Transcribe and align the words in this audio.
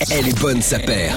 Elle 0.00 0.28
est 0.28 0.40
bonne, 0.40 0.60
sa 0.60 0.78
paire. 0.78 1.16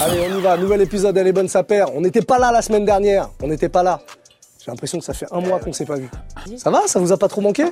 Allez, 0.00 0.20
on 0.32 0.38
y 0.38 0.40
va. 0.40 0.56
Nouvel 0.56 0.80
épisode, 0.82 1.16
elle 1.16 1.26
est 1.26 1.32
bonne, 1.32 1.48
sa 1.48 1.62
paire. 1.62 1.94
On 1.94 2.00
n'était 2.00 2.22
pas 2.22 2.38
là 2.38 2.50
la 2.52 2.62
semaine 2.62 2.84
dernière. 2.84 3.28
On 3.42 3.48
n'était 3.48 3.68
pas 3.68 3.82
là. 3.82 4.00
J'ai 4.64 4.70
l'impression 4.70 4.98
que 4.98 5.04
ça 5.04 5.14
fait 5.14 5.26
un 5.30 5.40
mois 5.40 5.58
qu'on 5.58 5.70
ne 5.70 5.74
s'est 5.74 5.84
pas 5.86 5.96
vu. 5.96 6.08
Ça 6.56 6.70
va? 6.70 6.82
Ça 6.86 6.98
vous 7.00 7.12
a 7.12 7.16
pas 7.16 7.28
trop 7.28 7.40
manqué? 7.40 7.64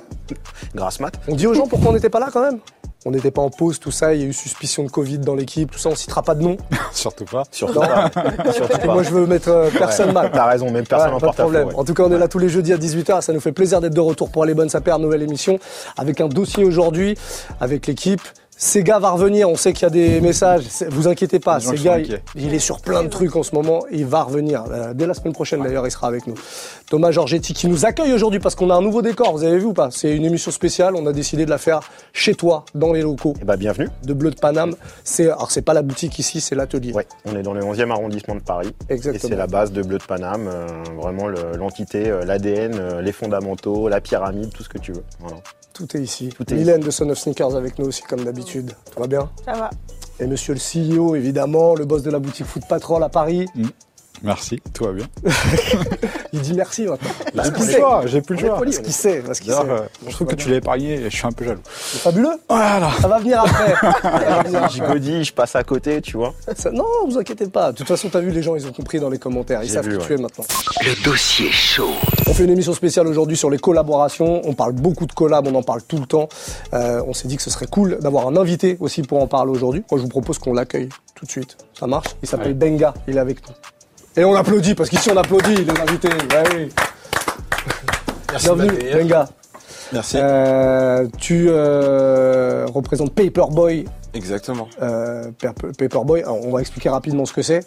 Grâce 0.74 1.00
mat. 1.00 1.12
On 1.29 1.34
dit 1.34 1.46
aux 1.46 1.54
gens 1.54 1.66
pourquoi 1.66 1.90
on 1.90 1.92
n'était 1.94 2.08
pas 2.08 2.21
là 2.21 2.29
quand 2.32 2.40
même 2.42 2.58
On 3.04 3.10
n'était 3.10 3.30
pas 3.30 3.42
en 3.42 3.50
pause, 3.50 3.79
tout 3.79 3.90
ça. 3.90 4.14
Il 4.14 4.21
y 4.22 4.24
a 4.24 4.26
eu 4.26 4.32
suspicion 4.32 4.84
de 4.84 4.90
Covid 4.90 5.19
dans 5.19 5.35
l'équipe, 5.35 5.71
tout 5.71 5.79
ça. 5.79 5.90
On 5.90 5.95
citera 5.95 6.22
pas 6.22 6.35
de 6.35 6.43
nom. 6.43 6.56
Surtout 6.93 7.25
pas. 7.27 7.45
Surtout 7.51 7.81
pas. 7.81 8.11
Surtout 8.53 8.79
pas. 8.79 8.87
Moi, 8.95 9.03
je 9.03 9.11
veux 9.11 9.27
mettre 9.27 9.49
euh, 9.51 9.71
personne 9.71 10.13
mal. 10.13 10.31
T'as 10.33 10.47
raison, 10.47 10.71
même 10.71 10.87
personne 10.87 11.11
Ouais, 11.11 11.17
en 11.17 11.21
pas 11.21 11.29
de 11.29 11.33
problème. 11.35 11.69
ouais. 11.69 11.75
En 11.77 11.85
tout 11.85 11.95
cas, 11.95 12.03
on 12.04 12.13
est 12.13 12.19
là 12.19 12.29
tous 12.29 12.38
les 12.38 12.49
jeudis 12.49 12.72
à 12.72 12.79
18h. 12.79 13.21
Ça 13.22 13.33
nous 13.33 13.40
fait 13.40 13.53
plaisir 13.53 13.81
d'être 13.81 13.95
de 13.95 14.01
retour 14.01 14.31
pour 14.31 14.45
les 14.47 14.54
bonnes 14.54 14.71
sapeurs, 14.71 14.99
nouvelle 14.99 15.22
émission, 15.22 15.59
avec 15.97 16.20
un 16.20 16.29
dossier 16.29 16.65
aujourd'hui, 16.65 17.16
avec 17.61 17.87
l'équipe. 17.87 18.23
Sega 18.61 18.98
va 18.98 19.11
revenir, 19.11 19.48
on 19.48 19.55
sait 19.55 19.73
qu'il 19.73 19.84
y 19.84 19.87
a 19.87 19.91
des 19.91 20.20
messages, 20.20 20.65
vous 20.91 21.07
inquiétez 21.07 21.39
pas, 21.39 21.61
sont 21.61 21.75
il, 22.35 22.53
est 22.53 22.59
sur 22.59 22.80
plein 22.80 23.05
de 23.05 23.09
trucs 23.09 23.37
en 23.37 23.45
ce 23.45 23.55
moment, 23.55 23.85
et 23.89 23.99
il 23.99 24.05
va 24.07 24.25
revenir. 24.25 24.65
Euh, 24.69 24.95
dès 24.95 25.07
la 25.07 25.15
semaine 25.15 25.33
prochaine 25.33 25.62
d'ailleurs, 25.62 25.87
il 25.87 25.93
sera 25.93 26.09
avec 26.09 26.27
nous. 26.27 26.35
Thomas 26.91 27.13
Giorgetti 27.13 27.55
qui 27.55 27.69
nous 27.69 27.87
accueille 27.87 28.13
aujourd'hui 28.13 28.41
parce 28.41 28.57
qu'on 28.57 28.71
a 28.71 28.75
un 28.75 28.83
nouveau 28.83 29.01
décor, 29.01 29.30
vous 29.33 29.45
avez 29.45 29.59
vu 29.59 29.66
ou 29.66 29.75
pas? 29.75 29.91
C'est 29.93 30.11
une 30.15 30.25
émission 30.25 30.51
spéciale, 30.51 30.97
on 30.97 31.07
a 31.07 31.13
décidé 31.13 31.45
de 31.45 31.51
la 31.51 31.59
faire 31.59 31.80
chez 32.13 32.35
toi, 32.35 32.65
dans 32.75 32.93
les 32.93 33.02
locaux 33.02 33.35
Eh 33.41 33.45
bah, 33.45 33.57
bienvenue. 33.57 33.89
de 34.02 34.13
Bleu 34.13 34.33
de 34.33 34.41
Paname. 34.41 34.75
C'est, 35.05 35.27
alors 35.27 35.52
c'est 35.52 35.63
pas 35.63 35.73
la 35.75 35.83
boutique 35.83 36.19
ici, 36.19 36.41
c'est 36.41 36.57
l'atelier. 36.57 36.93
Ouais, 36.93 37.07
on 37.27 37.37
est 37.37 37.43
dans 37.43 37.55
le 37.55 37.61
11e 37.61 37.93
arrondissement 37.93 38.35
de 38.35 38.41
Paris. 38.41 38.75
Exactement. 38.88 39.15
Et 39.15 39.30
c'est 39.30 39.37
la 39.37 39.47
base 39.47 39.71
de 39.71 39.83
Bleu 39.83 39.99
de 39.99 40.02
Paname, 40.05 40.49
euh, 40.52 40.66
vraiment 41.01 41.29
le- 41.29 41.57
l'entité, 41.57 42.09
euh, 42.11 42.25
l'ADN, 42.25 42.75
euh, 42.75 43.02
les 43.02 43.13
fondamentaux, 43.13 43.88
la 43.88 44.01
pyramide, 44.01 44.51
tout 44.52 44.65
ce 44.65 44.69
que 44.69 44.79
tu 44.79 44.91
veux. 44.91 45.05
Voilà. 45.21 45.37
Tout 45.75 45.97
est 45.97 46.01
ici. 46.01 46.30
Tout 46.37 46.52
est 46.52 46.57
Mylène 46.57 46.80
de 46.80 46.91
Son 46.91 47.09
of 47.09 47.19
Sneakers 47.19 47.55
avec 47.55 47.79
nous 47.79 47.87
aussi 47.87 48.02
comme 48.02 48.25
d'habitude. 48.25 48.48
Tout 48.52 49.01
va 49.01 49.07
bien 49.07 49.30
Ça 49.45 49.52
va. 49.52 49.70
Et 50.20 50.27
monsieur 50.27 50.55
le 50.55 50.61
CEO, 50.61 51.15
évidemment, 51.15 51.75
le 51.75 51.84
boss 51.84 52.02
de 52.02 52.11
la 52.11 52.19
boutique 52.19 52.47
Foot 52.47 52.62
Patrol 52.69 53.02
à 53.02 53.09
Paris. 53.09 53.46
Merci, 54.23 54.61
tout 54.74 54.85
va 54.85 54.93
bien. 54.93 55.07
Il 56.33 56.41
dit 56.41 56.52
merci 56.55 56.85
maintenant. 56.87 57.09
J'ai 57.45 57.51
plus 57.52 57.66
le 57.66 57.73
choix, 57.79 58.02
j'ai 58.07 58.21
plus 58.21 58.35
le 58.37 58.41
choix. 58.41 58.60
Parce 58.63 58.79
qu'il 58.79 58.93
sait, 58.93 59.23
parce 59.25 59.41
qu'il 59.41 59.52
sait. 59.52 59.59
Euh, 59.59 59.80
je 60.07 60.13
trouve 60.13 60.27
que 60.29 60.35
tu 60.35 60.49
l'as 60.51 60.57
épargné 60.57 60.95
et 60.95 61.05
je 61.10 61.16
suis 61.16 61.27
un 61.27 61.33
peu 61.33 61.45
jaloux. 61.45 61.60
C'est 61.66 61.99
fabuleux. 62.01 62.37
Voilà. 62.49 62.91
Ça 63.01 63.09
va 63.09 63.19
venir 63.19 63.41
après. 63.41 63.75
Ça 64.02 64.10
va 64.10 64.42
venir 64.42 64.62
après. 64.64 65.25
Je 65.25 65.33
passe 65.33 65.56
à 65.56 65.62
côté, 65.64 66.00
tu 66.02 66.16
vois. 66.16 66.34
Ça- 66.56 66.70
Non, 66.70 66.84
vous 67.08 67.16
inquiétez 67.19 67.47
pas. 67.47 67.72
De 67.72 67.77
toute 67.78 67.86
façon, 67.88 68.08
t'as 68.10 68.20
vu, 68.20 68.30
les 68.30 68.42
gens, 68.42 68.55
ils 68.56 68.66
ont 68.66 68.72
compris 68.72 69.00
dans 69.00 69.08
les 69.10 69.19
commentaires. 69.19 69.62
Ils 69.62 69.70
savent 69.70 69.86
vu, 69.88 69.98
qui 69.98 70.06
tu 70.06 70.14
es 70.14 70.16
maintenant. 70.16 70.44
Le 70.84 71.03
dossier 71.05 71.50
chaud. 71.50 71.91
On 72.27 72.34
fait 72.34 72.44
une 72.44 72.50
émission 72.50 72.75
spéciale 72.75 73.06
aujourd'hui 73.06 73.36
sur 73.36 73.48
les 73.50 73.58
collaborations. 73.58 74.42
On 74.44 74.53
parle 74.53 74.72
beaucoup 74.72 75.06
de 75.06 75.12
collabs, 75.12 75.47
on 75.47 75.55
en 75.55 75.62
parle 75.62 75.82
tout 75.82 75.98
le 75.98 76.06
temps. 76.06 76.28
Euh, 76.75 77.03
on 77.06 77.14
s'est 77.14 77.28
dit 77.28 77.36
que 77.36 77.42
ce 77.42 77.50
serait 77.50 77.66
cool 77.66 77.98
d'avoir 78.00 78.27
un 78.28 78.36
invité 78.36 78.77
aussi 78.80 79.03
pour 79.03 79.22
en 79.22 79.27
parler 79.27 79.50
aujourd'hui. 79.53 79.82
Moi, 79.91 79.98
je 79.98 80.03
vous 80.03 80.08
propose 80.10 80.38
qu'on 80.38 80.53
l'accueille 80.53 80.88
tout 81.14 81.25
de 81.25 81.30
suite. 81.30 81.56
Ça 81.78 81.86
marche? 81.86 82.08
Il 82.22 82.28
s'appelle 82.28 82.48
Ouais. 82.48 82.55
Benga, 82.55 82.94
il 83.06 83.16
est 83.16 83.20
avec 83.20 83.47
nous. 83.48 83.55
Et 84.19 84.24
on 84.24 84.34
applaudit, 84.34 84.74
parce 84.74 84.91
qu'ici 84.91 85.11
on 85.12 85.16
applaudit 85.16 85.55
les 85.64 85.80
invités. 85.80 86.08
Ouais, 86.08 86.42
oui. 86.56 86.69
Bienvenue, 88.41 88.72
Benga. 88.92 89.28
Merci. 89.92 90.16
Euh, 90.20 91.06
tu 91.19 91.47
euh, 91.48 92.66
représentes 92.75 93.14
Paperboy. 93.14 93.84
Exactement. 94.14 94.66
Euh, 94.83 95.30
Per- 95.38 95.52
Paperboy, 95.78 96.22
alors, 96.22 96.44
on 96.44 96.50
va 96.50 96.60
expliquer 96.60 96.88
rapidement 96.88 97.27
ce 97.27 97.33
que 97.33 97.42
c'est. 97.42 97.64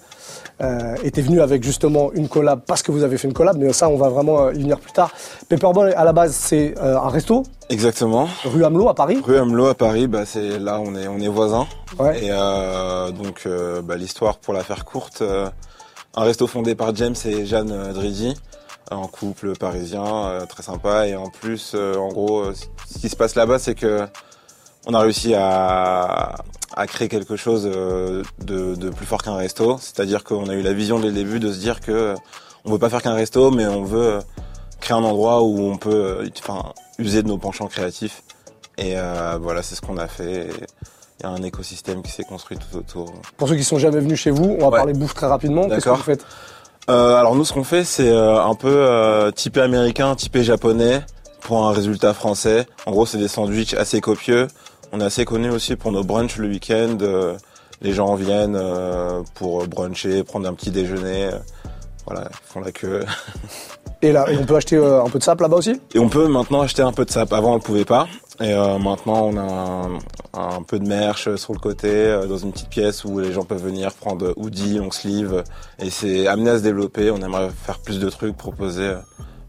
Et 1.03 1.09
t'es 1.09 1.21
venu 1.21 1.39
avec 1.41 1.63
justement 1.63 2.11
une 2.11 2.27
collab 2.27 2.63
parce 2.67 2.83
que 2.83 2.91
vous 2.91 3.03
avez 3.03 3.17
fait 3.17 3.29
une 3.29 3.33
collab, 3.33 3.57
mais 3.57 3.71
ça 3.71 3.87
on 3.87 3.95
va 3.95 4.09
vraiment 4.09 4.51
y 4.51 4.59
venir 4.61 4.77
plus 4.77 4.91
tard. 4.91 5.11
Paperboy 5.47 5.93
à 5.93 6.03
la 6.03 6.11
base 6.11 6.33
c'est 6.33 6.75
un 6.79 7.07
resto, 7.07 7.43
Exactement. 7.69 8.27
rue 8.43 8.65
Hamelot 8.65 8.89
à 8.89 8.93
Paris. 8.93 9.21
Rue 9.25 9.37
Hamelot 9.37 9.67
à 9.69 9.75
Paris, 9.75 10.07
bah 10.07 10.25
c'est 10.25 10.59
là 10.59 10.79
on 10.79 10.93
est 10.95 11.07
on 11.07 11.17
est 11.17 11.29
voisins. 11.29 11.65
Ouais. 11.97 12.25
Et 12.25 12.29
donc 13.13 13.47
bah, 13.83 13.95
l'histoire 13.95 14.37
pour 14.37 14.53
la 14.53 14.63
faire 14.63 14.83
courte, 14.85 15.23
un 16.15 16.23
resto 16.23 16.47
fondé 16.47 16.75
par 16.75 16.95
James 16.95 17.15
et 17.25 17.45
Jeanne 17.45 17.71
euh, 17.71 17.93
Dridi, 17.93 18.35
un 18.89 19.07
couple 19.07 19.55
parisien 19.55 20.05
euh, 20.05 20.45
très 20.45 20.63
sympa. 20.63 21.07
Et 21.07 21.15
en 21.15 21.29
plus 21.29 21.73
euh, 21.75 21.95
en 21.95 22.09
gros 22.09 22.53
ce 22.53 22.99
qui 22.99 23.09
se 23.09 23.15
passe 23.15 23.35
là-bas 23.35 23.59
c'est 23.59 23.75
que 23.75 24.05
on 24.87 24.93
a 24.93 24.99
réussi 24.99 25.35
à, 25.35 26.35
créer 26.87 27.07
quelque 27.07 27.35
chose 27.35 27.65
de, 27.65 28.89
plus 28.89 29.05
fort 29.05 29.21
qu'un 29.21 29.35
resto, 29.35 29.77
c'est-à-dire 29.77 30.23
qu'on 30.23 30.49
a 30.49 30.53
eu 30.53 30.63
la 30.63 30.73
vision 30.73 30.99
dès 30.99 31.07
le 31.07 31.13
début 31.13 31.39
de 31.39 31.53
se 31.53 31.59
dire 31.59 31.81
que 31.81 32.15
on 32.65 32.71
veut 32.71 32.79
pas 32.79 32.89
faire 32.89 33.03
qu'un 33.03 33.13
resto 33.13 33.51
mais 33.51 33.67
on 33.67 33.83
veut 33.83 34.19
créer 34.79 34.97
un 34.97 35.03
endroit 35.03 35.43
où 35.43 35.59
on 35.59 35.77
peut 35.77 36.27
enfin 36.39 36.73
user 36.97 37.21
de 37.21 37.27
nos 37.27 37.37
penchants 37.37 37.67
créatifs. 37.67 38.23
Et 38.79 38.95
voilà 39.39 39.61
c'est 39.61 39.75
ce 39.75 39.81
qu'on 39.81 39.97
a 39.97 40.07
fait. 40.07 40.49
Il 41.21 41.27
y 41.27 41.29
a 41.29 41.33
un 41.33 41.43
écosystème 41.43 42.01
qui 42.01 42.11
s'est 42.11 42.23
construit 42.23 42.57
tout 42.57 42.77
autour. 42.77 43.13
Pour 43.37 43.47
ceux 43.47 43.55
qui 43.55 43.63
sont 43.63 43.77
jamais 43.77 43.99
venus 43.99 44.19
chez 44.19 44.31
vous, 44.31 44.55
on 44.59 44.63
va 44.63 44.67
Ouais. 44.69 44.77
parler 44.77 44.93
bouffe 44.93 45.13
très 45.13 45.27
rapidement. 45.27 45.67
Qu'est-ce 45.69 45.85
que 45.85 45.89
vous 45.89 45.95
faites 45.97 46.25
Euh, 46.89 47.15
alors 47.15 47.35
nous, 47.35 47.45
ce 47.45 47.53
qu'on 47.53 47.63
fait, 47.63 47.83
c'est 47.83 48.09
euh, 48.09 48.43
un 48.43 48.55
peu 48.55 48.67
euh, 48.73 49.29
typé 49.31 49.61
américain, 49.61 50.15
typé 50.15 50.43
japonais, 50.43 51.01
pour 51.41 51.67
un 51.67 51.71
résultat 51.71 52.13
français. 52.15 52.65
En 52.87 52.91
gros, 52.91 53.05
c'est 53.05 53.19
des 53.19 53.27
sandwichs 53.27 53.75
assez 53.75 54.01
copieux. 54.01 54.47
On 54.91 54.99
est 54.99 55.03
assez 55.03 55.23
connu 55.25 55.51
aussi 55.51 55.75
pour 55.75 55.91
nos 55.91 56.03
brunchs 56.03 56.37
le 56.37 56.47
week-end. 56.47 56.97
Euh, 57.01 57.37
les 57.81 57.93
gens 57.93 58.15
viennent 58.15 58.55
euh, 58.59 59.21
pour 59.35 59.67
bruncher, 59.67 60.23
prendre 60.23 60.47
un 60.49 60.53
petit 60.55 60.71
déjeuner. 60.71 61.29
Voilà, 62.07 62.29
ils 62.31 62.51
font 62.51 62.61
la 62.61 62.71
queue. 62.71 63.05
Et 64.03 64.11
là, 64.11 64.25
et 64.31 64.35
on 64.39 64.45
peut 64.45 64.55
acheter 64.55 64.77
un 64.77 65.07
peu 65.11 65.19
de 65.19 65.23
sap 65.23 65.39
là-bas 65.39 65.57
aussi? 65.57 65.79
Et 65.93 65.99
on 65.99 66.09
peut 66.09 66.27
maintenant 66.27 66.61
acheter 66.61 66.81
un 66.81 66.91
peu 66.91 67.05
de 67.05 67.11
sap. 67.11 67.31
Avant, 67.33 67.51
on 67.51 67.55
ne 67.57 67.59
pouvait 67.61 67.85
pas. 67.85 68.07
Et 68.41 68.53
euh, 68.53 68.77
maintenant, 68.79 69.29
on 69.31 69.37
a 69.37 69.41
un, 70.33 70.55
un 70.57 70.61
peu 70.63 70.79
de 70.79 70.87
merch 70.87 71.33
sur 71.35 71.53
le 71.53 71.59
côté, 71.59 71.89
euh, 71.89 72.25
dans 72.25 72.37
une 72.37 72.51
petite 72.51 72.69
pièce 72.69 73.05
où 73.05 73.19
les 73.19 73.31
gens 73.33 73.43
peuvent 73.43 73.63
venir 73.63 73.93
prendre 73.93 74.33
hoodie, 74.35 74.77
long 74.79 74.91
sleeve. 74.91 75.43
Et 75.79 75.89
c'est 75.89 76.27
amené 76.27 76.49
à 76.49 76.57
se 76.57 76.63
développer. 76.63 77.11
On 77.11 77.17
aimerait 77.21 77.49
faire 77.65 77.79
plus 77.79 77.99
de 77.99 78.09
trucs, 78.09 78.35
proposer 78.35 78.83
euh, 78.83 78.95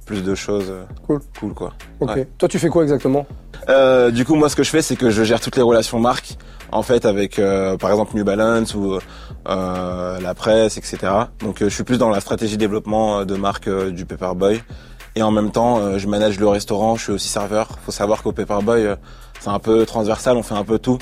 plus 0.04 0.22
de 0.22 0.34
choses. 0.34 0.66
euh, 0.68 0.84
Cool. 1.06 1.20
Cool, 1.40 1.54
quoi. 1.54 1.72
Ok. 2.00 2.10
Ouais. 2.10 2.28
Toi, 2.36 2.48
tu 2.48 2.58
fais 2.58 2.68
quoi 2.68 2.82
exactement? 2.82 3.26
Euh, 3.68 4.10
du 4.10 4.24
coup, 4.24 4.34
moi, 4.34 4.48
ce 4.48 4.56
que 4.56 4.62
je 4.64 4.70
fais, 4.70 4.82
c'est 4.82 4.96
que 4.96 5.08
je 5.10 5.22
gère 5.22 5.40
toutes 5.40 5.56
les 5.56 5.62
relations 5.62 5.98
marques, 6.00 6.36
en 6.72 6.82
fait, 6.82 7.06
avec, 7.06 7.38
euh, 7.38 7.76
par 7.78 7.90
exemple, 7.90 8.16
New 8.16 8.24
Balance 8.24 8.74
ou 8.74 8.98
euh, 9.48 10.20
la 10.20 10.34
presse, 10.34 10.76
etc. 10.78 10.98
Donc, 11.40 11.62
euh, 11.62 11.68
je 11.68 11.74
suis 11.74 11.84
plus 11.84 11.98
dans 11.98 12.10
la 12.10 12.20
stratégie 12.20 12.56
développement 12.58 13.20
euh, 13.20 13.24
de 13.24 13.36
marque 13.36 13.68
euh, 13.68 13.90
du 13.90 14.04
Paperboy. 14.04 14.60
Et 15.14 15.22
en 15.22 15.30
même 15.30 15.50
temps, 15.50 15.78
euh, 15.78 15.98
je 15.98 16.08
manage 16.08 16.38
le 16.40 16.48
restaurant, 16.48 16.96
je 16.96 17.02
suis 17.04 17.12
aussi 17.12 17.28
serveur. 17.28 17.68
Faut 17.84 17.92
savoir 17.92 18.22
qu'au 18.22 18.32
Paperboy, 18.32 18.86
euh, 18.86 18.96
c'est 19.40 19.50
un 19.50 19.58
peu 19.58 19.84
transversal, 19.84 20.36
on 20.36 20.42
fait 20.42 20.54
un 20.54 20.64
peu 20.64 20.78
tout, 20.78 20.98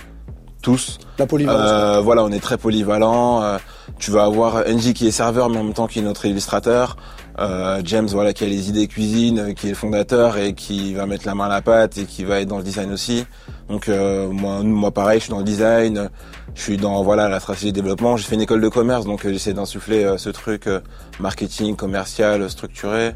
tous. 0.62 0.98
La 1.19 1.26
polyvalence. 1.26 1.71
Euh, 1.71 2.00
voilà, 2.00 2.25
on 2.25 2.31
est 2.31 2.41
très 2.41 2.59
polyvalent. 2.59 3.43
euh, 3.43 3.59
tu 3.98 4.10
vas 4.10 4.25
avoir 4.25 4.65
NJ 4.66 4.94
qui 4.94 5.06
est 5.06 5.10
serveur, 5.10 5.48
mais 5.48 5.59
en 5.59 5.65
même 5.65 5.75
temps 5.75 5.87
qui 5.87 5.98
est 5.98 6.03
notre 6.03 6.25
illustrateur. 6.26 6.97
Euh, 7.38 7.81
James, 7.84 8.09
voilà, 8.10 8.32
qui 8.32 8.44
a 8.44 8.47
les 8.48 8.69
idées 8.69 8.87
cuisine, 8.88 9.38
euh, 9.38 9.53
qui 9.53 9.66
est 9.66 9.71
le 9.71 9.76
fondateur 9.76 10.37
et 10.37 10.54
qui 10.54 10.94
va 10.94 11.06
mettre 11.06 11.27
la 11.27 11.34
main 11.34 11.47
à 11.47 11.48
la 11.48 11.62
pâte 11.62 11.97
et 11.98 12.04
qui 12.04 12.25
va 12.25 12.41
être 12.41 12.48
dans 12.48 12.59
le 12.59 12.65
design 12.65 12.92
aussi. 12.92 13.25
Donc 13.69 13.88
euh, 13.88 14.28
moi, 14.28 14.62
moi 14.62 14.91
pareil, 14.91 15.21
je 15.21 15.25
suis 15.25 15.31
dans 15.31 15.38
le 15.38 15.44
design, 15.44 16.10
je 16.54 16.60
suis 16.60 16.77
dans 16.77 17.03
voilà 17.03 17.28
la 17.28 17.38
stratégie 17.41 17.72
de 17.72 17.77
développement. 17.77 18.16
J'ai 18.16 18.25
fait 18.25 18.34
une 18.34 18.41
école 18.42 18.60
de 18.60 18.69
commerce, 18.69 19.04
donc 19.06 19.22
j'essaie 19.27 19.53
d'insuffler 19.54 20.04
euh, 20.04 20.19
ce 20.19 20.28
truc 20.31 20.66
euh, 20.66 20.81
marketing, 21.21 21.77
commercial, 21.77 22.50
structuré. 22.50 23.15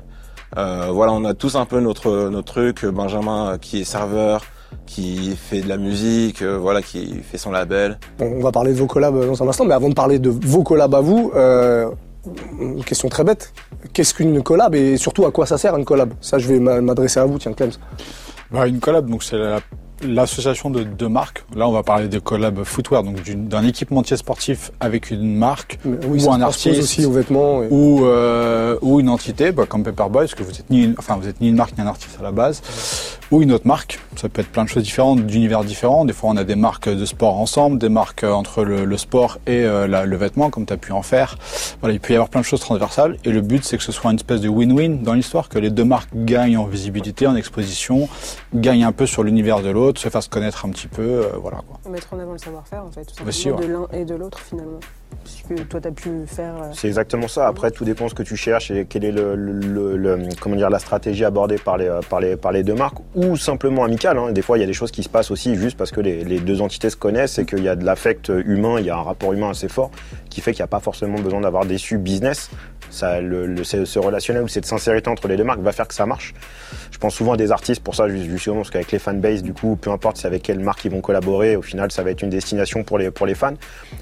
Euh, 0.57 0.89
voilà, 0.93 1.13
on 1.13 1.25
a 1.25 1.35
tous 1.35 1.57
un 1.57 1.65
peu 1.65 1.81
notre 1.81 2.29
notre 2.31 2.53
truc. 2.53 2.85
Benjamin 2.85 3.53
euh, 3.55 3.59
qui 3.59 3.81
est 3.81 3.85
serveur, 3.85 4.43
qui 4.87 5.35
fait 5.37 5.61
de 5.63 5.69
la 5.69 5.77
musique, 5.77 6.43
euh, 6.43 6.57
voilà, 6.59 6.81
qui 6.83 7.21
fait 7.23 7.39
son 7.39 7.51
label. 7.51 7.99
Bon, 8.19 8.33
on 8.37 8.41
va 8.43 8.53
parler 8.53 8.73
de 8.73 8.79
vos 8.79 8.87
collabs 8.87 9.27
dans 9.27 9.43
un 9.43 9.49
instant, 9.49 9.65
mais 9.65 9.75
avant 9.75 9.89
de 9.89 9.95
parler 9.95 10.19
de 10.19 10.31
vos 10.31 10.63
collabs 10.63 10.95
à 10.95 11.01
vous, 11.01 11.33
euh, 11.35 11.89
une 12.61 12.85
question 12.85 13.09
très 13.09 13.25
bête. 13.25 13.53
Qu'est-ce 13.93 14.15
qu'une 14.15 14.43
collab 14.43 14.75
et 14.75 14.97
surtout 14.97 15.27
à 15.27 15.31
quoi 15.33 15.45
ça 15.47 15.59
sert 15.59 15.77
une 15.77 15.85
collab? 15.85 16.15
Ça, 16.21 16.39
je 16.39 16.49
vais 16.49 16.59
m'a- 16.61 16.81
m'adresser 16.81 17.21
à 17.21 17.25
vous, 17.25 17.39
tiens, 17.39 17.53
Clems. 17.53 17.73
Bah, 18.51 18.67
une 18.67 18.81
collab, 18.81 19.11
donc 19.11 19.23
c'est 19.23 19.37
la- 19.37 19.61
l'association 20.05 20.71
de 20.71 20.83
deux 20.85 21.09
marques. 21.09 21.45
Là, 21.57 21.69
on 21.69 21.73
va 21.73 21.83
parler 21.83 22.09
des 22.09 22.21
collabs 22.21 22.63
footwear, 22.65 23.03
donc 23.03 23.17
d'un 23.49 23.65
équipementier 23.65 24.17
sportif 24.17 24.71
avec 24.81 25.11
une 25.11 25.37
marque 25.37 25.79
Oui, 25.85 26.25
ou 26.25 26.31
un 26.33 26.41
artiste 26.41 26.79
aussi 26.81 27.05
aux 27.05 27.11
vêtements. 27.13 27.61
ou 27.71 28.05
euh, 28.05 28.77
ou 28.83 29.01
une 29.01 29.09
entité, 29.09 29.53
bah, 29.53 29.65
comme 29.69 29.83
Paperboy, 29.83 30.25
parce 30.25 30.35
que 30.35 30.43
vous 30.43 30.51
êtes 30.53 30.69
ni 30.71 30.85
une, 30.85 30.95
enfin 30.99 31.17
vous 31.21 31.29
êtes 31.29 31.41
ni 31.41 31.49
une 31.49 31.57
marque 31.57 31.77
ni 31.77 31.83
un 31.83 31.87
artiste 31.87 32.17
à 32.21 32.23
la 32.23 32.33
base, 32.33 32.63
ou 33.31 33.43
une 33.43 33.53
autre 33.53 33.67
marque. 33.67 33.99
Ça 34.17 34.29
peut 34.29 34.41
être 34.43 34.49
plein 34.51 34.65
de 34.65 34.69
choses 34.69 34.83
différentes, 34.85 35.27
d'univers 35.27 35.65
différents. 35.65 36.05
Des 36.05 36.13
fois, 36.13 36.31
on 36.31 36.37
a 36.37 36.45
des 36.45 36.55
marques 36.55 36.89
de 36.89 37.05
sport 37.05 37.39
ensemble, 37.39 37.79
des 37.79 37.89
marques 37.89 38.25
euh, 38.25 38.33
entre 38.33 38.63
le, 38.65 38.85
le 38.85 38.97
sport 38.97 39.39
et 39.47 39.65
euh, 39.65 39.87
la- 39.87 40.05
le 40.07 40.17
vêtement, 40.17 40.51
comme 40.51 40.67
tu 40.67 40.73
as 40.73 40.77
pu 40.77 40.93
en 40.93 41.03
faire. 41.03 41.37
Voilà, 41.81 41.95
il 41.95 42.01
peut 42.01 42.13
y 42.13 42.17
avoir 42.17 42.29
plein 42.29 42.41
de 42.41 42.47
choses 42.47 42.61
transversales. 42.61 43.17
Et 43.25 43.31
le 43.31 43.41
but, 43.41 43.65
c'est 43.65 43.77
que 43.77 43.83
ce 43.83 43.93
soit 43.93 44.11
une 44.11 44.17
espèce 44.17 44.41
de 44.41 44.49
win-win 44.49 45.03
dans 45.03 45.15
l'histoire, 45.15 45.49
que 45.49 45.59
les 45.59 45.71
deux 45.71 45.85
marques 45.85 46.11
gagnent 46.15 46.59
en 46.59 46.67
visibilité, 46.67 47.27
en 47.27 47.35
exposition, 47.37 48.09
gagnent 48.55 48.85
un 48.85 48.93
peu 48.93 49.07
sur 49.07 49.23
l'univers 49.25 49.61
de 49.63 49.71
l'autre, 49.71 49.94
se 49.99 50.09
fassent 50.09 50.29
connaître 50.29 50.65
un 50.67 50.71
petit 50.71 50.89
peu, 50.89 51.03
euh, 51.03 51.29
voilà 51.41 51.59
quoi. 51.67 51.79
Mettre 51.91 52.13
en 52.15 52.19
avant 52.19 52.33
le 52.33 52.39
savoir-faire, 52.39 52.85
en 52.85 52.91
fait, 52.91 53.05
tout 53.05 53.11
simplement, 53.15 53.29
Aussi, 53.29 53.51
ouais. 53.51 53.67
de 53.67 53.73
l'un 53.73 53.87
et 53.93 54.05
de 54.05 54.15
l'autre, 54.15 54.39
finalement. 54.41 54.81
puisque 55.25 55.69
toi 55.69 55.81
tu 55.81 55.89
as 55.89 55.93
pu 55.93 56.11
faire. 56.27 56.55
euh, 56.57 56.71
C'est 56.75 56.89
exactement 56.89 57.29
ça. 57.29 57.47
Après, 57.47 57.71
tout 57.71 57.85
dépend 57.85 58.09
ce 58.09 58.15
que 58.15 58.23
tu 58.23 58.37
cherches 58.37 58.71
et 58.71 58.85
quelle 58.85 59.05
est 59.05 59.13
le, 59.13 59.35
le- 59.37 59.97
le- 59.97 60.29
comment 60.41 60.57
dire, 60.57 60.69
la 60.71 60.79
stratégie 60.79 61.25
abordée 61.25 61.57
par 61.57 61.77
les, 61.79 61.87
euh, 61.89 62.01
par 62.11 62.21
les, 62.21 62.37
par 62.37 62.53
les 62.53 62.63
deux 62.63 62.75
marques 62.75 62.99
ou 63.15 63.37
simplement 63.37 63.85
amicale. 63.85 64.19
hein. 64.19 64.33
Des 64.33 64.43
fois, 64.43 64.59
il 64.59 64.61
y 64.61 64.65
a 64.65 64.67
des 64.67 64.73
choses 64.75 64.91
qui 64.91 65.03
se 65.03 65.09
passent 65.09 65.31
aussi 65.31 65.55
juste 65.55 65.77
parce 65.79 65.93
que 65.93 66.01
les, 66.01 66.25
les 66.25 66.41
deux 66.41 66.61
entités 66.61 66.91
se 66.91 66.97
connaissent 66.97 67.39
et 67.39 67.47
qu'il 67.47 67.63
y 67.63 67.69
a 67.69 67.77
de 67.77 67.85
l'affect 67.85 68.31
humain, 68.45 68.77
il 68.81 68.87
y 68.87 68.91
a 68.91 68.97
un 68.97 69.03
rapport 69.03 69.33
humain 69.33 69.51
assez 69.51 69.69
fort 69.69 69.91
qui 70.29 70.41
fait 70.41 70.53
qu'il 70.53 70.61
n'y 70.61 70.65
a 70.65 70.69
pas 70.69 70.81
forcément 70.81 71.19
besoin 71.21 71.41
d'avoir 71.41 71.65
d'issue 71.65 71.97
business. 71.99 72.51
Ça, 72.91 73.21
le, 73.21 73.47
le- 73.47 73.65
ce, 73.65 73.85
ce 73.87 73.99
relationnel 73.99 74.43
ou 74.43 74.49
cette 74.49 74.67
sincérité 74.67 75.09
entre 75.09 75.27
les 75.29 75.37
deux 75.37 75.45
marques 75.45 75.61
va 75.61 75.73
faire 75.73 75.89
que 75.89 75.95
ça 75.95 76.07
marche. 76.07 76.35
Je 76.95 76.99
pense 77.01 77.17
souvent 77.17 77.33
à 77.33 77.37
des 77.37 77.51
artistes 77.51 77.83
pour 77.83 77.97
ça, 77.97 78.09
ju- 78.09 78.31
justement, 78.31 78.59
parce 78.59 78.71
qu'avec 78.71 78.93
les 78.93 79.01
fanbases, 79.01 79.43
du 79.43 79.53
coup, 79.53 79.75
peu 79.75 79.91
importe 79.91 80.17
c'est 80.17 80.29
avec 80.29 80.45
quelle 80.45 80.61
marque 80.61 80.85
ils 80.85 80.93
vont 80.93 81.01
collaborer, 81.01 81.57
au 81.57 81.61
final, 81.63 81.91
ça 81.91 82.05
va 82.05 82.13
être 82.13 82.23
une 82.23 82.31
destination 82.31 82.85
pour 82.85 82.99
les, 82.99 83.11
pour 83.11 83.27
les 83.27 83.35
fans. 83.35 83.55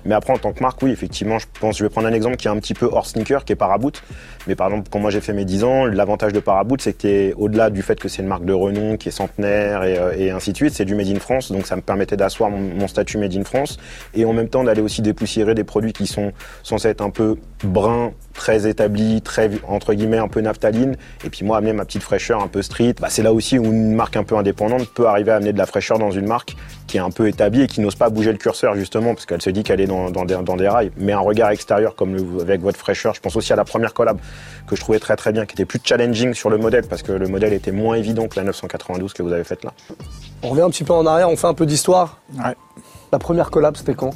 Mais 0.04 0.14
après, 0.14 0.34
en 0.34 0.36
tant 0.36 0.52
que 0.52 0.60
marque, 0.60 0.82
oui, 0.82 0.90
effectivement, 0.90 1.38
je 1.38 1.46
pense, 1.58 1.78
je 1.78 1.84
vais 1.84 1.88
prendre 1.88 2.06
un 2.06 2.12
exemple 2.12 2.36
qui 2.36 2.48
est 2.48 2.50
un 2.50 2.58
petit 2.58 2.74
peu 2.74 2.84
hors 2.92 3.06
sneaker, 3.06 3.46
qui 3.46 3.54
est 3.54 3.56
Paraboot. 3.56 4.02
Mais 4.46 4.56
par 4.56 4.66
exemple, 4.68 4.90
quand 4.92 4.98
moi 4.98 5.10
j'ai 5.10 5.22
fait 5.22 5.32
mes 5.32 5.46
10 5.46 5.64
ans, 5.64 5.86
l'avantage 5.86 6.34
de 6.34 6.40
Paraboot, 6.40 6.82
c'est 6.82 6.92
que 6.92 7.32
au-delà 7.36 7.70
du 7.70 7.80
fait 7.80 7.98
que 7.98 8.08
c'est 8.08 8.20
une 8.20 8.28
marque 8.28 8.44
de 8.44 8.52
renom, 8.52 8.98
qui 8.98 9.08
est 9.08 9.12
centenaire 9.12 9.84
et, 9.84 9.98
euh, 9.98 10.12
et 10.14 10.30
ainsi 10.30 10.52
de 10.52 10.56
suite, 10.58 10.74
c'est 10.74 10.84
du 10.84 10.94
Made 10.94 11.08
in 11.08 11.18
France. 11.18 11.50
Donc 11.50 11.66
ça 11.66 11.76
me 11.76 11.80
permettait 11.80 12.18
d'asseoir 12.18 12.50
mon, 12.50 12.58
mon 12.58 12.88
statut 12.88 13.16
Made 13.16 13.34
in 13.34 13.44
France 13.44 13.78
et 14.12 14.26
en 14.26 14.34
même 14.34 14.48
temps 14.50 14.64
d'aller 14.64 14.82
aussi 14.82 15.00
dépoussiérer 15.00 15.54
des 15.54 15.64
produits 15.64 15.94
qui 15.94 16.06
sont 16.06 16.32
censés 16.62 16.88
être 16.88 17.00
un 17.00 17.10
peu 17.10 17.36
bruns, 17.64 18.12
très 18.34 18.66
établis, 18.68 19.22
très, 19.22 19.48
entre 19.66 19.94
guillemets, 19.94 20.18
un 20.18 20.28
peu 20.28 20.40
naphtaline. 20.42 20.96
Et 21.24 21.30
puis 21.30 21.46
moi, 21.46 21.56
amener 21.56 21.72
ma 21.72 21.86
petite 21.86 22.02
fraîcheur 22.02 22.42
un 22.42 22.48
peu 22.48 22.60
street. 22.60 22.81
Bah, 23.00 23.08
c'est 23.10 23.22
là 23.22 23.32
aussi 23.32 23.58
où 23.58 23.64
une 23.64 23.94
marque 23.94 24.16
un 24.16 24.24
peu 24.24 24.36
indépendante 24.36 24.86
peut 24.88 25.06
arriver 25.06 25.30
à 25.32 25.36
amener 25.36 25.52
de 25.52 25.58
la 25.58 25.66
fraîcheur 25.66 25.98
dans 25.98 26.10
une 26.10 26.26
marque 26.26 26.56
qui 26.86 26.96
est 26.96 27.00
un 27.00 27.10
peu 27.10 27.28
établie 27.28 27.62
et 27.62 27.66
qui 27.66 27.80
n'ose 27.80 27.94
pas 27.94 28.10
bouger 28.10 28.32
le 28.32 28.38
curseur 28.38 28.74
justement 28.74 29.14
parce 29.14 29.24
qu'elle 29.26 29.40
se 29.40 29.50
dit 29.50 29.62
qu'elle 29.62 29.80
est 29.80 29.86
dans, 29.86 30.10
dans 30.10 30.24
des, 30.24 30.36
dans 30.44 30.56
des 30.56 30.68
rails. 30.68 30.90
Mais 30.96 31.12
un 31.12 31.20
regard 31.20 31.50
extérieur 31.50 31.94
comme 31.94 32.14
le- 32.14 32.40
avec 32.42 32.60
votre 32.60 32.78
fraîcheur, 32.78 33.14
je 33.14 33.20
pense 33.20 33.36
aussi 33.36 33.52
à 33.52 33.56
la 33.56 33.64
première 33.64 33.94
collab 33.94 34.18
que 34.66 34.76
je 34.76 34.80
trouvais 34.80 34.98
très 34.98 35.16
très 35.16 35.32
bien, 35.32 35.46
qui 35.46 35.54
était 35.54 35.64
plus 35.64 35.80
challenging 35.82 36.34
sur 36.34 36.50
le 36.50 36.58
modèle 36.58 36.84
parce 36.86 37.02
que 37.02 37.12
le 37.12 37.28
modèle 37.28 37.52
était 37.52 37.72
moins 37.72 37.94
évident 37.96 38.26
que 38.28 38.36
la 38.36 38.44
992 38.44 39.12
que 39.12 39.22
vous 39.22 39.32
avez 39.32 39.44
faite 39.44 39.64
là. 39.64 39.72
On 40.42 40.48
revient 40.50 40.62
un 40.62 40.70
petit 40.70 40.84
peu 40.84 40.92
en 40.92 41.06
arrière, 41.06 41.28
on 41.30 41.36
fait 41.36 41.46
un 41.46 41.54
peu 41.54 41.66
d'histoire. 41.66 42.18
Ouais. 42.36 42.54
La 43.12 43.18
première 43.18 43.50
collab, 43.50 43.76
c'était 43.76 43.94
quand? 43.94 44.10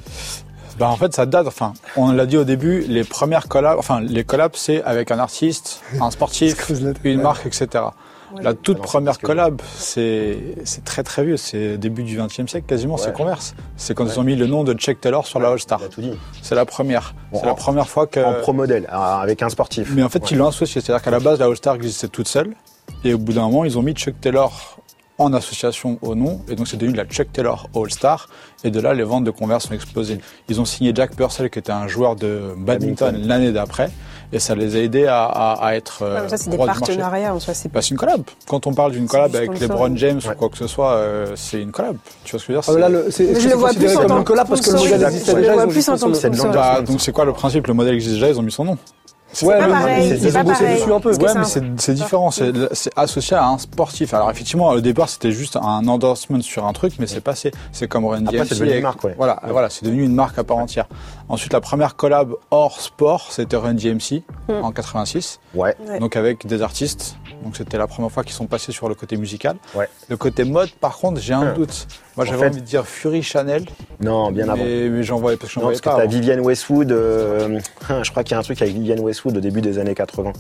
Bah 0.79 0.89
en 0.91 0.97
fait 0.97 1.15
ça 1.15 1.25
date, 1.25 1.47
enfin 1.47 1.73
on 1.97 2.13
l'a 2.13 2.27
dit 2.27 2.37
au 2.37 2.45
début, 2.45 2.81
les 2.83 3.03
premières 3.03 3.49
collabs, 3.49 3.79
enfin 3.79 4.01
les 4.03 4.25
collabs 4.25 4.53
c'est 4.57 4.83
avec 4.85 5.11
un 5.11 5.19
artiste, 5.19 5.81
un 6.03 6.11
sportif, 6.11 6.71
une 7.05 7.23
marque, 7.23 7.47
etc. 7.47 7.85
La 8.41 8.55
toute 8.55 8.79
première 8.83 9.19
collab, 9.19 9.61
c'est 9.77 10.57
c'est 10.65 10.85
très 10.85 11.03
très 11.03 11.25
vieux, 11.25 11.37
c'est 11.37 11.79
début 11.79 12.03
du 12.03 12.19
XXe 12.19 12.47
siècle 12.51 12.67
quasiment, 12.67 12.97
c'est. 12.97 13.13
Converse. 13.13 13.55
C'est 13.77 13.95
quand 13.95 14.05
ils 14.07 14.19
ont 14.21 14.25
mis 14.25 14.37
le 14.37 14.47
nom 14.47 14.65
de 14.65 14.75
Chuck 14.75 15.01
Taylor 15.01 15.27
sur 15.27 15.39
la 15.41 15.49
All 15.51 15.59
Star. 15.61 15.81
C'est 16.43 16.55
la 16.55 16.65
première. 16.65 17.15
Bon, 17.33 17.41
c'est 17.41 17.47
la 17.47 17.55
première 17.55 17.89
fois 17.89 18.07
que. 18.07 18.21
En 18.21 18.35
pro 18.41 18.53
modèle, 18.53 18.89
euh, 18.93 18.97
avec 18.97 19.43
un 19.43 19.49
sportif. 19.49 19.91
Mais 19.95 20.03
en 20.03 20.09
fait, 20.09 20.23
Ouais. 20.23 20.29
ils 20.33 20.39
l'ont 20.39 20.49
associé. 20.49 20.81
C'est-à-dire 20.81 21.03
qu'à 21.03 21.11
la 21.11 21.21
base, 21.21 21.39
la 21.39 21.47
All 21.47 21.57
Star 21.57 21.75
existait 21.77 22.09
toute 22.09 22.29
seule. 22.29 22.55
Et 23.05 23.15
au 23.15 23.19
bout 23.19 23.33
d'un 23.33 23.43
moment, 23.43 23.65
ils 23.65 23.79
ont 23.79 23.83
mis 23.83 23.93
Chuck 23.95 24.21
Taylor 24.21 24.79
en 25.19 25.33
association 25.33 25.99
au 26.03 26.15
nom. 26.15 26.41
Et 26.49 26.55
donc, 26.57 26.69
c'est 26.69 26.77
devenu 26.77 26.95
la 26.97 27.05
Chuck 27.05 27.33
Taylor 27.33 27.69
All 27.75 27.91
Star. 27.91 28.29
Et 28.65 28.71
de 28.71 28.81
là, 28.81 28.93
les 28.95 29.03
ventes 29.05 29.25
de 29.25 29.31
Converse 29.31 29.69
ont 29.71 29.75
explosé. 29.75 30.19
Ils 30.49 30.61
ont 30.61 30.65
signé 30.65 30.93
Jack 30.95 31.15
Purcell, 31.15 31.49
qui 31.51 31.59
était 31.59 31.73
un 31.73 31.89
joueur 31.89 32.17
de 32.17 32.55
badminton 32.57 33.17
l'année 33.25 33.53
d'après. 33.53 33.91
Et 34.33 34.41
ça 34.41 34.57
les 34.57 34.75
a 34.75 34.81
aidés 34.81 35.07
à, 35.07 35.23
à- 35.25 35.67
à 35.69 35.75
être. 35.77 36.03
ouais, 36.05 36.11
euh, 36.11 36.29
ça, 36.29 36.37
c'est 36.37 36.51
des 36.51 36.57
du 36.59 36.65
marché. 36.65 36.81
partenariats 36.81 37.33
en 37.33 37.39
soi. 37.39 37.55
C'est 37.55 37.71
Bah, 37.73 37.81
c'est 37.81 37.91
une 37.91 37.97
collab. 37.97 38.23
Quand 38.49 38.67
on 38.67 38.75
parle 38.75 38.91
d'une 38.93 39.07
collab 39.07 39.35
avec. 39.37 39.61
LeBron 39.61 39.95
James 39.97 40.21
Ouais. 40.27 40.33
ou 40.33 40.35
quoi 40.37 40.49
que 40.49 40.59
ce 40.59 40.67
soit, 40.67 40.95
euh, 40.95 41.33
c'est 41.37 41.63
une 41.63 41.71
collab. 41.71 41.97
Tu 42.25 42.33
vois 42.33 42.41
ce 42.41 42.47
que 42.47 42.53
je 42.53 42.59
veux 42.59 42.63
dire 42.63 42.75
Ah, 42.75 42.79
là, 42.79 42.89
le- 42.89 43.05
Mais 43.19 43.33
que 43.35 43.41
je 43.41 43.49
le 43.49 43.55
vois 43.55 43.71
plus 43.73 43.97
en 43.97 44.01
comme 44.01 44.07
tant 44.09 44.19
une 44.19 44.25
collab 44.25 44.49
parce 44.49 44.61
que 44.63 44.71
le 44.71 44.77
que 44.79 44.83
modèle 44.83 45.03
existait 45.05 45.31
Je 45.31 45.37
le 45.37 45.43
déjà, 45.43 45.53
vois 45.55 45.67
plus 45.69 45.89
en 45.89 45.97
tant 45.97 46.11
que. 46.11 46.53
Bah, 46.53 46.81
donc 46.83 47.01
c'est 47.01 47.13
quoi 47.13 47.25
le 47.25 47.33
principe? 47.33 47.69
Le 47.69 47.75
modèle 47.75 47.95
existe 47.95 48.15
déjà, 48.15 48.29
ils 48.29 48.39
ont 48.39 48.43
mis 48.43 48.51
son 48.51 48.65
nom. 48.65 48.77
Ouais, 49.43 49.59
pas 49.59 49.69
pareil, 49.69 50.19
c'est 50.21 50.29
ont 50.31 50.33
pas 50.33 50.43
bossé 50.45 50.63
pareil. 50.65 50.79
dessus 50.81 50.93
un 50.93 51.01
peu. 51.01 51.15
Ouais, 51.15 51.35
mais 51.37 51.75
c'est 51.79 51.95
différent. 51.95 52.31
C'est 52.31 52.53
associé 52.97 53.37
à 53.37 53.47
un 53.49 53.59
sportif. 53.59 54.15
Alors 54.15 54.31
effectivement, 54.31 54.69
au 54.71 54.81
départ, 54.81 55.09
c'était 55.09 55.33
juste 55.33 55.57
un 55.57 55.87
endorsement 55.89 56.41
sur 56.41 56.65
un 56.67 56.73
truc, 56.73 56.95
mais 56.99 57.07
c'est 57.07 57.21
passé. 57.21 57.51
C'est 57.73 57.89
comme 57.89 58.05
Run 58.07 58.23
Après, 58.27 58.39
DMC 58.39 58.47
c'est 58.49 58.55
devenu 58.61 58.77
une 58.77 58.83
marque, 58.83 59.05
ouais. 59.05 59.15
Voilà, 59.17 59.41
voilà, 59.49 59.71
c'est 59.71 59.85
devenu 59.85 60.05
une 60.05 60.15
marque 60.15 60.39
à 60.39 60.45
part 60.45 60.57
entière. 60.59 60.87
Ensuite, 61.29 61.53
la 61.53 61.61
première 61.61 61.97
collab 61.97 62.33
hors 62.51 62.81
sport, 62.81 63.27
c'était 63.31 63.57
Run 63.57 63.75
DMC 63.75 64.23
Hmm. 64.49 64.63
en 64.63 64.71
86. 64.73 65.41
Ouais. 65.55 65.75
Donc 66.01 66.15
avec 66.17 66.47
des 66.47 66.63
artistes. 66.63 67.17
Donc 67.45 67.57
c'était 67.57 67.79
la 67.79 67.87
première 67.87 68.11
fois 68.11 68.23
qu'ils 68.25 68.33
sont 68.35 68.47
passés 68.47 68.73
sur 68.73 68.89
le 68.89 68.95
côté 68.95 69.17
musical. 69.17 69.57
Ouais. 69.75 69.89
Le 70.09 70.17
côté 70.17 70.45
mode, 70.45 70.71
par 70.71 70.97
contre, 70.99 71.21
j'ai 71.21 71.33
un 71.35 71.49
Hum. 71.49 71.55
doute. 71.55 71.87
Moi, 72.17 72.25
En 72.25 72.29
j'avais 72.29 72.39
fait- 72.45 72.47
envie 72.49 72.61
de 72.63 72.67
dire 72.67 72.87
Fury 72.87 73.23
Chanel, 73.23 73.65
Non, 74.01 74.31
bien 74.33 74.49
avant. 74.49 74.57
mais, 74.65 75.03
j'en 75.03 75.19
voyais 75.19 75.37
parce 75.37 75.51
que 75.51 75.55
j'en 75.55 75.61
Non, 75.61 75.67
voyais 75.67 75.81
parce 75.81 75.81
que 75.81 75.89
pas. 75.91 75.97
t'as 75.97 76.03
avant. 76.03 76.11
Vivienne 76.11 76.41
Westwood, 76.41 76.91
euh, 76.93 77.59
je 78.03 78.11
crois 78.11 78.23
qu'il 78.25 78.33
y 78.33 78.35
a 78.35 78.39
un 78.39 78.43
truc 78.43 78.63
avec 78.63 78.75
Vivienne 78.75 79.01
Westwood 79.01 79.26
au 79.35 79.41
début 79.41 79.61
des 79.61 79.79
années 79.79 79.95
80. 79.95 80.33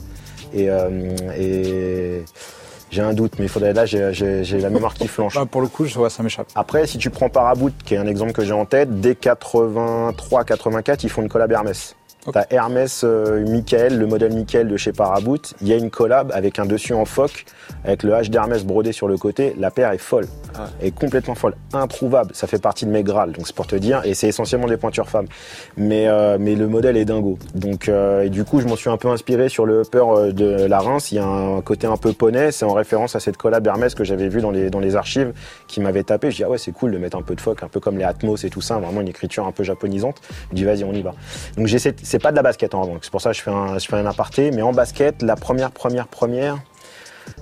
Et, 0.55 0.71
euh, 0.71 0.88
et 1.38 2.23
j'ai 2.91 3.03
un 3.03 3.12
doute, 3.15 3.33
mais 3.38 3.47
il 3.47 3.49
faudrait 3.49 3.73
là, 3.73 3.85
j'ai- 3.87 4.12
la 4.61 4.71
mémoire 4.71 4.94
qui 4.94 5.09
flanche. 5.09 5.35
Bah, 5.35 5.44
pour 5.50 5.61
le 5.61 5.69
coup, 5.69 5.85
je 5.87 5.94
vois, 5.94 6.11
ça 6.11 6.23
m'échappe. 6.23 6.47
Après, 6.55 6.87
si 6.87 6.99
tu 6.99 7.11
prends 7.11 7.29
Paraboot, 7.29 7.73
qui 7.85 7.94
est 7.94 7.99
un 7.99 8.06
exemple 8.06 8.33
que 8.33 8.44
j'ai 8.44 8.53
en 8.53 8.65
tête, 8.65 9.00
dès 9.00 9.15
83-84, 9.15 11.05
ils 11.05 11.11
font 11.11 11.23
une 11.23 11.29
collab 11.29 11.50
Hermès. 11.53 11.97
Ok. 12.26 12.34
T'as 12.34 12.44
Hermès 12.50 13.02
euh, 13.05 13.46
Michael, 13.49 13.99
le 13.99 14.06
modèle 14.06 14.34
Michael 14.34 14.69
de 14.69 14.76
chez 14.76 14.93
Paraboot. 14.93 15.55
Il 15.61 15.69
y 15.69 15.73
a 15.73 15.76
une 15.76 15.90
collab 15.90 16.32
avec 16.34 16.58
un 16.58 16.67
dessus 16.67 16.93
en 16.93 17.05
phoque, 17.05 17.44
avec 17.84 18.02
le 18.02 18.12
H 18.12 18.31
d'Hermès 18.31 18.64
brodé 18.64 18.93
sur 18.93 19.06
le 19.06 19.17
côté. 19.17 19.55
La 19.58 19.70
paire 19.70 19.93
est 19.93 19.99
folle, 19.99 20.26
Ah. 20.58 20.67
est 20.82 20.90
complètement 20.90 21.34
folle, 21.34 21.55
introuvable. 21.73 22.31
Ça 22.34 22.46
fait 22.46 22.61
partie 22.61 22.84
de 22.84 22.90
mes 22.90 23.02
grâles, 23.05 23.32
donc 23.32 23.46
c'est 23.46 23.55
pour 23.55 23.67
te 23.67 23.76
dire. 23.76 24.02
Et 24.05 24.14
c'est 24.14 24.28
essentiellement 24.28 24.67
des 24.67 24.76
pointures 24.76 25.08
femmes. 25.08 25.26
Mais, 25.76 26.08
euh, 26.08 26.37
mais 26.40 26.56
le 26.56 26.67
modèle 26.67 26.96
est 26.96 27.05
dingo. 27.05 27.38
Donc, 27.55 27.88
euh, 27.88 28.25
et 28.25 28.29
du 28.31 28.44
coup, 28.44 28.61
je 28.61 28.67
m'en 28.67 28.76
suis 28.76 28.90
un 28.90 28.96
peu 28.96 29.08
inspiré 29.08 29.49
sur 29.49 29.64
le 29.64 29.82
upper 29.82 30.05
euh, 30.08 30.32
de 30.32 30.67
la 30.67 30.81
Reims. 30.81 31.12
Il 31.12 31.17
y 31.17 31.19
a 31.19 31.26
un 31.26 31.61
côté 31.61 31.87
un 31.87 31.96
peu 31.96 32.12
poney. 32.12 32.50
C'est 32.50 32.64
en 32.64 32.72
référence 32.75 33.14
à 33.14 33.20
cette 33.20 33.37
collab 33.37 33.64
Hermès 33.67 33.94
que 33.94 34.02
j'avais 34.05 34.29
vue 34.29 34.40
dans 34.40 34.50
les, 34.50 34.69
dans 34.69 34.81
les 34.81 34.96
archives 34.96 35.32
qui 35.69 35.81
m'avait 35.81 36.02
tapé. 36.02 36.31
Je 36.32 36.37
dis, 36.37 36.44
ah 36.44 36.50
ouais, 36.50 36.58
c'est 36.58 36.72
cool 36.72 36.90
de 36.90 36.99
mettre 36.99 37.17
un 37.17 37.22
peu 37.22 37.37
de 37.37 37.40
phoque, 37.40 37.62
un 37.62 37.69
peu 37.69 37.79
comme 37.79 37.99
les 37.99 38.05
Atmos 38.05 38.44
et 38.44 38.50
tout 38.50 38.61
ça. 38.61 38.79
Vraiment 38.79 39.00
une 39.00 39.08
écriture 39.08 39.46
un 39.46 39.52
peu 39.52 39.62
japonisante. 39.62 40.17
Je 40.50 40.56
dis, 40.56 40.64
vas-y, 40.64 40.82
on 40.82 40.93
y 40.93 41.02
va. 41.02 41.14
Donc, 41.56 41.67
j'essaie, 41.67 41.94
c'est 42.17 42.23
pas 42.23 42.31
de 42.31 42.37
la 42.37 42.43
basket 42.43 42.75
en 42.75 42.81
revanche. 42.81 43.01
C'est 43.03 43.11
pour 43.11 43.21
ça 43.21 43.33
que 43.33 43.37
je 43.37 43.43
fais 43.43 43.51
un, 43.51 43.79
je 43.79 43.95
un 43.95 44.07
aparté. 44.07 44.51
Mais 44.51 44.63
en 44.63 44.73
basket, 44.73 45.21
la 45.21 45.37
première, 45.37 45.71
première, 45.71 46.09
première, 46.09 46.57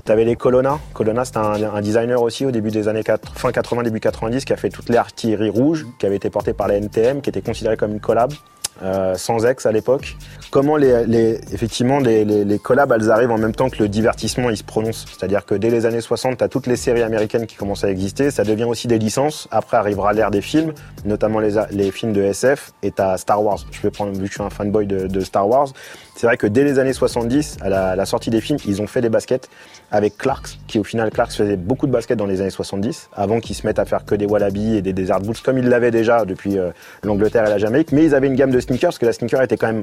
T'avais 0.05 0.25
les 0.25 0.35
Colonna. 0.35 0.81
Colonna, 0.95 1.25
c'était 1.25 1.39
un, 1.39 1.81
designer 1.81 2.21
aussi 2.21 2.45
au 2.45 2.51
début 2.51 2.71
des 2.71 2.89
années 2.89 3.05
4, 3.05 3.39
fin 3.39 3.53
80, 3.53 3.85
début 3.85 4.01
90, 4.01 4.45
qui 4.45 4.53
a 4.53 4.57
fait 4.57 4.71
toute 4.71 4.89
l'artillerie 4.89 5.51
rouge, 5.51 5.87
qui 5.99 6.07
avait 6.07 6.17
été 6.17 6.29
portée 6.29 6.55
par 6.55 6.67
la 6.67 6.77
NTM, 6.79 7.21
qui 7.21 7.31
était 7.31 7.43
considérée 7.43 7.77
comme 7.77 7.93
une 7.93 8.01
collab. 8.01 8.33
Euh, 8.83 9.15
sans 9.17 9.45
ex 9.47 9.67
à 9.67 9.73
l'époque. 9.73 10.17
Comment 10.51 10.77
les, 10.77 11.05
les- 11.07 11.41
effectivement 11.53 11.99
les, 11.99 12.25
les, 12.25 12.45
les 12.45 12.59
collabs 12.59 12.93
elles 12.93 13.11
arrivent 13.11 13.31
en 13.31 13.39
même 13.39 13.55
temps 13.55 13.71
que 13.71 13.83
le 13.83 13.89
divertissement 13.89 14.51
il 14.51 14.57
se 14.57 14.65
prononce. 14.65 15.05
C'est-à-dire 15.09 15.45
que 15.47 15.55
dès 15.55 15.71
les 15.71 15.87
années 15.87 16.01
60, 16.01 16.39
tu 16.39 16.45
as 16.45 16.49
toutes 16.49 16.67
les 16.67 16.77
séries 16.77 17.03
américaines 17.03 17.47
qui 17.47 17.57
commencent 17.57 17.85
à 17.85 17.91
exister, 17.91 18.31
ça 18.31 18.45
devient 18.45 18.65
aussi 18.65 18.87
des 18.89 18.99
licences. 18.99 19.49
Après 19.51 19.77
arrivera 19.77 20.13
l'ère 20.13 20.31
des 20.31 20.41
films, 20.43 20.73
notamment 21.05 21.41
les, 21.41 21.55
les 21.71 21.91
films 21.91 22.13
de 22.13 22.23
SF, 22.23 22.73
et 22.83 22.91
tu 22.91 23.01
as 23.03 23.17
Star 23.19 23.43
Wars. 23.43 23.59
Je 23.73 23.81
vais 23.81 23.91
prendre, 23.91 24.13
vu 24.13 24.21
que 24.23 24.27
je 24.29 24.33
suis 24.35 24.43
un 24.43 24.51
fanboy 24.51 24.87
de, 24.87 25.07
de 25.07 25.21
Star 25.21 25.49
Wars, 25.49 25.69
c'est 26.17 26.27
vrai 26.27 26.37
que 26.37 26.47
dès 26.47 26.63
les 26.63 26.79
années 26.79 26.93
70, 26.93 27.59
à 27.61 27.97
la, 27.97 28.07
sortie 28.07 28.31
des 28.31 28.41
films, 28.41 28.59
ils 28.67 28.81
ont 28.81 28.87
fait 28.87 29.01
des 29.01 29.09
baskets 29.09 29.49
avec 29.91 30.17
Clarks, 30.17 30.59
qui 30.69 30.79
au 30.79 30.85
final, 30.85 31.11
Clarks 31.11 31.33
faisait 31.33 31.57
beaucoup 31.57 31.87
de 31.87 31.93
baskets 31.93 32.17
dans 32.17 32.27
les 32.27 32.41
années 32.41 32.51
70, 32.51 33.11
avant 33.15 33.41
qu'ils 33.41 33.57
se 33.57 33.67
mettent 33.67 33.81
à 33.81 33.85
faire 33.85 34.05
que 34.05 34.15
des 34.15 34.27
Wallaby 34.27 34.77
et 34.77 34.83
des 34.83 34.93
Desert 34.93 35.21
Boots, 35.21 35.41
comme 35.45 35.59
ils 35.59 35.69
l'avaient 35.69 35.91
déjà 35.91 36.25
depuis 36.25 36.59
euh, 36.59 36.71
l'Angleterre 37.03 37.47
et 37.47 37.51
la 37.51 37.59
Jamaïque. 37.59 37.91
Mais 37.91 38.05
ils 38.05 38.15
avaient 38.15 38.29
une 38.29 38.37
gamme 38.37 38.53
de 38.53 38.61
sneakers, 38.61 38.91
parce 38.91 38.99
que 38.99 39.07
la 39.07 39.13
sneaker 39.13 39.43
était 39.43 39.57
quand 39.57 39.67
même 39.67 39.83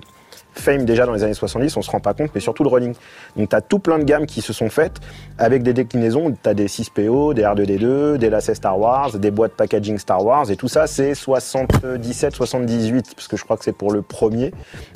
fame 0.54 0.86
déjà 0.86 1.06
dans 1.06 1.14
les 1.14 1.24
années 1.24 1.34
70, 1.34 1.78
on 1.78 1.82
se 1.82 1.92
rend 1.92 2.00
pas 2.00 2.14
compte, 2.14 2.32
mais 2.34 2.42
surtout 2.42 2.64
le 2.64 2.70
running. 2.70 2.94
Donc 3.36 3.50
tu 3.50 3.56
as 3.56 3.62
tout 3.62 3.80
plein 3.80 4.00
de 4.00 4.04
gammes 4.04 4.26
qui 4.26 4.42
se 4.42 4.54
sont 4.54 4.70
faites 4.70 5.00
avec 5.38 5.64
des 5.64 5.74
déclinaisons, 5.74 6.32
tu 6.32 6.50
as 6.50 6.54
des 6.54 6.68
6PO, 6.68 7.34
des 7.34 7.44
R2D2, 7.44 8.18
des 8.18 8.30
lacets 8.30 8.56
Star 8.56 8.80
Wars, 8.80 9.18
des 9.18 9.32
boîtes 9.32 9.54
packaging 9.54 9.98
Star 9.98 10.24
Wars, 10.24 10.50
et 10.52 10.56
tout 10.56 10.68
ça 10.68 10.88
c'est 10.88 11.16
77, 11.16 12.36
78, 12.36 13.16
parce 13.16 13.28
que 13.28 13.38
je 13.38 13.44
crois 13.44 13.58
que 13.58 13.64
c'est 13.64 13.76
pour 13.76 13.92
le 13.92 14.02
premier. 14.02 14.52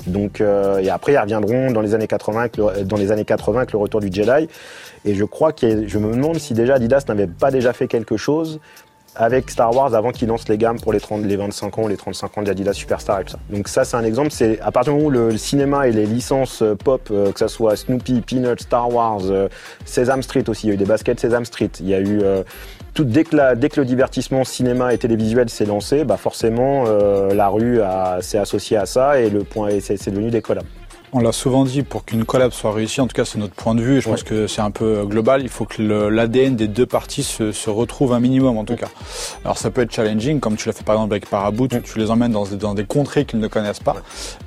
Donc, 0.06 0.40
euh, 0.40 0.78
et 0.78 0.90
après 0.90 1.12
ils 1.12 1.18
reviendront 1.18 1.70
dans 1.70 1.80
les 1.80 1.94
années 1.94 2.06
80, 2.06 2.40
avec 2.40 2.56
le, 2.56 2.84
dans 2.84 2.96
les 2.96 3.12
années 3.12 3.24
80 3.24 3.58
avec 3.58 3.72
le 3.72 3.78
retour 3.78 4.00
du 4.00 4.12
Jedi. 4.12 4.48
Et 5.04 5.14
je 5.14 5.24
crois 5.24 5.52
que 5.52 5.86
je 5.86 5.98
me 5.98 6.12
demande 6.12 6.38
si 6.38 6.52
déjà 6.52 6.74
Adidas 6.74 7.04
n'avait 7.08 7.28
pas 7.28 7.50
déjà 7.50 7.72
fait 7.72 7.86
quelque 7.86 8.16
chose 8.16 8.60
avec 9.16 9.50
Star 9.50 9.74
Wars 9.74 9.94
avant 9.94 10.10
qu'ils 10.12 10.28
lancent 10.28 10.48
les 10.48 10.58
gammes 10.58 10.78
pour 10.80 10.92
les, 10.92 11.00
30, 11.00 11.24
les 11.24 11.36
25 11.36 11.78
ans 11.78 11.86
les 11.88 11.96
35 11.96 12.38
ans 12.38 12.42
d'Adidas 12.42 12.72
Superstar 12.74 13.20
et 13.20 13.24
tout 13.24 13.32
ça. 13.32 13.38
Donc 13.50 13.68
ça 13.68 13.84
c'est 13.84 13.96
un 13.96 14.04
exemple, 14.04 14.30
c'est 14.30 14.60
à 14.60 14.70
partir 14.72 14.92
du 14.92 14.98
moment 14.98 15.08
où 15.08 15.10
le, 15.10 15.36
cinéma 15.36 15.88
et 15.88 15.92
les 15.92 16.06
licences 16.06 16.62
euh, 16.62 16.74
pop, 16.74 17.08
euh, 17.10 17.32
que 17.32 17.38
ça 17.38 17.48
soit 17.48 17.76
Snoopy, 17.76 18.20
Peanuts, 18.20 18.58
Star 18.60 18.92
Wars, 18.92 19.22
euh, 19.24 19.48
Sesame 19.84 20.22
Street 20.22 20.44
aussi, 20.48 20.66
il 20.66 20.68
y 20.68 20.72
a 20.72 20.74
eu 20.74 20.78
des 20.78 20.84
baskets 20.84 21.18
Sesame 21.20 21.44
Street, 21.44 21.70
il 21.80 21.88
y 21.88 21.94
a 21.94 22.00
eu 22.00 22.20
euh, 22.22 22.42
tout, 22.94 23.04
dès, 23.04 23.24
que 23.24 23.36
la- 23.36 23.54
dès 23.54 23.68
que 23.68 23.80
le 23.80 23.86
divertissement 23.86 24.44
cinéma 24.44 24.94
et 24.94 24.98
télévisuel 24.98 25.48
s'est 25.50 25.66
lancé, 25.66 26.04
bah 26.04 26.16
forcément 26.16 26.84
euh, 26.86 27.34
la 27.34 27.48
rue 27.48 27.80
s'est 28.20 28.38
associée 28.38 28.76
à 28.76 28.86
ça 28.86 29.20
et 29.20 29.30
le 29.30 29.44
point 29.44 29.68
c'est 29.80 30.10
devenu 30.10 30.30
des 30.30 30.40
collabs. 30.42 30.64
On 31.12 31.20
l'a 31.20 31.32
souvent 31.32 31.64
dit, 31.64 31.82
pour 31.82 32.04
qu'une 32.04 32.24
collab 32.24 32.52
soit 32.52 32.72
réussie, 32.72 33.00
en 33.00 33.06
tout 33.06 33.14
cas 33.14 33.24
c'est 33.24 33.38
notre 33.38 33.54
point 33.54 33.74
de 33.74 33.80
vue, 33.80 33.98
et 33.98 34.00
je 34.00 34.08
pense 34.08 34.22
que 34.22 34.46
c'est 34.46 34.60
un 34.60 34.70
peu 34.72 35.04
global, 35.06 35.40
il 35.42 35.48
faut 35.48 35.64
que 35.64 35.80
l'ADN 35.80 36.56
des 36.56 36.66
deux 36.68 36.84
parties 36.84 37.22
se, 37.22 37.52
se 37.52 37.70
retrouve 37.70 38.12
un 38.12 38.20
minimum 38.20 38.58
en 38.58 38.64
tout 38.64 38.76
cas. 38.76 38.88
Alors 39.44 39.56
ça 39.56 39.70
peut 39.70 39.82
être 39.82 39.92
challenging, 39.92 40.40
comme 40.40 40.56
tu 40.56 40.68
l'as 40.68 40.72
fait 40.74 40.84
par 40.84 40.96
exemple 40.96 41.14
avec 41.14 41.30
Paraboot, 41.30 41.72
où 41.74 41.78
tu 41.80 41.98
les 41.98 42.10
emmènes 42.10 42.32
dans 42.32 42.44
des, 42.44 42.56
dans 42.56 42.74
des 42.74 42.84
contrées 42.84 43.24
qu'ils 43.24 43.38
ne 43.40 43.48
connaissent 43.48 43.78
pas, 43.80 43.96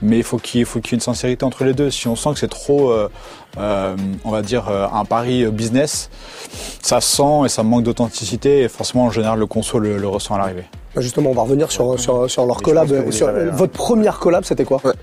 mais 0.01 0.17
il 0.17 0.23
faut 0.23 0.37
qu'il 0.37 0.65
faut 0.65 0.79
qu'il 0.79 0.91
y 0.91 0.95
ait 0.95 0.97
une 0.97 1.01
sincérité 1.01 1.43
entre 1.45 1.63
les 1.63 1.73
deux. 1.73 1.89
Si 1.89 2.07
on 2.07 2.15
sent 2.15 2.31
que 2.33 2.39
c'est 2.39 2.47
trop, 2.49 2.91
euh, 2.91 3.09
euh, 3.57 3.95
on 4.25 4.29
va 4.31 4.41
dire, 4.41 4.67
euh, 4.69 4.85
un 4.93 5.05
pari 5.05 5.43
euh, 5.45 5.51
business, 5.51 6.09
ça 6.81 7.01
sent 7.01 7.45
et 7.45 7.49
ça 7.49 7.63
manque 7.63 7.83
d'authenticité, 7.83 8.61
et 8.61 8.67
forcément 8.67 9.05
en 9.05 9.11
général 9.11 9.39
le 9.39 9.47
conso 9.47 9.79
le, 9.79 9.97
le 9.97 10.07
ressent 10.07 10.35
à 10.35 10.37
l'arrivée. 10.37 10.65
Bah, 10.93 11.01
Justement, 11.01 11.29
on 11.31 11.35
va 11.35 11.43
revenir 11.43 11.71
sur, 11.71 11.99
sur, 11.99 12.29
sur 12.29 12.45
leur 12.45 12.61
collab. 12.61 13.11
Sur- 13.11 13.31
votre 13.53 13.73
première 13.73 14.19
collab, 14.19 14.43
c'était 14.43 14.65
quoi? 14.65 14.81
Ouais. 14.83 14.93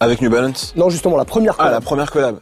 Avec 0.00 0.20
New 0.22 0.30
Balance? 0.30 0.72
Non, 0.76 0.90
justement, 0.90 1.16
la 1.16 1.24
première 1.24 1.54
Ah, 1.58 1.64
collab. 1.64 1.72
la 1.72 1.80
première 1.80 2.10
collab. 2.10 2.36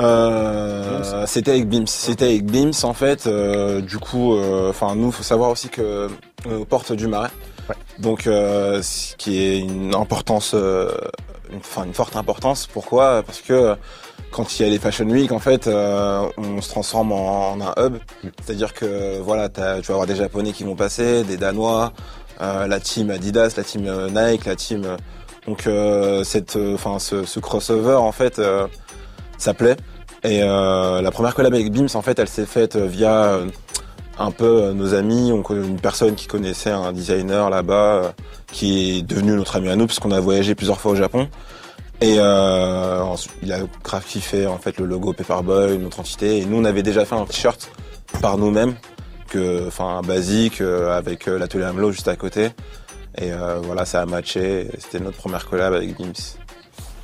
Euh, 0.00 1.24
c'était 1.26 1.52
avec 1.52 1.68
Beams. 1.68 1.86
C'était 1.86 2.24
avec 2.26 2.46
Beams 2.46 2.72
en 2.82 2.94
fait. 2.94 3.26
euh, 3.26 3.80
du 3.80 3.98
coup, 3.98 4.34
euh, 4.34 4.70
enfin 4.70 4.94
nous, 4.96 5.12
faut 5.12 5.22
savoir 5.22 5.50
aussi 5.50 5.68
que 5.68 6.08
est 6.48 6.52
aux 6.52 6.64
portes 6.64 6.92
du 6.92 7.06
Marais. 7.06 7.30
Ouais. 7.68 7.76
Donc, 8.00 8.26
euh, 8.26 8.82
ce 8.82 9.14
qui 9.16 9.38
est 9.40 9.58
une 9.60 9.94
importance, 9.94 10.50
euh, 10.54 10.90
une, 11.50 11.58
enfin 11.58 11.84
une 11.84 11.94
forte 11.94 12.16
importance. 12.16 12.66
Pourquoi? 12.66 13.22
Parce 13.24 13.40
que 13.40 13.76
quand 14.32 14.58
il 14.58 14.64
y 14.64 14.68
a 14.68 14.68
les 14.70 14.80
Fashion 14.80 15.06
Week, 15.08 15.30
en 15.30 15.38
fait, 15.38 15.68
euh, 15.68 16.26
on 16.38 16.60
se 16.60 16.68
transforme 16.70 17.12
en, 17.12 17.52
en 17.52 17.60
un 17.60 17.72
hub. 17.78 17.98
C'est-à-dire 18.44 18.74
que 18.74 19.20
voilà, 19.20 19.48
tu 19.48 19.60
vas 19.60 19.76
avoir 19.90 20.06
des 20.06 20.16
Japonais 20.16 20.50
qui 20.52 20.64
vont 20.64 20.74
passer, 20.74 21.22
des 21.22 21.36
Danois, 21.36 21.92
euh, 22.42 22.66
la 22.66 22.80
team 22.80 23.10
Adidas, 23.10 23.54
la 23.56 23.62
team 23.62 23.84
euh, 23.86 24.08
Nike, 24.10 24.44
la 24.44 24.56
team. 24.56 24.96
Donc, 25.46 25.66
euh, 25.66 26.24
cette, 26.24 26.56
euh, 26.56 26.74
enfin, 26.74 26.98
ce, 26.98 27.24
ce 27.24 27.40
crossover, 27.40 27.94
en 27.96 28.12
fait. 28.12 28.38
euh, 28.38 28.66
ça 29.38 29.52
plaît. 29.54 29.76
Et 30.22 30.40
la 30.40 31.10
première 31.10 31.34
collab 31.34 31.52
avec 31.52 31.70
Beams, 31.70 31.88
en 31.92 32.00
fait, 32.00 32.18
elle 32.18 32.28
s'est 32.28 32.46
faite 32.46 32.76
via 32.76 33.40
un 34.18 34.30
peu 34.30 34.72
nos 34.72 34.94
amis. 34.94 35.32
On 35.32 35.42
connaît 35.42 35.66
une 35.66 35.78
personne 35.80 36.14
qui 36.14 36.28
connaissait 36.28 36.70
un 36.70 36.92
designer 36.92 37.50
là-bas, 37.50 38.14
qui 38.50 38.98
est 38.98 39.02
devenu 39.02 39.32
notre 39.32 39.56
ami 39.56 39.68
à 39.68 39.76
nous, 39.76 39.86
parce 39.86 39.98
qu'on 39.98 40.12
a 40.12 40.20
voyagé 40.20 40.54
plusieurs 40.54 40.80
fois 40.80 40.92
au 40.92 40.94
Japon. 40.94 41.28
Et 42.00 42.16
euh, 42.18 43.04
il 43.42 43.52
a 43.52 43.58
grave 43.82 44.04
kiffé 44.06 44.46
en 44.46 44.56
fait 44.56 44.78
le 44.78 44.86
logo 44.86 45.12
Paperboy, 45.12 45.76
notre 45.76 46.00
entité. 46.00 46.38
Et 46.38 46.46
nous, 46.46 46.56
on 46.56 46.64
avait 46.64 46.82
déjà 46.82 47.04
fait 47.04 47.16
un 47.16 47.26
t-shirt 47.26 47.70
par 48.22 48.38
nous-mêmes, 48.38 48.76
enfin, 49.66 50.00
basique, 50.00 50.62
avec 50.62 51.26
l'atelier 51.26 51.64
Amlo 51.64 51.92
juste 51.92 52.08
à 52.08 52.16
côté. 52.16 52.48
Et 53.18 53.32
euh, 53.32 53.60
voilà, 53.62 53.84
ça 53.84 54.02
a 54.02 54.06
matché. 54.06 54.68
C'était 54.78 55.00
notre 55.02 55.16
première 55.18 55.46
collab 55.48 55.72
avec 55.74 55.96
Beams. 55.96 56.12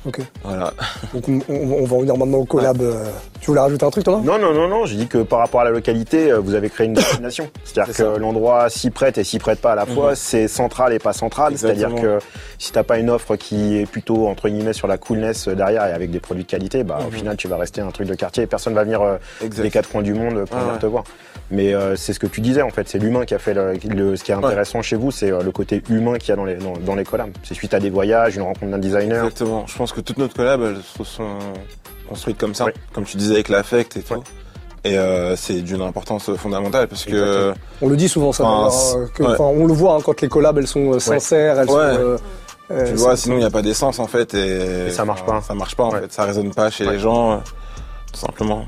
Ok. 0.03 0.19
Voilà. 0.43 0.73
Donc, 1.13 1.23
on, 1.29 1.39
on- 1.47 1.73
on 1.83 1.85
va 1.85 1.95
revenir 1.97 2.17
maintenant 2.17 2.39
au 2.39 2.45
collab. 2.45 2.81
euh, 2.81 3.05
Tu 3.39 3.45
voulais 3.51 3.59
rajouter 3.59 3.85
un 3.85 3.91
truc, 3.91 4.03
Thomas? 4.03 4.19
Non, 4.23 4.39
non, 4.39 4.51
non, 4.51 4.67
non, 4.67 4.85
j'ai 4.87 4.95
dit 4.95 5.07
que 5.07 5.19
par 5.19 5.37
rapport 5.37 5.61
à 5.61 5.63
la 5.63 5.69
localité, 5.69 6.31
euh, 6.31 6.39
vous 6.39 6.55
avez 6.55 6.71
créé 6.71 6.87
une 6.87 6.93
destination. 6.95 7.47
C'est-à-dire 7.63 7.93
C'est 7.95 8.03
que 8.03 8.17
l'endroit 8.19 8.67
s'y 8.71 8.89
prête 8.89 9.19
et 9.19 9.23
s'y 9.23 9.37
prête 9.37 9.61
pas 9.61 9.73
à 9.73 9.75
la 9.75 9.85
fois, 9.85 10.09
Mhm. 10.11 10.15
c'est 10.15 10.47
central 10.47 10.91
et 10.93 10.97
pas 10.97 11.13
central. 11.13 11.55
C'est-à-dire 11.55 11.93
que 12.01 12.17
si 12.57 12.71
t'as 12.71 12.81
pas 12.83 12.97
une 12.97 13.11
offre 13.11 13.35
qui 13.35 13.77
est 13.77 13.85
plutôt, 13.85 14.27
entre 14.27 14.49
guillemets, 14.49 14.73
sur 14.73 14.87
la 14.87 14.97
coolness 14.97 15.47
derrière 15.47 15.85
et 15.85 15.91
avec 15.93 16.09
des 16.09 16.19
produits 16.19 16.45
de 16.45 16.49
qualité, 16.49 16.83
bah, 16.83 16.97
au 17.01 17.11
Mhm. 17.11 17.11
final, 17.11 17.37
tu 17.37 17.47
vas 17.47 17.57
rester 17.57 17.81
un 17.81 17.91
truc 17.91 18.07
de 18.07 18.15
quartier 18.15 18.43
et 18.43 18.47
personne 18.47 18.73
va 18.73 18.83
venir 18.83 19.01
euh, 19.03 19.17
des 19.41 19.69
quatre 19.69 19.87
coins 19.89 20.01
du 20.01 20.15
monde 20.15 20.45
pour 20.45 20.57
Ah 20.57 20.61
venir 20.61 20.73
ouais. 20.73 20.79
te 20.79 20.85
voir. 20.87 21.03
Mais 21.51 21.73
euh, 21.73 21.95
c'est 21.97 22.13
ce 22.13 22.19
que 22.19 22.27
tu 22.27 22.39
disais, 22.39 22.61
en 22.61 22.69
fait, 22.69 22.87
c'est 22.87 22.97
l'humain 22.97 23.25
qui 23.25 23.33
a 23.33 23.39
fait 23.39 23.53
le, 23.53 23.73
le- 23.89 24.15
ce 24.15 24.23
qui 24.23 24.31
est 24.31 24.35
intéressant 24.35 24.81
chez 24.81 24.95
vous, 24.95 25.11
c'est 25.11 25.31
euh, 25.31 25.41
le 25.43 25.51
côté 25.51 25.83
humain 25.89 26.17
qu'il 26.17 26.29
y 26.29 26.31
a 26.31 26.35
dans 26.37 26.45
les, 26.45 26.55
dans, 26.55 26.73
dans 26.77 26.95
les 26.95 27.03
collabs. 27.03 27.31
C'est 27.43 27.53
suite 27.53 27.73
à 27.73 27.79
des 27.79 27.89
voyages, 27.89 28.35
une 28.37 28.43
rencontre 28.43 28.71
d'un 28.71 28.77
designer. 28.77 29.25
Exactement. 29.25 29.65
Je 29.67 29.77
pense 29.77 29.91
que 29.91 29.99
toutes 29.99 30.17
nos 30.17 30.29
collabs 30.29 30.61
elles 30.61 30.77
se 30.97 31.03
sont 31.03 31.37
construites 32.07 32.37
comme 32.37 32.55
ça, 32.55 32.67
comme 32.93 33.03
tu 33.03 33.17
disais 33.17 33.33
avec 33.33 33.49
l'affect 33.49 33.97
et 33.97 34.01
tout. 34.01 34.13
Ouais. 34.13 34.19
Et 34.83 34.97
euh, 34.97 35.35
c'est 35.35 35.61
d'une 35.61 35.81
importance 35.81 36.33
fondamentale 36.37 36.87
parce 36.87 37.05
que 37.05 37.11
Exactement. 37.11 37.53
On 37.81 37.89
le 37.89 37.97
dit 37.97 38.09
souvent, 38.09 38.31
ça. 38.31 38.43
Enfin, 38.45 38.69
d'ailleurs, 38.69 38.95
euh, 39.03 39.07
que- 39.13 39.23
ouais. 39.23 39.29
enfin, 39.33 39.43
on 39.43 39.65
le 39.67 39.73
voit 39.73 39.95
hein, 39.95 39.99
quand 40.03 40.21
les 40.21 40.27
collabs, 40.29 40.57
elles 40.57 40.67
sont 40.67 40.93
euh, 40.93 40.99
sincères, 40.99 41.59
elles 41.59 41.67
sont. 41.67 41.75
Ouais. 41.75 42.85
tu 42.87 42.93
vois, 42.93 43.15
sinon 43.17 43.35
il 43.35 43.39
n'y 43.39 43.45
a 43.45 43.49
pas 43.51 43.61
d'essence 43.61 43.99
en 43.99 44.07
fait 44.07 44.33
et, 44.33 44.87
Et 44.87 44.91
ça 44.91 45.03
marche 45.05 45.23
pas. 45.25 45.41
Ça 45.41 45.53
marche 45.53 45.75
pas 45.75 45.83
en 45.83 45.91
Ouais. 45.91 45.99
fait, 46.01 46.13
ça 46.13 46.23
résonne 46.23 46.51
pas 46.53 46.69
chez 46.69 46.85
Ouais. 46.85 46.93
les 46.93 46.99
gens, 46.99 47.33
euh, 47.33 47.37
tout 48.13 48.19
simplement. 48.19 48.65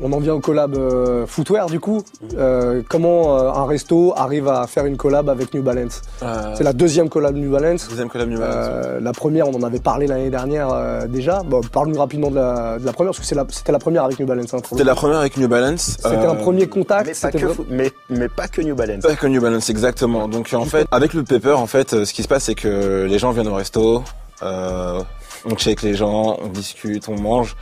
On 0.00 0.12
en 0.12 0.18
vient 0.20 0.34
au 0.34 0.40
collab 0.40 0.74
euh, 0.76 1.26
footwear 1.26 1.66
du 1.66 1.80
coup. 1.80 2.02
Euh, 2.36 2.82
comment 2.88 3.36
euh, 3.38 3.50
un 3.50 3.66
resto 3.66 4.14
arrive 4.16 4.48
à 4.48 4.66
faire 4.66 4.86
une 4.86 4.96
collab 4.96 5.28
avec 5.28 5.52
New 5.54 5.62
Balance 5.62 6.02
Euh, 6.22 6.54
C'est 6.56 6.64
la 6.64 6.72
deuxième 6.72 7.08
collab 7.08 7.34
New 7.36 7.50
Balance. 7.50 7.88
deuxième 7.88 8.08
collab 8.08 8.28
New 8.28 8.38
Balance. 8.38 8.54
Euh, 8.70 9.00
la 9.00 9.12
première, 9.12 9.48
on 9.48 9.54
en 9.54 9.62
avait 9.62 9.80
parlé 9.80 10.06
l'année 10.06 10.30
dernière 10.30 10.68
euh, 10.72 11.06
déjà. 11.06 11.42
Bon, 11.42 11.60
Parle-nous 11.60 11.98
rapidement 11.98 12.30
de 12.30 12.36
la, 12.36 12.78
de 12.78 12.86
la 12.86 12.92
première, 12.92 13.12
parce 13.12 13.28
que 13.28 13.34
la- 13.34 13.46
c'était 13.50 13.72
la 13.72 13.78
première 13.78 14.04
avec 14.04 14.18
New 14.20 14.26
Balance. 14.26 14.54
hein, 14.54 14.58
C'était 14.68 14.84
la 14.84 14.94
première 14.94 15.18
avec 15.18 15.36
New 15.36 15.48
Balance. 15.48 15.96
C'était 16.02 16.16
un 16.26 16.34
premier 16.36 16.66
contact. 16.68 17.06
Mais 17.06 17.14
pas, 17.30 17.30
que, 17.38 17.44
vra- 17.46 17.54
fo- 17.54 17.66
mais, 17.68 17.92
mais 18.08 18.28
pas 18.28 18.48
que 18.48 18.60
New 18.62 18.74
Balance. 18.74 19.02
Pas 19.02 19.16
que 19.16 19.26
New 19.26 19.40
Balance, 19.40 19.68
exactement. 19.68 20.28
Donc 20.28 20.52
en 20.54 20.64
fait, 20.64 20.86
avec 20.92 21.12
le 21.12 21.24
paper, 21.24 21.52
en 21.52 21.66
fait, 21.66 21.92
euh, 21.92 22.04
ce 22.04 22.12
qui 22.14 22.22
se 22.22 22.28
passe, 22.28 22.44
c'est 22.44 22.54
que 22.54 23.04
les 23.08 23.18
gens 23.18 23.32
viennent 23.32 23.48
au 23.48 23.54
resto, 23.54 24.02
euh, 24.42 25.00
on 25.44 25.54
check 25.56 25.82
les 25.82 25.94
gens, 25.94 26.38
on 26.42 26.48
discute, 26.48 27.08
on 27.08 27.20
mange. 27.20 27.56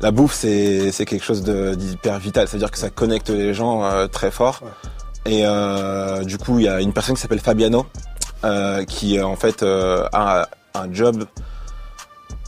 La 0.00 0.10
bouffe, 0.10 0.34
c'est 0.34 0.92
c'est 0.92 1.04
quelque 1.06 1.24
chose 1.24 1.42
de- 1.42 1.74
d'hyper 1.74 2.18
vital. 2.18 2.46
C'est-à-dire 2.48 2.70
que 2.70 2.78
ça 2.78 2.90
connecte 2.90 3.30
les 3.30 3.54
gens 3.54 3.84
euh, 3.84 4.06
très 4.06 4.30
fort. 4.30 4.60
Et 5.24 5.42
euh, 5.44 6.22
du 6.24 6.38
coup, 6.38 6.58
il 6.58 6.64
y 6.66 6.68
a 6.68 6.80
une 6.80 6.92
personne 6.92 7.14
qui 7.16 7.20
s'appelle 7.22 7.40
Fabiano, 7.40 7.86
euh, 8.44 8.84
qui 8.84 9.18
euh, 9.18 9.26
en 9.26 9.36
fait 9.36 9.62
euh, 9.62 10.06
a 10.12 10.48
un 10.74 10.92
job 10.92 11.24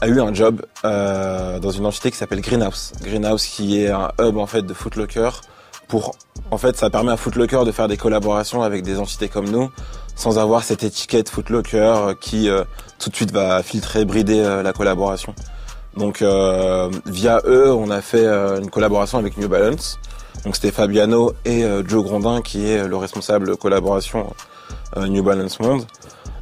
a 0.01 0.07
eu 0.07 0.21
un 0.21 0.33
job 0.33 0.61
euh, 0.85 1.59
dans 1.59 1.71
une 1.71 1.85
entité 1.85 2.09
qui 2.11 2.17
s'appelle 2.17 2.39
Greenhouse. 2.41 2.93
Greenhouse 3.01 3.45
qui 3.45 3.83
est 3.83 3.89
un 3.89 4.11
hub 4.21 4.37
en 4.37 4.45
fait 4.47 4.61
de 4.61 4.73
Footlocker 4.73 5.29
pour 5.89 6.15
en 6.51 6.57
fait 6.57 6.77
ça 6.77 6.89
permet 6.89 7.11
à 7.11 7.17
Footlocker 7.17 7.65
de 7.65 7.71
faire 7.73 7.87
des 7.89 7.97
collaborations 7.97 8.61
avec 8.63 8.83
des 8.83 8.97
entités 8.99 9.27
comme 9.27 9.49
nous 9.49 9.69
sans 10.15 10.37
avoir 10.39 10.63
cette 10.63 10.83
étiquette 10.83 11.27
Footlocker 11.29 12.13
qui 12.21 12.47
euh, 12.49 12.63
tout 12.97 13.09
de 13.09 13.15
suite 13.15 13.31
va 13.31 13.61
filtrer, 13.63 14.05
brider 14.05 14.41
la 14.63 14.71
collaboration. 14.73 15.33
Donc 15.97 16.21
euh, 16.21 16.89
via 17.05 17.41
eux, 17.45 17.73
on 17.73 17.89
a 17.89 18.01
fait 18.01 18.25
euh, 18.25 18.59
une 18.59 18.69
collaboration 18.69 19.17
avec 19.17 19.37
New 19.37 19.47
Balance. 19.47 19.99
Donc 20.45 20.55
c'était 20.55 20.71
Fabiano 20.71 21.33
et 21.45 21.63
euh, 21.63 21.83
Joe 21.85 22.03
Grondin 22.03 22.41
qui 22.41 22.69
est 22.69 22.87
le 22.87 22.95
responsable 22.95 23.57
collaboration 23.57 24.33
New 24.97 25.23
Balance 25.23 25.59
Monde. 25.59 25.85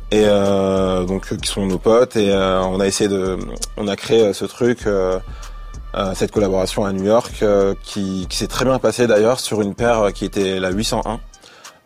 Et 0.10 0.25
donc 0.25 1.36
qui 1.38 1.50
sont 1.50 1.66
nos 1.66 1.80
potes. 1.80 2.16
Et 2.16 2.34
on 2.34 2.80
a 2.80 2.88
essayé 2.88 3.10
de 3.10 3.38
on 3.75 3.89
a 3.89 3.96
créé 3.98 4.32
ce 4.32 4.46
truc 4.46 4.88
cette 6.13 6.32
collaboration 6.32 6.86
à 6.86 6.94
New 6.94 7.04
York 7.04 7.44
qui, 7.84 8.25
s'est 8.30 8.48
très 8.48 8.63
bien 8.63 8.80
passée 8.80 9.06
d'ailleurs 9.06 9.42
sur 9.42 9.62
une 9.62 9.75
paire 9.75 10.13
qui 10.13 10.24
était 10.24 10.62
la 10.62 10.72
801 10.72 11.20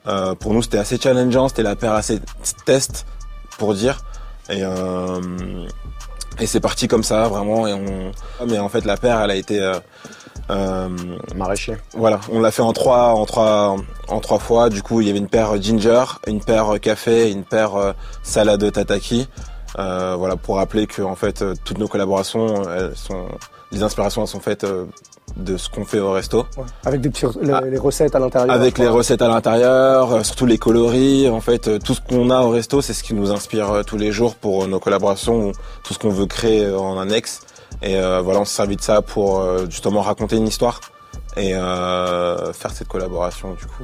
Euh, 0.08 0.34
pour 0.36 0.53
nous 0.53 0.62
c'était 0.62 0.77
assez 0.77 1.00
challengeant. 1.00 1.48
C'était 1.48 1.63
la 1.63 1.75
paire 1.75 1.94
assez 1.94 2.20
test 2.65 3.08
pour 3.58 3.74
dire. 3.74 4.01
Et 4.50 4.63
et 6.40 6.48
c'est 6.48 6.60
parti 6.60 6.88
comme 6.88 7.04
ça 7.04 7.28
vraiment 7.28 7.68
et 7.68 7.74
on 7.74 8.12
mais 8.48 8.58
en 8.60 8.70
fait 8.70 8.86
la 8.86 8.98
paire 8.98 9.22
elle 9.22 9.32
a 9.32 9.36
été 9.36 9.60
euh, 9.60 9.80
euh, 10.50 10.90
Maraîcher. 11.36 11.78
voilà, 11.94 12.20
on 12.32 12.42
l'a 12.42 12.52
fait 12.52 12.62
en 12.62 12.74
trois, 12.74 13.14
en 13.14 13.26
trois, 13.26 13.78
en 14.08 14.20
trois 14.20 14.40
fois. 14.40 14.70
Du 14.70 14.82
coup, 14.84 15.02
il 15.02 15.08
y 15.08 15.10
avait 15.10 15.20
une 15.20 15.30
paire 15.30 15.62
ginger, 15.62 16.04
une 16.28 16.44
paire 16.44 16.80
café, 16.82 17.32
une 17.32 17.44
paire 17.44 17.76
euh, 17.76 17.94
salade 18.24 18.72
tataki. 18.72 19.28
Euh, 19.80 20.16
voilà, 20.18 20.36
pour 20.36 20.58
rappeler 20.58 20.88
que 20.88 21.02
en 21.02 21.16
fait, 21.16 21.42
euh, 21.42 21.54
toutes 21.64 21.78
nos 21.78 21.88
collaborations, 21.88 22.64
elles 22.70 22.96
sont, 22.96 23.28
les 23.72 23.84
inspirations 23.84 24.22
elles 24.22 24.28
sont 24.28 24.40
faites 24.40 24.63
euh, 24.63 24.86
de 25.38 25.56
ce 25.58 25.70
qu'on 25.70 25.86
fait 25.86 26.00
au 26.00 26.12
resto, 26.12 26.40
Ouais. 26.58 26.63
Avec 26.84 27.00
des 27.01 27.10
petits, 27.10 27.25
les, 27.42 27.54
Ah. 27.54 27.62
les 27.62 27.78
recettes 27.78 28.16
à 28.16 28.20
l'intérieur. 28.20 28.54
avec 28.54 28.78
les 28.78 28.88
recettes 28.88 29.22
à 29.22 29.28
l'intérieur, 29.30 30.12
euh, 30.13 30.24
surtout 30.24 30.46
les 30.46 30.58
coloris. 30.58 31.30
En 31.30 31.40
fait, 31.42 31.68
euh, 31.68 31.80
tout 31.80 31.94
ce 31.94 32.01
qu'on 32.01 32.30
a 32.30 32.42
au 32.42 32.50
resto, 32.50 32.82
c'est 32.82 32.94
ce 32.94 33.04
qui 33.04 33.13
nous 33.13 33.32
inspire 33.32 33.84
tous 33.88 33.98
les 33.98 34.12
jours 34.12 34.36
pour 34.36 34.68
nos 34.68 34.80
collaborations, 34.80 35.48
ou 35.48 35.51
tout 35.84 35.94
ce 35.94 36.00
qu'on 36.00 36.10
veut 36.10 36.25
créer 36.25 36.70
en 36.74 37.00
annexe. 37.00 37.42
Et 37.82 37.96
voilà, 38.00 38.42
on 38.42 38.46
s'est 38.46 38.58
servi 38.58 38.75
de 38.75 38.82
ça 38.82 39.01
pour 39.01 39.42
justement 39.70 40.01
raconter 40.01 40.36
une 40.36 40.48
histoire 40.48 40.82
et 41.38 41.54
faire 41.54 42.72
cette 42.74 42.88
collaboration 42.90 43.54
du 43.54 43.66
coup. 43.66 43.84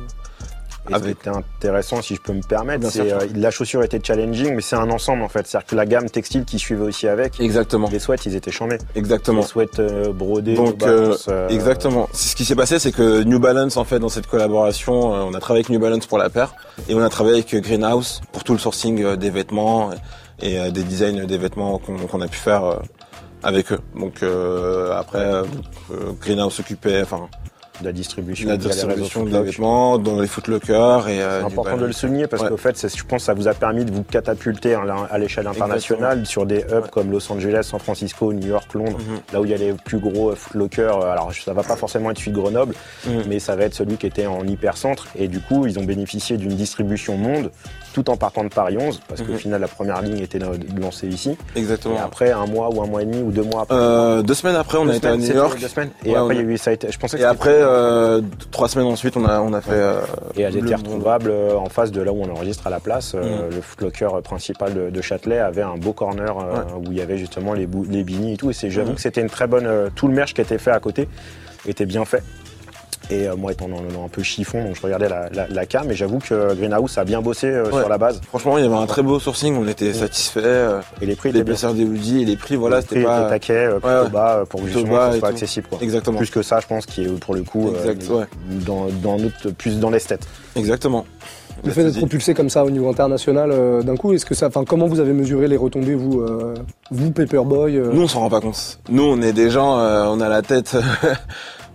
Et 0.90 0.94
ce 0.94 0.98
qui 1.00 1.04
Avec- 1.06 1.18
était 1.20 1.30
intéressant, 1.30 2.02
si 2.02 2.16
je 2.16 2.22
peux 2.22 2.34
me 2.34 2.42
permettre, 2.42 2.90
c'est 2.90 3.12
euh, 3.12 3.20
la 3.36 3.52
chaussure 3.52 3.84
était 3.84 4.00
challenging, 4.02 4.56
mais 4.56 4.62
c'est 4.62 4.76
un 4.76 4.90
ensemble 4.90 5.24
en 5.24 5.28
fait. 5.28 5.46
C'est-à-dire 5.48 5.68
que 5.68 5.76
la 5.76 5.86
gamme 5.86 6.10
textile 6.10 6.46
qui 6.46 6.60
suivait 6.60 6.84
aussi 6.86 7.08
avec, 7.08 7.40
Exactement, 7.40 7.90
les 7.92 8.00
sweats, 8.00 8.16
ils 8.26 8.36
étaient 8.36 8.52
chambés. 8.52 8.78
exactement. 8.96 9.42
Les 9.42 9.48
sweats 9.48 9.80
euh, 9.80 10.14
brodés, 10.14 10.56
Donc, 10.56 10.78
Balance, 10.78 11.26
euh, 11.30 11.50
Exactement. 11.50 12.08
C'est 12.14 12.30
ce 12.30 12.36
qui 12.36 12.46
s'est 12.46 12.56
passé, 12.56 12.80
c'est 12.80 12.92
que 12.92 13.24
New 13.24 13.40
Balance, 13.40 13.78
en 13.78 13.84
fait, 13.84 14.00
dans 14.00 14.10
cette 14.10 14.28
collaboration, 14.28 15.14
euh, 15.14 15.20
on 15.24 15.34
a 15.34 15.40
travaillé 15.40 15.66
avec 15.66 15.70
New 15.70 15.80
Balance 15.80 16.06
pour 16.06 16.18
la 16.18 16.30
paire 16.30 16.54
et 16.88 16.94
on 16.96 17.02
a 17.02 17.10
travaillé 17.10 17.36
avec 17.38 17.54
euh, 17.54 17.60
Greenhouse 17.60 18.22
pour 18.32 18.44
tout 18.44 18.54
le 18.54 18.60
sourcing 18.60 19.04
euh, 19.04 19.16
des 19.16 19.30
vêtements 19.30 19.90
et, 20.42 20.60
euh, 20.60 20.72
des 20.72 20.84
designs 20.84 21.26
des 21.26 21.38
vêtements 21.38 21.78
qu'on 21.80 21.98
qu'on 21.98 22.22
a 22.22 22.28
pu 22.28 22.38
faire 22.38 22.64
euh, 22.64 22.76
avec 23.44 23.72
eux. 23.72 23.80
Donc 24.00 24.24
euh, 24.24 24.92
après, 24.98 25.20
euh, 25.20 25.44
euh, 25.92 26.12
Greenhouse 26.22 26.54
s'occupait, 26.54 27.02
enfin, 27.02 27.28
la 27.84 27.92
distribution, 27.92 28.48
la 28.50 28.58
distribution 28.58 29.22
Footlock. 29.22 29.46
vêtements 29.46 29.98
dans 29.98 30.20
les 30.20 30.28
footlockers 30.28 31.08
et 31.10 31.22
euh, 31.22 31.40
C'est 31.42 31.46
important 31.46 31.78
de 31.78 31.86
le 31.86 31.92
souligner 31.94 32.28
parce 32.28 32.44
Ouais. 32.44 32.50
qu'au 32.50 32.58
fait, 32.58 32.76
je 32.96 33.04
pense 33.04 33.22
que 33.22 33.26
ça 33.26 33.34
vous 33.34 33.48
a 33.48 33.54
permis 33.54 33.86
de 33.86 33.92
vous 33.92 34.04
catapulter 34.04 34.76
à 34.76 35.18
l'échelle 35.18 35.48
internationale 35.48 36.26
sur 36.26 36.46
des 36.46 36.60
hubs 36.72 36.84
Ouais. 36.84 36.90
comme 36.92 37.12
Los 37.12 37.32
Angeles, 37.32 37.64
San 37.64 37.80
Francisco, 37.80 38.34
New 38.34 38.48
York, 38.48 38.74
Londres, 38.74 38.98
Mhm. 39.00 39.20
là 39.34 39.42
où 39.42 39.46
il 39.46 39.52
y 39.52 39.54
a 39.54 39.58
les 39.58 39.74
plus 39.74 40.00
gros 40.00 40.32
euh, 40.32 40.36
footlockers. 40.36 41.02
euh, 41.04 41.12
Alors 41.12 41.32
ça 41.34 41.54
va 41.54 41.64
pas 41.64 41.76
forcément 41.76 42.12
être 42.12 42.18
celui 42.20 42.32
de 42.32 42.38
Grenoble, 42.38 42.74
Mhm. 43.06 43.24
mais 43.28 43.40
ça 43.40 43.56
va 43.56 43.64
être 43.66 43.74
celui 43.76 43.98
qui 43.98 44.08
était 44.08 44.26
en 44.28 44.46
hypercentre. 44.46 45.08
Et 45.16 45.28
du 45.28 45.40
coup, 45.40 45.66
ils 45.66 45.78
ont 45.80 45.84
bénéficié 45.84 46.38
d'une 46.38 46.56
distribution 46.56 47.18
monde 47.18 47.52
tout 47.94 48.10
en 48.10 48.18
partant 48.18 48.44
de 48.44 48.50
Paris 48.50 48.78
11 48.80 49.00
parce 49.08 49.22
qu'au 49.22 49.32
Mhm. 49.34 49.38
final, 49.38 49.62
la 49.62 49.68
première 49.68 50.02
ligne 50.02 50.20
était 50.20 50.40
lancée 50.80 51.08
ici. 51.08 51.38
Exactement. 51.56 51.96
Et 51.96 52.00
après, 52.00 52.32
un 52.32 52.46
mois 52.46 52.70
ou 52.74 52.82
un 52.82 52.88
mois 52.88 53.02
et 53.02 53.06
demi 53.06 53.22
ou 53.22 53.32
deux 53.32 53.44
mois 53.44 53.62
après. 53.64 53.76
Euh, 53.76 54.22
deux 54.22 54.34
semaines 54.36 54.56
après, 54.56 54.78
on 54.78 54.88
a 54.88 54.96
été 54.96 55.08
à 55.08 55.18
New 55.18 55.26
York. 55.34 55.60
Deux 55.60 55.68
semaines. 55.68 55.90
Et 56.06 56.12
Ouais, 56.12 56.16
après, 56.18 56.36
il 56.36 56.42
y 56.42 56.46
a- 56.46 56.52
eu 56.54 56.58
ça. 56.58 56.70
a 56.70 56.74
été- 56.74 56.92
Je 56.92 57.00
pensais 57.00 57.18
que 57.18 57.22
Et 57.24 57.26
après, 57.26 57.50
euh, 57.54 58.22
trois 58.52 58.68
semaines 58.70 58.88
ensuite, 58.88 59.18
on 59.18 59.26
a, 59.26 59.40
on 59.42 59.54
a 59.54 59.62
fait. 59.62 59.72
euh, 59.74 60.02
Et 60.36 60.42
elle 60.42 60.54
le 60.54 60.60
était 60.60 60.76
retrouvable 60.76 61.30
euh, 61.32 61.56
en 61.56 61.70
face 61.70 61.92
de 61.92 62.02
là 62.02 62.12
où 62.14 62.22
on 62.22 62.30
enregistre 62.32 62.68
à 62.68 62.70
la 62.70 62.80
place. 62.80 63.14
Mhm. 63.16 63.22
Le 63.56 63.62
footlocker 63.62 64.10
principal 64.24 64.74
de, 64.74 64.90
de 64.90 65.02
Châtelet 65.02 65.40
avait 65.40 65.62
un 65.64 65.78
beau 65.78 65.94
corner 65.94 66.36
où 66.78 66.84
il 66.92 66.98
y 66.98 67.02
avait 67.02 67.18
justement 67.18 67.54
les, 67.54 67.68
les 67.90 68.04
beanies 68.04 68.34
et 68.34 68.38
tout. 68.38 68.52
Et 68.52 68.70
j'avoue 68.70 68.90
Mhm. 68.90 68.96
que 68.96 69.02
c'était 69.02 69.22
une 69.22 69.30
très 69.30 69.48
bonne. 69.48 69.68
tout 69.96 70.08
le 70.08 70.14
merch 70.14 70.34
qui 70.34 70.42
était 70.42 70.58
fait 70.58 70.72
à 70.72 70.80
côté 70.80 71.08
était 71.68 71.86
bien 71.86 72.06
fait. 72.06 72.22
Et 73.10 73.28
euh, 73.28 73.36
moi 73.38 73.54
étant 73.54 73.70
dans, 73.70 73.82
dans 73.82 74.04
un 74.06 74.10
peu 74.10 74.22
chiffon, 74.22 74.64
donc 74.66 74.76
je 74.76 74.82
regardais 74.82 75.08
la, 75.08 75.30
la, 75.30 75.48
la 75.48 75.66
cam. 75.66 75.90
Et 75.90 75.96
j'avoue 75.96 76.20
que 76.20 76.54
Greenhouse 76.56 76.98
a 76.98 77.06
bien 77.06 77.22
bossé 77.22 77.48
euh, 77.48 77.64
Ouais. 77.72 77.80
sur 77.80 77.88
la 77.90 77.98
base. 77.98 78.20
Franchement, 78.28 78.58
il 78.58 78.64
y 78.66 78.68
avait 78.68 78.76
un 78.76 78.86
très 78.86 79.02
beau 79.02 79.18
sourcing, 79.20 79.56
on 79.56 79.68
était 79.68 79.94
satisfaits. 79.94 80.40
euh, 80.44 80.82
Et 81.02 81.06
les 81.06 81.16
prix. 81.16 81.32
L'épaisseur 81.32 81.74
des 81.74 81.86
hoodies 81.86 82.24
et 82.24 82.26
les 82.26 82.36
prix, 82.36 82.56
voilà, 82.58 82.78
Les 82.78 82.82
c'était 82.82 83.04
pas. 83.04 83.30
taquets, 83.30 83.54
euh, 83.54 83.72
plutôt 83.80 83.88
Ouais, 83.88 84.02
ouais. 84.02 84.10
bas 84.10 84.36
euh, 84.40 84.46
pour 84.46 84.60
que 84.60 84.66
Plutôt 84.66 84.80
justement 84.80 84.98
bas 84.98 85.12
ça 85.12 85.16
et 85.16 85.20
soit 85.20 85.30
accessible. 85.30 85.68
Quoi. 85.70 85.80
Exactement. 85.82 86.18
Plus 86.18 86.30
que 86.30 86.42
ça, 86.42 86.60
je 86.60 86.68
pense, 86.68 86.86
qui 86.86 87.04
est 87.04 87.20
pour 87.20 87.34
le 87.36 87.44
coup 87.44 87.70
euh, 87.70 87.92
Exact, 87.92 88.12
dans, 88.66 88.88
dans 89.02 89.18
notre, 89.18 89.52
plus 89.52 89.80
dans 89.80 89.90
l'esthète. 89.90 90.28
Exactement. 90.56 91.06
Le 91.64 91.72
fait 91.72 91.84
d'être 91.86 91.98
propulsé 91.98 92.34
comme 92.36 92.50
ça 92.52 92.64
au 92.64 92.70
niveau 92.70 92.88
international 92.90 93.50
euh, 93.52 93.82
d'un 93.82 93.96
coup, 93.96 94.14
est-ce 94.14 94.26
que 94.28 94.36
ça, 94.36 94.48
enfin, 94.48 94.64
comment 94.64 94.86
vous 94.86 95.00
avez 95.00 95.14
mesuré 95.14 95.48
les 95.48 95.58
retombées 95.58 95.96
vous, 95.96 96.22
euh, 96.22 96.54
vous 96.92 97.10
Paperboy 97.12 97.78
euh, 97.78 97.90
Nous, 97.94 98.04
on 98.04 98.08
s'en 98.08 98.20
rend 98.20 98.30
pas 98.30 98.42
compte. 98.42 98.78
Nous, 98.90 99.02
on 99.02 99.20
est 99.24 99.34
des 99.34 99.50
gens, 99.50 99.80
euh, 99.80 100.06
on 100.08 100.22
a 100.22 100.30
la 100.30 100.42
tête. 100.44 100.76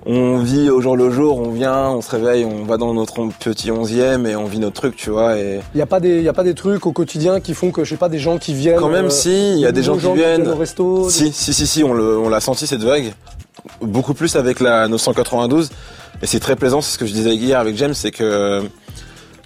on 0.04 0.38
vit 0.38 0.68
au 0.71 0.80
jour 0.80 0.97
le 0.97 1.11
jour, 1.11 1.38
on 1.38 1.50
vient, 1.50 1.90
on 1.90 2.00
se 2.02 2.11
réveille, 2.11 2.44
on 2.44 2.64
va 2.64 2.76
dans 2.76 2.92
notre 2.94 3.25
petit 3.38 3.71
onzième 3.71 4.26
et 4.26 4.35
on 4.35 4.47
vit 4.47 4.59
notre 4.59 4.75
truc, 4.80 4.97
tu 4.97 5.11
vois. 5.11 5.38
Et 5.38 5.61
Il 5.75 5.76
n'y 5.76 5.82
a 5.82 5.87
pas 5.87 6.00
des, 6.00 6.16
il 6.18 6.23
y 6.25 6.28
a 6.28 6.32
pas 6.32 6.42
des 6.44 6.54
trucs 6.54 6.85
au 6.87 6.92
quotidien 6.92 7.40
qui 7.40 7.54
font 7.54 7.71
que 7.71 7.85
je 7.85 7.90
sais 7.90 7.97
pas 7.97 8.09
des 8.09 8.18
gens 8.18 8.37
qui 8.38 8.52
viennent. 8.54 8.78
quand 8.80 8.88
même, 8.88 9.06
euh, 9.06 9.11
si, 9.11 9.52
il 9.52 9.61
y 9.61 9.66
a 9.66 9.73
des 9.73 9.82
gens 9.82 9.97
qui 9.97 10.12
viennent. 10.12 10.49
au 10.49 10.56
resto. 10.56 11.09
Si, 11.09 11.32
si, 11.32 11.54
si, 11.54 11.66
si, 11.66 11.85
on 11.85 11.94
le- 11.94 12.18
on 12.18 12.28
l'a 12.28 12.40
senti 12.40 12.66
cette 12.66 12.82
vague. 12.82 13.12
Beaucoup 13.80 14.14
plus 14.14 14.35
avec 14.37 14.59
la 14.61 14.88
992. 14.88 15.71
Et 16.23 16.26
c'est 16.26 16.40
très 16.40 16.56
plaisant, 16.56 16.80
c'est 16.80 16.92
ce 16.92 16.99
que 16.99 17.06
je 17.06 17.12
disais 17.12 17.35
hier 17.35 17.59
avec 17.61 17.76
James, 17.76 17.94
c'est 17.94 18.11
que 18.11 18.62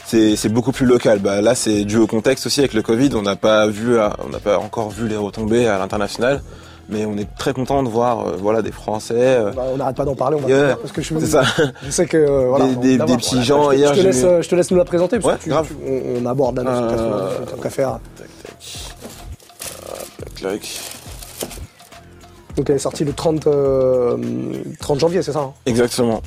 c'est 0.07 0.37
c'est 0.37 0.49
beaucoup 0.49 0.73
plus 0.73 0.87
local. 0.87 1.19
Bah, 1.19 1.41
là, 1.43 1.55
c'est 1.55 1.85
dû 1.85 1.97
au 1.99 2.07
contexte 2.07 2.47
aussi 2.47 2.61
avec 2.61 2.73
le 2.75 2.83
Covid. 2.83 3.11
On 3.15 3.23
n'a 3.23 3.37
pas 3.37 3.67
vu, 3.67 3.97
on 3.99 4.29
n'a 4.31 4.39
pas 4.43 4.59
encore 4.59 4.89
vu 4.91 5.07
les 5.09 5.17
retombées 5.17 5.67
à 5.67 5.79
l'international. 5.79 6.41
Mais 6.89 7.05
on 7.05 7.17
est 7.19 7.27
très 7.37 7.53
content 7.53 7.83
de 7.83 7.89
voir, 7.89 8.21
euh, 8.29 8.37
voilà, 8.41 8.63
des 8.63 8.71
Français. 8.71 9.15
euh, 9.17 9.51
Bah, 9.53 9.65
on 9.73 9.77
n'arrête 9.77 9.97
pas 9.97 10.05
d'en 10.05 10.15
parler, 10.15 10.37
on 10.37 10.41
va 10.41 10.49
Yeah. 10.49 10.77
parce 10.77 10.93
que 10.93 11.03
je, 11.03 11.19
ça. 11.27 11.43
je 11.85 11.91
sais 11.91 12.07
que 12.07 12.17
euh, 12.17 12.47
voilà, 12.49 12.67
Des- 12.67 12.97
petits 12.99 13.31
Voilà, 13.35 13.43
gens, 13.43 13.65
Je, 13.65 13.71
te- 13.71 13.75
hier, 13.81 13.95
je 13.95 14.01
te 14.01 14.07
laisse, 14.07 14.25
vu- 14.25 14.43
je 14.43 14.49
te 14.49 14.55
laisse 14.55 14.71
nous 14.71 14.77
la 14.77 14.85
présenter 14.85 15.19
parce 15.19 15.33
Ouais, 15.33 15.39
que 15.39 15.43
tu- 15.45 15.51
grave. 15.51 15.67
tu- 15.69 15.75
on, 15.85 16.23
on 16.23 16.27
aborde 16.27 16.57
la 16.59 16.63
992, 16.63 17.31
Euh, 17.59 17.63
qu'à 17.63 17.71
faire. 17.71 17.99
Tac, 18.17 18.29
tac. 20.43 20.81
Donc 22.57 22.71
elle 22.71 22.77
est 22.77 22.79
sortie 22.79 23.05
le 23.05 23.13
30, 23.13 23.47
euh, 23.49 24.17
30 24.81 25.01
janvier, 25.01 25.23
c'est 25.23 25.33
ça 25.33 25.41
hein? 25.41 25.53
Exactement. 25.67 26.23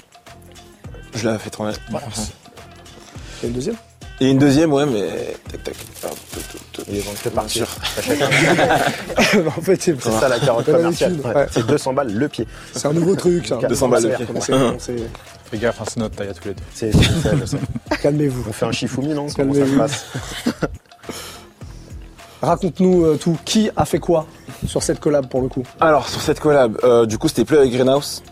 Je 1.16 1.26
l'avais 1.26 1.40
fait 1.40 1.50
tourner. 1.50 1.72
Il 1.90 1.94
y 1.94 3.46
a 3.46 3.48
une 3.48 3.54
deuxième? 3.54 3.76
Et 4.22 4.30
une 4.30 4.38
deuxième, 4.38 4.74
ouais, 4.74 4.86
mais 4.86 5.08
tac, 5.52 5.64
tac. 5.64 5.76
Hop, 6.04 6.12
tout, 6.34 6.40
tout, 6.52 6.58
Et 6.88 6.92
les. 6.94 7.02
En 9.48 9.62
fait, 9.62 9.82
c'est 9.82 10.02
C'est 10.02 10.12
ça 10.12 10.28
la 10.30 10.40
carotte 10.40 10.66
Comme 10.66 10.76
commerciale. 10.76 11.18
Ouais. 11.24 11.48
C'est 11.52 11.66
200 11.66 11.94
balles 11.94 12.14
le 12.14 12.28
pied. 12.28 12.48
c'est 12.74 12.88
un 12.88 12.94
nouveau 12.94 13.16
truc. 13.16 13.48
ça. 13.48 13.56
200 13.58 13.88
balles 13.90 14.04
le 14.04 14.10
pied. 14.16 14.26
Fais 15.52 15.58
gaffe, 15.58 15.82
hein, 15.82 15.86
c'est 15.88 16.00
notre 16.00 16.16
taille 16.16 16.30
à 16.30 16.34
tous 16.34 16.48
les 16.50 16.54
deux. 16.54 16.64
C'est 16.74 16.92
c'est 16.92 17.04
ça, 17.04 17.32
je 17.40 17.46
sais. 17.46 17.58
c'est- 17.92 17.98
Calmez-vous. 18.02 18.46
On 18.50 18.54
fait 18.54 18.66
un 18.68 18.72
chifoumi, 18.72 19.14
non? 19.16 19.26
Comment 19.36 19.54
ça 19.54 19.60
se 19.62 19.66
Calmez-vous. 19.66 19.80
passe? 19.80 20.06
Raconte-nous 22.42 23.06
euh, 23.06 23.18
tout. 23.18 23.38
Qui 23.46 23.70
a 23.76 23.86
fait 23.86 24.00
quoi 24.00 24.26
sur 24.66 24.82
cette 24.84 25.00
collab 25.00 25.28
pour 25.28 25.42
le 25.42 25.50
coup? 25.50 25.64
Alors, 25.82 26.08
sur 26.08 26.22
cette 26.22 26.40
collab, 26.40 26.78
euh, 26.84 27.06
du 27.06 27.18
coup, 27.18 27.28
c'était 27.28 27.46
plus 27.46 27.58
avec 27.58 27.72
Greenhouse. 27.74 28.24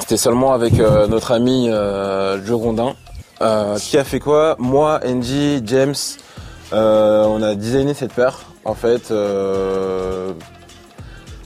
C'était 0.00 0.16
seulement 0.16 0.52
avec 0.52 0.80
euh, 0.80 1.06
notre 1.06 1.32
ami 1.32 1.68
euh, 1.68 2.44
Joe 2.44 2.60
Rondin. 2.60 2.94
Euh, 3.42 3.78
qui 3.78 3.96
a 3.98 4.04
fait 4.04 4.18
quoi? 4.20 4.56
Moi, 4.58 5.00
Angie, 5.06 5.62
James, 5.64 5.94
euh, 6.72 7.24
on 7.24 7.42
a 7.42 7.54
designé 7.54 7.94
cette 7.94 8.12
paire. 8.12 8.40
En 8.64 8.74
fait, 8.74 9.10
euh, 9.10 10.32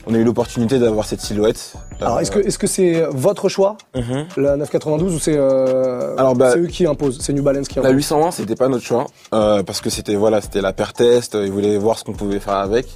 on 0.07 0.13
a 0.13 0.17
eu 0.17 0.23
l'opportunité 0.23 0.79
d'avoir 0.79 1.05
cette 1.05 1.21
silhouette. 1.21 1.73
Alors, 1.99 2.17
Euh, 2.17 2.19
est-ce 2.19 2.31
que 2.31 2.39
est-ce 2.39 2.59
que 2.59 2.67
c'est 2.67 3.05
votre 3.09 3.49
choix, 3.49 3.77
mhm. 3.95 4.25
la 4.37 4.57
992, 4.57 5.15
ou 5.15 5.19
c'est 5.19 5.35
euh, 5.37 6.15
Alors, 6.17 6.35
bah, 6.35 6.55
eux 6.57 6.67
qui 6.67 6.85
imposent 6.85 7.19
C'est 7.21 7.33
New 7.33 7.43
Balance 7.43 7.67
qui 7.67 7.75
La 7.75 7.81
impose 7.81 7.95
820, 7.95 8.31
c'était 8.31 8.55
pas 8.55 8.67
notre 8.67 8.83
choix 8.83 9.07
euh, 9.33 9.63
parce 9.63 9.81
que 9.81 9.89
c'était 9.89 10.15
voilà, 10.15 10.41
c'était 10.41 10.61
la 10.61 10.73
paire 10.73 10.93
test. 10.93 11.37
Ils 11.41 11.51
voulaient 11.51 11.77
voir 11.77 11.97
ce 11.97 12.03
qu'on 12.03 12.13
pouvait 12.13 12.39
faire 12.39 12.55
avec. 12.55 12.87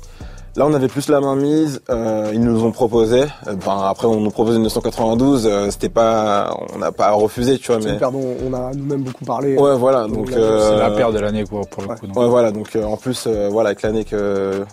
Là, 0.56 0.66
on 0.66 0.74
avait 0.74 0.88
plus 0.88 1.08
la 1.10 1.22
main 1.22 1.36
mise. 1.36 1.82
euh, 1.90 2.32
ils 2.34 2.42
nous 2.42 2.64
ont 2.64 2.72
proposé. 2.72 3.22
euh, 3.48 3.56
Enfin, 3.58 3.82
après, 3.88 4.08
on 4.08 4.20
nous 4.20 4.32
proposait 4.32 4.58
une 4.58 4.64
992. 4.64 5.48
euh, 5.48 5.70
c'était 5.72 5.90
pas, 5.90 6.54
on 6.74 6.80
n'a 6.80 6.92
pas 6.92 7.12
refusé, 7.12 7.58
tu 7.60 7.72
vois. 7.72 7.80
C'est 7.82 7.88
Mais 7.88 7.94
une 7.94 8.00
paire 8.00 8.12
dont 8.12 8.36
on 8.46 8.54
a 8.54 8.72
nous-mêmes 8.74 9.04
beaucoup 9.04 9.24
parlé. 9.26 9.56
ouais, 9.56 9.76
voilà. 9.78 10.08
Donc, 10.08 10.30
C'est 10.30 10.38
euh, 10.38 10.72
C'est 10.72 10.80
la 10.80 10.92
paire 10.92 11.12
de 11.12 11.20
l'année 11.20 11.44
quoi, 11.46 11.62
pour 11.70 11.84
le 11.84 11.90
ouais. 11.90 11.96
coup. 11.98 12.08
donc. 12.08 12.18
Ouais, 12.18 12.28
voilà. 12.28 12.52
Donc, 12.52 12.76
euh, 12.76 12.84
en 12.84 12.98
plus, 12.98 13.26
euh, 13.28 13.48
voilà, 13.52 13.70
avec 13.70 13.82
l'année 13.84 14.04
que 14.06 14.66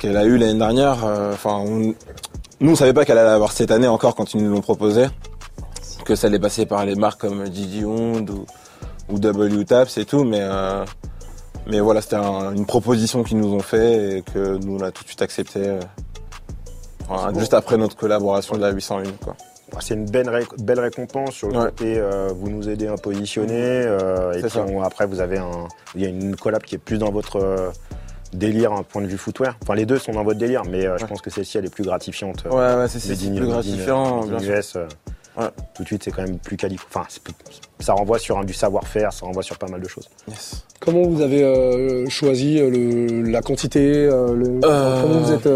qu'elle 0.00 0.16
a 0.16 0.24
eue 0.24 0.36
l'année 0.38 0.58
dernière. 0.58 1.04
euh, 1.04 1.32
Enfin, 1.34 1.58
on- 1.64 1.94
nous, 2.60 2.72
on 2.72 2.76
savait 2.76 2.92
pas 2.94 3.04
qu'elle 3.04 3.18
allait 3.18 3.28
avoir 3.30 3.52
cette 3.52 3.70
année 3.70 3.88
encore 3.88 4.14
quand 4.16 4.32
ils 4.34 4.42
nous 4.42 4.50
l'ont 4.52 4.60
proposé. 4.62 5.06
Que 6.04 6.14
ça 6.14 6.28
allait 6.28 6.38
passer 6.38 6.66
par 6.66 6.84
les 6.86 6.94
marques 6.94 7.20
comme 7.20 7.48
Didi 7.48 7.84
Hond 7.84 8.24
ou, 8.30 8.46
ou 9.14 9.18
W 9.18 9.64
Taps 9.64 9.98
et 9.98 10.04
tout, 10.04 10.24
mais 10.24 10.38
euh, 10.40 10.84
mais 11.66 11.80
voilà, 11.80 12.00
c'était 12.00 12.16
un- 12.16 12.52
une 12.54 12.66
proposition 12.66 13.22
qu'ils 13.22 13.38
nous 13.38 13.52
ont 13.54 13.60
fait 13.60 14.18
et 14.18 14.22
que 14.22 14.56
nous 14.58 14.76
on 14.76 14.82
a 14.82 14.90
tout 14.90 15.02
de 15.02 15.08
suite 15.08 15.22
accepté. 15.22 15.60
euh, 15.66 15.80
voilà, 17.08 17.38
juste 17.38 17.54
après 17.54 17.76
notre 17.76 17.96
collaboration 17.96 18.56
de 18.56 18.60
la 18.62 18.70
801, 18.70 19.04
quoi. 19.22 19.36
C'est 19.80 19.94
une 19.94 20.06
belle, 20.06 20.28
ré- 20.28 20.46
belle 20.58 20.80
récompense 20.80 21.32
sur 21.32 21.48
le 21.48 21.56
Ouais. 21.58 21.64
côté, 21.66 21.98
euh, 21.98 22.30
vous 22.34 22.48
nous 22.48 22.68
aidez 22.68 22.86
à 22.86 22.94
positionner, 22.96 23.52
euh, 23.58 24.32
et 24.32 24.42
puis 24.42 24.58
on- 24.58 24.82
après 24.82 25.06
vous 25.06 25.20
avez 25.20 25.38
un, 25.38 25.66
il 25.94 26.02
y 26.02 26.06
a 26.06 26.08
une 26.08 26.34
collab 26.36 26.62
qui 26.62 26.76
est 26.76 26.78
plus 26.78 26.98
dans 26.98 27.10
votre 27.10 27.36
euh, 27.36 27.70
délire, 28.32 28.72
un 28.72 28.82
point 28.82 29.02
de 29.02 29.06
vue 29.06 29.18
footwear. 29.18 29.56
Enfin 29.62 29.74
les 29.74 29.84
deux 29.86 29.98
sont 29.98 30.12
dans 30.12 30.24
votre 30.24 30.38
délire, 30.38 30.62
mais 30.68 30.82
je 30.98 31.04
pense 31.06 31.20
que 31.20 31.30
celle-ci 31.30 31.58
elle 31.58 31.66
est 31.66 31.70
plus 31.74 31.84
gratifiante. 31.84 32.44
Ouais, 32.50 32.74
ouais, 32.74 32.86
c'est 32.88 33.00
plus 33.16 33.46
gratifiant, 33.46 34.24
bien 34.24 34.38
sûr. 34.40 34.54
US, 34.54 34.76
ouais. 35.36 35.48
tout 35.74 35.82
de 35.82 35.88
suite, 35.88 36.02
c'est 36.04 36.10
quand 36.10 36.22
même 36.22 36.38
plus 36.38 36.56
quali. 36.56 36.78
Enfin, 36.88 37.06
ça 37.80 37.92
renvoie 37.92 38.18
sur 38.18 38.44
du 38.44 38.54
savoir-faire, 38.54 39.12
ça 39.12 39.26
renvoie 39.26 39.42
sur 39.42 39.58
pas 39.58 39.68
mal 39.68 39.80
de 39.80 39.88
choses. 39.88 40.08
Yes. 40.28 40.64
Comment 40.80 41.02
vous 41.02 41.20
avez 41.20 41.42
euh, 41.42 42.08
choisi 42.08 42.58
euh, 42.58 43.22
la 43.28 43.42
quantité 43.42 44.08
euh, 44.10 44.60
Comment 44.62 45.20
vous 45.20 45.32
êtes 45.32 45.48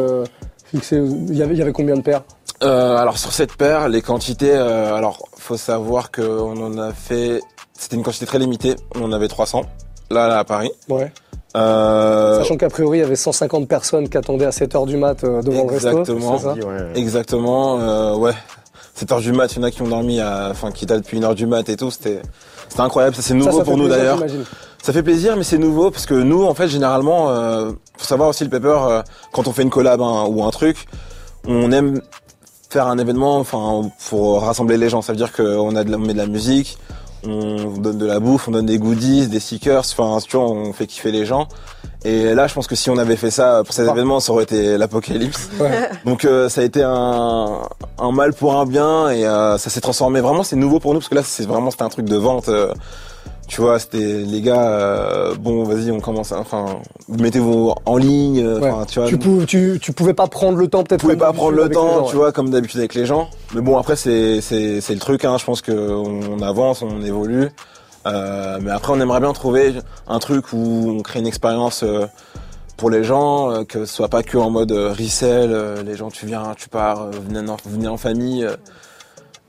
fixé 0.65 0.97
il 0.97 1.37
y, 1.37 1.43
avait, 1.43 1.73
combien 1.73 1.97
de 1.97 2.03
paires? 2.03 2.23
Alors 2.61 3.19
sur 3.19 3.33
cette 3.33 3.55
paire, 3.55 3.89
les 3.89 4.03
quantités, 4.03 4.53
euh, 4.53 4.95
alors 4.95 5.29
faut 5.37 5.57
savoir 5.57 6.11
qu'on 6.11 6.63
en 6.63 6.79
a 6.79 6.93
fait, 6.93 7.41
c'était 7.73 7.97
une 7.97 8.03
quantité 8.03 8.27
très 8.27 8.39
limitée, 8.39 8.77
on 8.95 9.05
en 9.05 9.13
avait 9.13 9.29
300, 9.29 9.63
là, 10.11 10.29
là 10.29 10.39
à 10.39 10.45
Paris. 10.45 10.71
Ouais. 10.89 11.11
Sachant 11.55 12.57
qu'a 12.57 12.69
priori 12.69 12.99
il 12.99 13.01
y 13.01 13.05
avait 13.05 13.17
150 13.17 13.67
personnes 13.67 14.09
qui 14.09 14.17
attendaient 14.17 14.45
à 14.45 14.51
7h 14.51 14.87
du 14.87 14.97
mat 14.97 15.25
devant 15.25 15.65
le 15.65 15.73
resto. 15.73 16.01
Exactement. 16.01 16.55
Exactement. 16.95 18.15
ouais, 18.17 18.35
7 19.01 19.13
heures 19.13 19.21
du 19.21 19.33
mat, 19.33 19.51
il 19.55 19.57
y 19.57 19.61
en 19.61 19.63
a 19.63 19.71
qui 19.71 19.81
ont 19.81 19.89
dormi, 19.89 20.21
à, 20.21 20.49
enfin 20.51 20.71
qui 20.71 20.85
étaient 20.85 20.97
depuis 20.97 21.17
1 21.17 21.23
heure 21.23 21.35
du 21.35 21.47
mat 21.47 21.67
et 21.71 21.77
tout. 21.77 21.91
C'était, 21.91 22.21
c'était 22.69 22.83
incroyable. 22.83 23.17
Ça 23.17 23.23
c'est 23.23 23.33
nouveau 23.33 23.63
pour 23.63 23.79
nous 23.79 23.89
d'ailleurs. 23.89 24.23
Ça 24.83 24.93
fait 24.93 25.03
plaisir, 25.03 25.37
mais 25.39 25.43
c'est 25.43 25.57
nouveau 25.57 25.91
parce 25.91 26.05
que 26.05 26.15
nous, 26.15 26.45
en 26.45 26.53
fait, 26.53 26.69
généralement, 26.69 27.31
euh, 27.31 27.71
faut 27.97 28.07
savoir 28.07 28.29
aussi 28.29 28.45
le 28.45 28.51
paper 28.51 28.79
euh, 28.83 29.03
quand 29.33 29.49
on 29.49 29.53
fait 29.53 29.63
une 29.63 29.71
collab 29.71 30.03
hein, 30.03 30.27
ou 30.29 30.45
un 30.45 30.51
truc, 30.51 30.87
on 31.47 31.73
aime 31.73 32.03
faire 32.69 32.89
un 32.89 32.99
événement, 32.99 33.39
enfin 33.39 33.91
pour 34.11 34.43
rassembler 34.43 34.77
les 34.77 34.91
gens. 34.91 35.01
Ça 35.01 35.13
veut 35.13 35.19
dire 35.19 35.33
qu'on 35.33 35.73
met 35.73 35.85
de 35.85 36.19
la 36.19 36.27
musique, 36.27 36.77
on 37.27 37.79
donne 37.79 37.97
de 37.97 38.07
la 38.07 38.21
bouffe, 38.21 38.49
on 38.49 38.51
donne 38.51 38.67
des 38.67 38.79
goodies, 38.79 39.29
des 39.29 39.41
stickers. 39.41 39.85
Enfin, 39.99 40.19
tu 40.27 40.37
vois, 40.37 40.47
on 40.47 40.75
fait 40.75 40.87
kiffer 40.87 41.11
les 41.11 41.25
gens. 41.25 41.49
Et 42.05 42.35
là, 42.35 42.47
je 42.47 42.55
pense 42.55 42.67
que 42.67 42.75
si 42.75 42.89
on 42.89 42.97
avait 42.97 43.17
fait 43.17 43.31
ça 43.31 43.63
pour 43.65 43.75
cet 43.75 43.87
Ah. 43.89 43.93
événement, 43.93 44.21
ça 44.21 44.33
aurait 44.33 44.45
été 44.45 44.79
l'apocalypse. 44.79 45.51
Ouais. 45.61 45.91
Donc 46.07 46.25
euh, 46.25 46.49
ça 46.49 46.63
a 46.63 46.65
été 46.65 46.83
un, 46.83 47.61
un 47.99 48.13
mal 48.13 48.33
pour 48.33 48.57
un 48.59 48.65
bien 48.65 49.11
et 49.11 49.27
euh, 49.27 49.59
ça 49.59 49.69
s'est 49.69 49.83
transformé. 49.83 50.21
Vraiment, 50.21 50.43
c'est 50.43 50.57
nouveau 50.57 50.81
pour 50.81 50.95
nous 50.95 51.01
parce 51.01 51.09
que 51.11 51.15
là, 51.15 51.23
c'est 51.23 51.47
vraiment 51.47 51.71
c'était 51.71 51.83
un 51.83 51.89
truc 51.91 52.07
de 52.07 52.17
vente. 52.17 52.49
euh, 52.49 52.73
tu 53.49 53.61
vois, 53.63 53.81
c'était 53.81 53.99
les 54.25 54.41
gars, 54.43 54.63
euh, 54.71 55.35
bon, 55.35 55.65
vas-y, 55.65 55.91
on 55.91 55.99
commence, 55.99 56.31
à- 56.31 56.39
enfin, 56.39 56.67
vous 57.09 57.19
mettez-vous 57.21 57.75
en 57.85 57.97
ligne, 57.97 58.45
euh, 58.47 58.61
Ouais. 58.61 58.71
tu 58.89 59.01
vois. 59.01 59.09
Tu, 59.09 59.19
pou- 59.19 59.45
tu, 59.45 59.79
tu 59.83 59.93
pouvais 59.93 60.15
pas 60.15 60.29
prendre 60.29 60.57
le 60.57 60.69
temps 60.69 60.85
peut-être 60.85 61.01
pouvez 61.01 61.15
comme 61.17 61.27
pas 61.27 61.33
prendre 61.33 61.57
le 61.57 61.69
temps, 61.69 61.91
gens, 61.91 62.03
tu 62.05 62.11
ouais. 62.15 62.23
vois, 62.23 62.33
comme 62.33 62.51
d'habitude 62.51 62.79
avec 62.79 62.95
les 62.95 63.07
gens. 63.07 63.29
Mais 63.53 63.61
bon, 63.61 63.77
après, 63.77 63.97
c'est 63.97 64.41
le 64.41 64.99
truc. 64.99 65.25
Hein, 65.25 65.37
je 65.37 65.45
pense 65.45 65.63
que 65.63 65.73
on 65.73 66.41
avance, 66.43 66.83
on 66.83 67.03
évolue. 67.03 67.49
Euh, 68.07 68.59
mais 68.63 68.71
après, 68.71 68.93
on 68.93 69.01
aimerait 69.01 69.21
bien 69.21 69.33
trouver 69.33 69.75
un 70.07 70.19
truc 70.19 70.53
où 70.53 70.91
on 70.91 71.03
crée 71.03 71.19
une 71.19 71.27
expérience 71.27 71.83
euh, 71.83 72.07
pour 72.77 72.91
les 72.91 73.05
gens, 73.05 73.51
euh, 73.51 73.65
que 73.65 73.85
ce 73.85 73.95
soit 73.95 74.09
pas 74.09 74.23
que 74.23 74.39
en 74.39 74.51
mode 74.51 74.73
euh, 74.73 74.93
resell. 74.93 75.85
les 75.85 75.97
gens, 75.97 76.11
tu 76.11 76.27
viens, 76.27 76.55
tu 76.57 76.69
pars, 76.69 77.11
venez, 77.11 77.49
en, 77.49 77.57
venez 77.67 77.89
en 77.89 77.97
famille. 77.97 78.47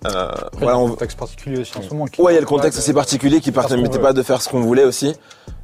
Euh, 0.05 0.09
euh, 0.09 0.31
voilà, 0.53 0.61
il 0.61 0.65
y 0.65 0.67
a 0.69 0.71
un 0.73 0.75
on, 0.77 0.89
contexte 0.89 1.17
particulier 1.17 1.59
aussi 1.61 1.73
en 1.77 1.81
ce 1.81 1.89
moment. 1.89 2.05
qui- 2.05 2.21
Ouais, 2.21 2.31
il 2.31 2.35
y 2.35 2.37
a 2.37 2.41
le 2.41 2.47
contexte 2.47 2.79
assez 2.79 2.93
particulier 2.93 3.39
qui 3.39 3.51
qu'on 3.51 3.61
permettait 3.61 3.99
pas 3.99 4.13
de 4.13 4.21
faire 4.23 4.41
ce 4.41 4.49
qu'on 4.49 4.61
voulait 4.61 4.83
aussi. 4.85 5.15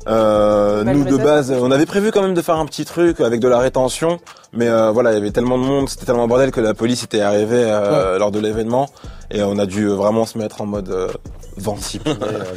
Euh, 0.07 0.83
nous 0.85 1.03
de 1.03 1.17
base, 1.17 1.51
on 1.51 1.69
avait 1.71 1.85
prévu 1.85 2.11
quand 2.11 2.21
même 2.21 2.33
de 2.33 2.41
faire 2.41 2.55
un 2.55 2.65
petit 2.65 2.85
truc 2.85 3.19
avec 3.19 3.41
de 3.41 3.47
la 3.47 3.59
rétention, 3.59 4.19
mais 4.53 4.67
euh, 4.69 4.91
voilà, 4.91 5.11
il 5.11 5.15
y 5.15 5.17
avait 5.17 5.31
tellement 5.31 5.57
de 5.57 5.63
monde, 5.63 5.89
c'était 5.89 6.05
tellement 6.05 6.27
bordel 6.27 6.51
que 6.51 6.61
la 6.61 6.73
police 6.73 7.03
était 7.03 7.19
arrivée 7.21 7.63
euh, 7.65 8.17
lors 8.17 8.31
de 8.31 8.39
l'événement 8.39 8.87
et 9.31 9.43
on 9.43 9.57
a 9.59 9.65
dû 9.65 9.87
vraiment 9.89 10.25
se 10.25 10.37
mettre 10.37 10.61
en 10.61 10.65
mode 10.65 10.89
euh, 10.89 11.09
venti. 11.57 11.99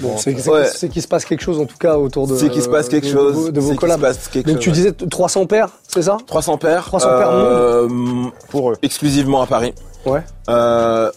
Bon, 0.00 0.14
c'est 0.16 0.36
Ouais. 0.48 0.88
qu'il 0.90 1.02
se 1.02 1.08
passe 1.08 1.24
quelque 1.24 1.42
chose 1.42 1.58
en 1.58 1.64
tout 1.66 1.78
cas 1.78 1.96
autour 1.96 2.28
de. 2.28 2.36
C'est 2.36 2.50
qu'il 2.50 2.62
se 2.62 2.68
passe 2.68 2.88
quelque 2.88 3.06
de- 3.08 3.12
chose. 3.12 3.34
De, 3.34 3.40
vos- 3.40 3.50
de 3.50 3.60
vos 3.60 3.66
c'est 3.66 3.66
qu'il 3.70 3.74
se 3.76 3.80
collabs. 3.80 4.00
passe 4.00 4.28
quelque 4.28 4.46
Donc 4.46 4.56
chose, 4.56 4.64
tu 4.64 4.70
disais 4.70 4.92
300 4.92 5.46
paires, 5.46 5.70
c'est 5.88 6.02
ça? 6.02 6.18
300 6.28 6.56
paires. 6.58 6.84
300 6.84 7.08
paires 7.08 7.30
euh, 7.32 7.88
Pour 8.50 8.70
eux. 8.70 8.76
exclusivement 8.82 9.42
à 9.42 9.46
Paris. 9.46 9.74
Ouais. 10.06 10.22
Euh, 10.48 11.10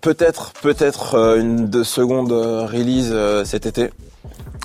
peut-être, 0.00 0.52
peut-être 0.62 1.14
euh, 1.14 1.40
une 1.40 1.68
de 1.68 1.82
seconde 1.82 2.32
euh, 2.32 2.66
release 2.66 3.10
euh, 3.12 3.44
cet 3.44 3.66
été. 3.66 3.90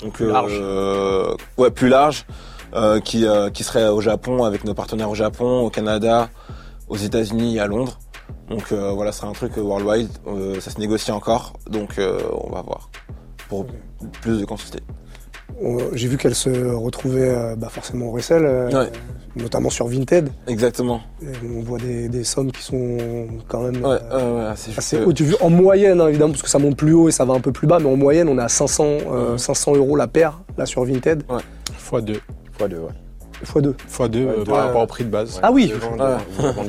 Donc 0.01 0.13
Plus 0.13 0.27
large. 0.27 0.57
euh, 0.59 1.35
ouais, 1.57 1.71
plus 1.71 1.87
large, 1.89 2.25
euh, 2.73 2.99
qui 2.99 3.25
euh, 3.25 3.49
qui 3.49 3.63
serait 3.63 3.87
au 3.87 4.01
Japon 4.01 4.43
avec 4.43 4.63
nos 4.63 4.73
partenaires 4.73 5.09
au 5.09 5.15
Japon, 5.15 5.61
au 5.61 5.69
Canada, 5.69 6.29
aux 6.89 6.97
États-Unis 6.97 7.55
et 7.55 7.59
à 7.59 7.67
Londres. 7.67 7.97
Donc 8.49 8.71
euh, 8.71 8.91
voilà, 8.91 9.11
ce 9.11 9.19
serait 9.19 9.29
un 9.29 9.33
truc 9.33 9.53
worldwide. 9.57 10.09
Euh, 10.27 10.59
ça 10.59 10.71
se 10.71 10.79
négocie 10.79 11.11
encore, 11.11 11.53
donc 11.69 11.97
euh, 11.97 12.19
on 12.31 12.51
va 12.51 12.61
voir 12.61 12.89
pour 13.49 13.65
plus 14.21 14.39
de 14.39 14.45
quantité. 14.45 14.79
J'ai 15.93 16.07
vu 16.07 16.17
qu'elle 16.17 16.35
se 16.35 16.49
retrouvait 16.49 17.29
euh, 17.29 17.55
bah, 17.55 17.69
forcément 17.69 18.07
au 18.07 18.11
resell, 18.11 18.43
euh, 18.45 18.69
Ouais. 18.69 18.91
notamment 19.35 19.69
sur 19.69 19.87
Vinted. 19.87 20.29
Exactement. 20.47 21.01
Et 21.21 21.27
on 21.57 21.61
voit 21.61 21.79
des, 21.79 22.09
des 22.09 22.23
sommes 22.23 22.51
qui 22.51 22.61
sont 22.61 22.97
quand 23.47 23.61
même 23.61 23.83
Ouais, 23.83 23.97
euh, 24.11 24.33
ouais, 24.33 24.39
ouais, 24.41 24.45
assez 24.47 24.71
assez 24.77 24.97
hautes. 25.03 25.21
En 25.41 25.49
moyenne, 25.49 26.01
hein, 26.01 26.07
évidemment, 26.09 26.31
parce 26.31 26.43
que 26.43 26.49
ça 26.49 26.59
monte 26.59 26.75
plus 26.77 26.93
haut 26.93 27.07
et 27.07 27.11
ça 27.11 27.23
va 27.25 27.33
un 27.33 27.39
peu 27.39 27.51
plus 27.53 27.67
bas, 27.67 27.79
mais 27.79 27.87
en 27.89 27.95
moyenne, 27.95 28.27
on 28.27 28.37
est 28.37 28.41
à 28.43 28.49
500, 28.49 28.83
euh, 28.83 29.31
Ouais. 29.33 29.37
500 29.37 29.75
euros 29.75 29.95
la 29.95 30.07
paire, 30.07 30.41
là, 30.57 30.65
sur 30.65 30.83
Vinted, 30.83 31.23
x2. 31.23 31.39
Fois 31.77 32.01
deux, 32.01 32.77
ouais. 32.77 32.89
X2. 33.43 33.73
x2 33.91 34.01
euh, 34.01 34.07
deux, 34.07 34.43
par 34.45 34.65
rapport 34.67 34.81
au 34.83 34.87
prix 34.87 35.03
de 35.03 35.09
base. 35.09 35.39
Ah 35.43 35.51
oui, 35.51 35.73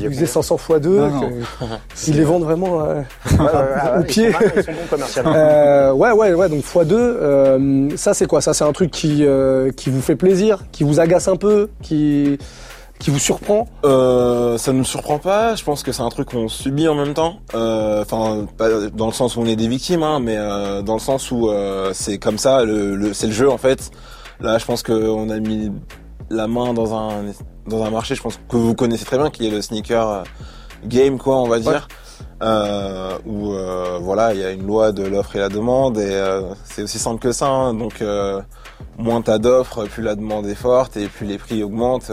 Ils 0.00 0.08
faisaient 0.10 0.26
500 0.26 0.56
x 0.56 0.80
2, 0.80 0.98
Non, 0.98 1.08
non. 1.10 1.30
ils 2.08 2.16
les 2.16 2.24
vendent 2.24 2.44
vraiment 2.44 2.82
euh, 2.82 3.02
au 4.00 4.02
pied. 4.04 4.32
sont 4.32 4.38
malins, 4.38 4.52
Ils 4.56 4.62
sont 4.64 4.72
bons 4.72 4.78
commercialement. 4.90 5.32
Euh, 5.36 5.92
ouais, 5.92 6.12
ouais, 6.12 6.34
ouais, 6.34 6.48
donc 6.48 6.60
x2, 6.64 6.92
euh, 6.92 7.88
ça 7.96 8.14
c'est 8.14 8.26
quoi? 8.26 8.40
Ça 8.40 8.54
c'est 8.54 8.64
un 8.64 8.72
truc 8.72 8.90
qui, 8.90 9.24
euh, 9.24 9.70
qui 9.70 9.90
vous 9.90 10.00
fait 10.00 10.16
plaisir, 10.16 10.64
qui 10.72 10.84
vous 10.84 11.00
agace 11.00 11.28
un 11.28 11.36
peu, 11.36 11.68
qui, 11.82 12.38
qui 12.98 13.10
vous 13.10 13.18
surprend? 13.18 13.66
Euh, 13.84 14.56
ça 14.58 14.72
nous 14.72 14.84
surprend 14.84 15.18
pas. 15.18 15.54
Je 15.54 15.62
pense 15.64 15.82
que 15.82 15.92
c'est 15.92 16.02
un 16.02 16.08
truc 16.08 16.30
qu'on 16.30 16.48
subit 16.48 16.88
en 16.88 16.94
même 16.94 17.14
temps. 17.14 17.36
Euh, 17.54 18.02
Enfin, 18.02 18.46
pas 18.56 18.68
dans 18.94 19.06
le 19.06 19.12
sens 19.12 19.36
où 19.36 19.40
on 19.40 19.46
est 19.46 19.56
des 19.56 19.68
victimes, 19.68 20.02
hein, 20.02 20.18
mais 20.20 20.36
euh, 20.38 20.80
dans 20.82 20.94
le 20.94 21.00
sens 21.00 21.30
où 21.30 21.48
euh, 21.50 21.90
c'est 21.92 22.18
comme 22.18 22.38
ça. 22.38 22.64
Le, 22.64 22.94
le- 22.96 23.12
c'est 23.12 23.26
le 23.26 23.32
jeu 23.32 23.50
en 23.50 23.58
fait. 23.58 23.90
Là, 24.40 24.58
je 24.58 24.64
pense 24.64 24.82
qu'on 24.82 25.28
a 25.30 25.38
mis 25.38 25.70
la 26.30 26.46
main 26.46 26.74
dans 26.74 26.94
un 26.94 27.24
dans 27.66 27.82
un 27.84 27.90
marché. 27.90 28.14
Je 28.14 28.22
pense 28.22 28.38
que 28.48 28.56
vous 28.56 28.74
connaissez 28.74 29.04
très 29.04 29.18
bien, 29.18 29.30
qui 29.30 29.46
est 29.46 29.50
le 29.50 29.62
sneaker 29.62 30.08
euh, 30.08 30.22
game, 30.84 31.18
quoi, 31.18 31.36
on 31.36 31.48
va 31.48 31.58
dire. 31.58 31.88
Euh, 32.42 33.16
où 33.24 33.52
euh, 33.52 33.98
voilà, 34.00 34.34
il 34.34 34.40
y 34.40 34.44
a 34.44 34.50
une 34.50 34.66
loi 34.66 34.92
de 34.92 35.02
l'offre 35.02 35.36
et 35.36 35.38
la 35.38 35.48
demande, 35.48 35.96
et 35.98 36.04
euh, 36.06 36.42
c'est 36.64 36.82
aussi 36.82 36.98
simple 36.98 37.18
que 37.18 37.32
ça. 37.32 37.48
hein. 37.48 37.72
donc, 37.74 38.02
euh, 38.02 38.42
moins 38.98 39.22
t'as 39.22 39.38
d'offres, 39.38 39.84
plus 39.86 40.02
la 40.02 40.14
demande 40.14 40.46
est 40.46 40.54
forte, 40.54 40.96
et 40.98 41.06
plus 41.08 41.26
les 41.26 41.38
prix 41.38 41.62
augmentent. 41.62 42.10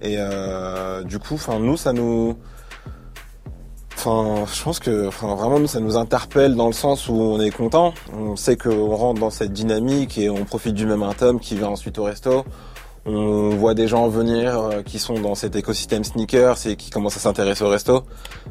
Et 0.00 0.16
euh, 0.18 1.04
du 1.04 1.20
coup, 1.20 1.34
enfin 1.34 1.60
nous, 1.60 1.76
ça 1.76 1.92
nous, 1.92 2.36
enfin, 3.94 4.44
je 4.52 4.62
pense 4.64 4.80
que, 4.80 5.06
enfin, 5.06 5.36
vraiment 5.36 5.60
nous, 5.60 5.68
ça 5.68 5.78
nous 5.78 5.96
interpelle 5.96 6.56
dans 6.56 6.66
le 6.66 6.72
sens 6.72 7.08
où 7.08 7.14
on 7.14 7.40
est 7.40 7.52
content. 7.52 7.94
On 8.12 8.34
sait 8.34 8.56
qu'on 8.56 8.94
rentre 8.96 9.20
dans 9.20 9.30
cette 9.30 9.52
dynamique 9.52 10.18
et 10.18 10.28
on 10.30 10.44
profite 10.44 10.74
du 10.74 10.86
même 10.86 11.04
tome 11.16 11.38
qui 11.38 11.54
vient 11.54 11.68
ensuite 11.68 11.98
au 12.00 12.04
resto. 12.04 12.44
On 13.04 13.50
voit 13.50 13.74
des 13.74 13.88
gens 13.88 14.06
venir 14.08 14.58
euh, 14.60 14.82
qui 14.82 14.98
sont 15.00 15.14
dans 15.14 15.34
cet 15.34 15.56
écosystème 15.56 16.04
sneakers 16.04 16.66
et 16.66 16.76
qui 16.76 16.90
commencent 16.90 17.16
à 17.16 17.20
s'intéresser 17.20 17.64
au 17.64 17.68
resto. 17.68 18.04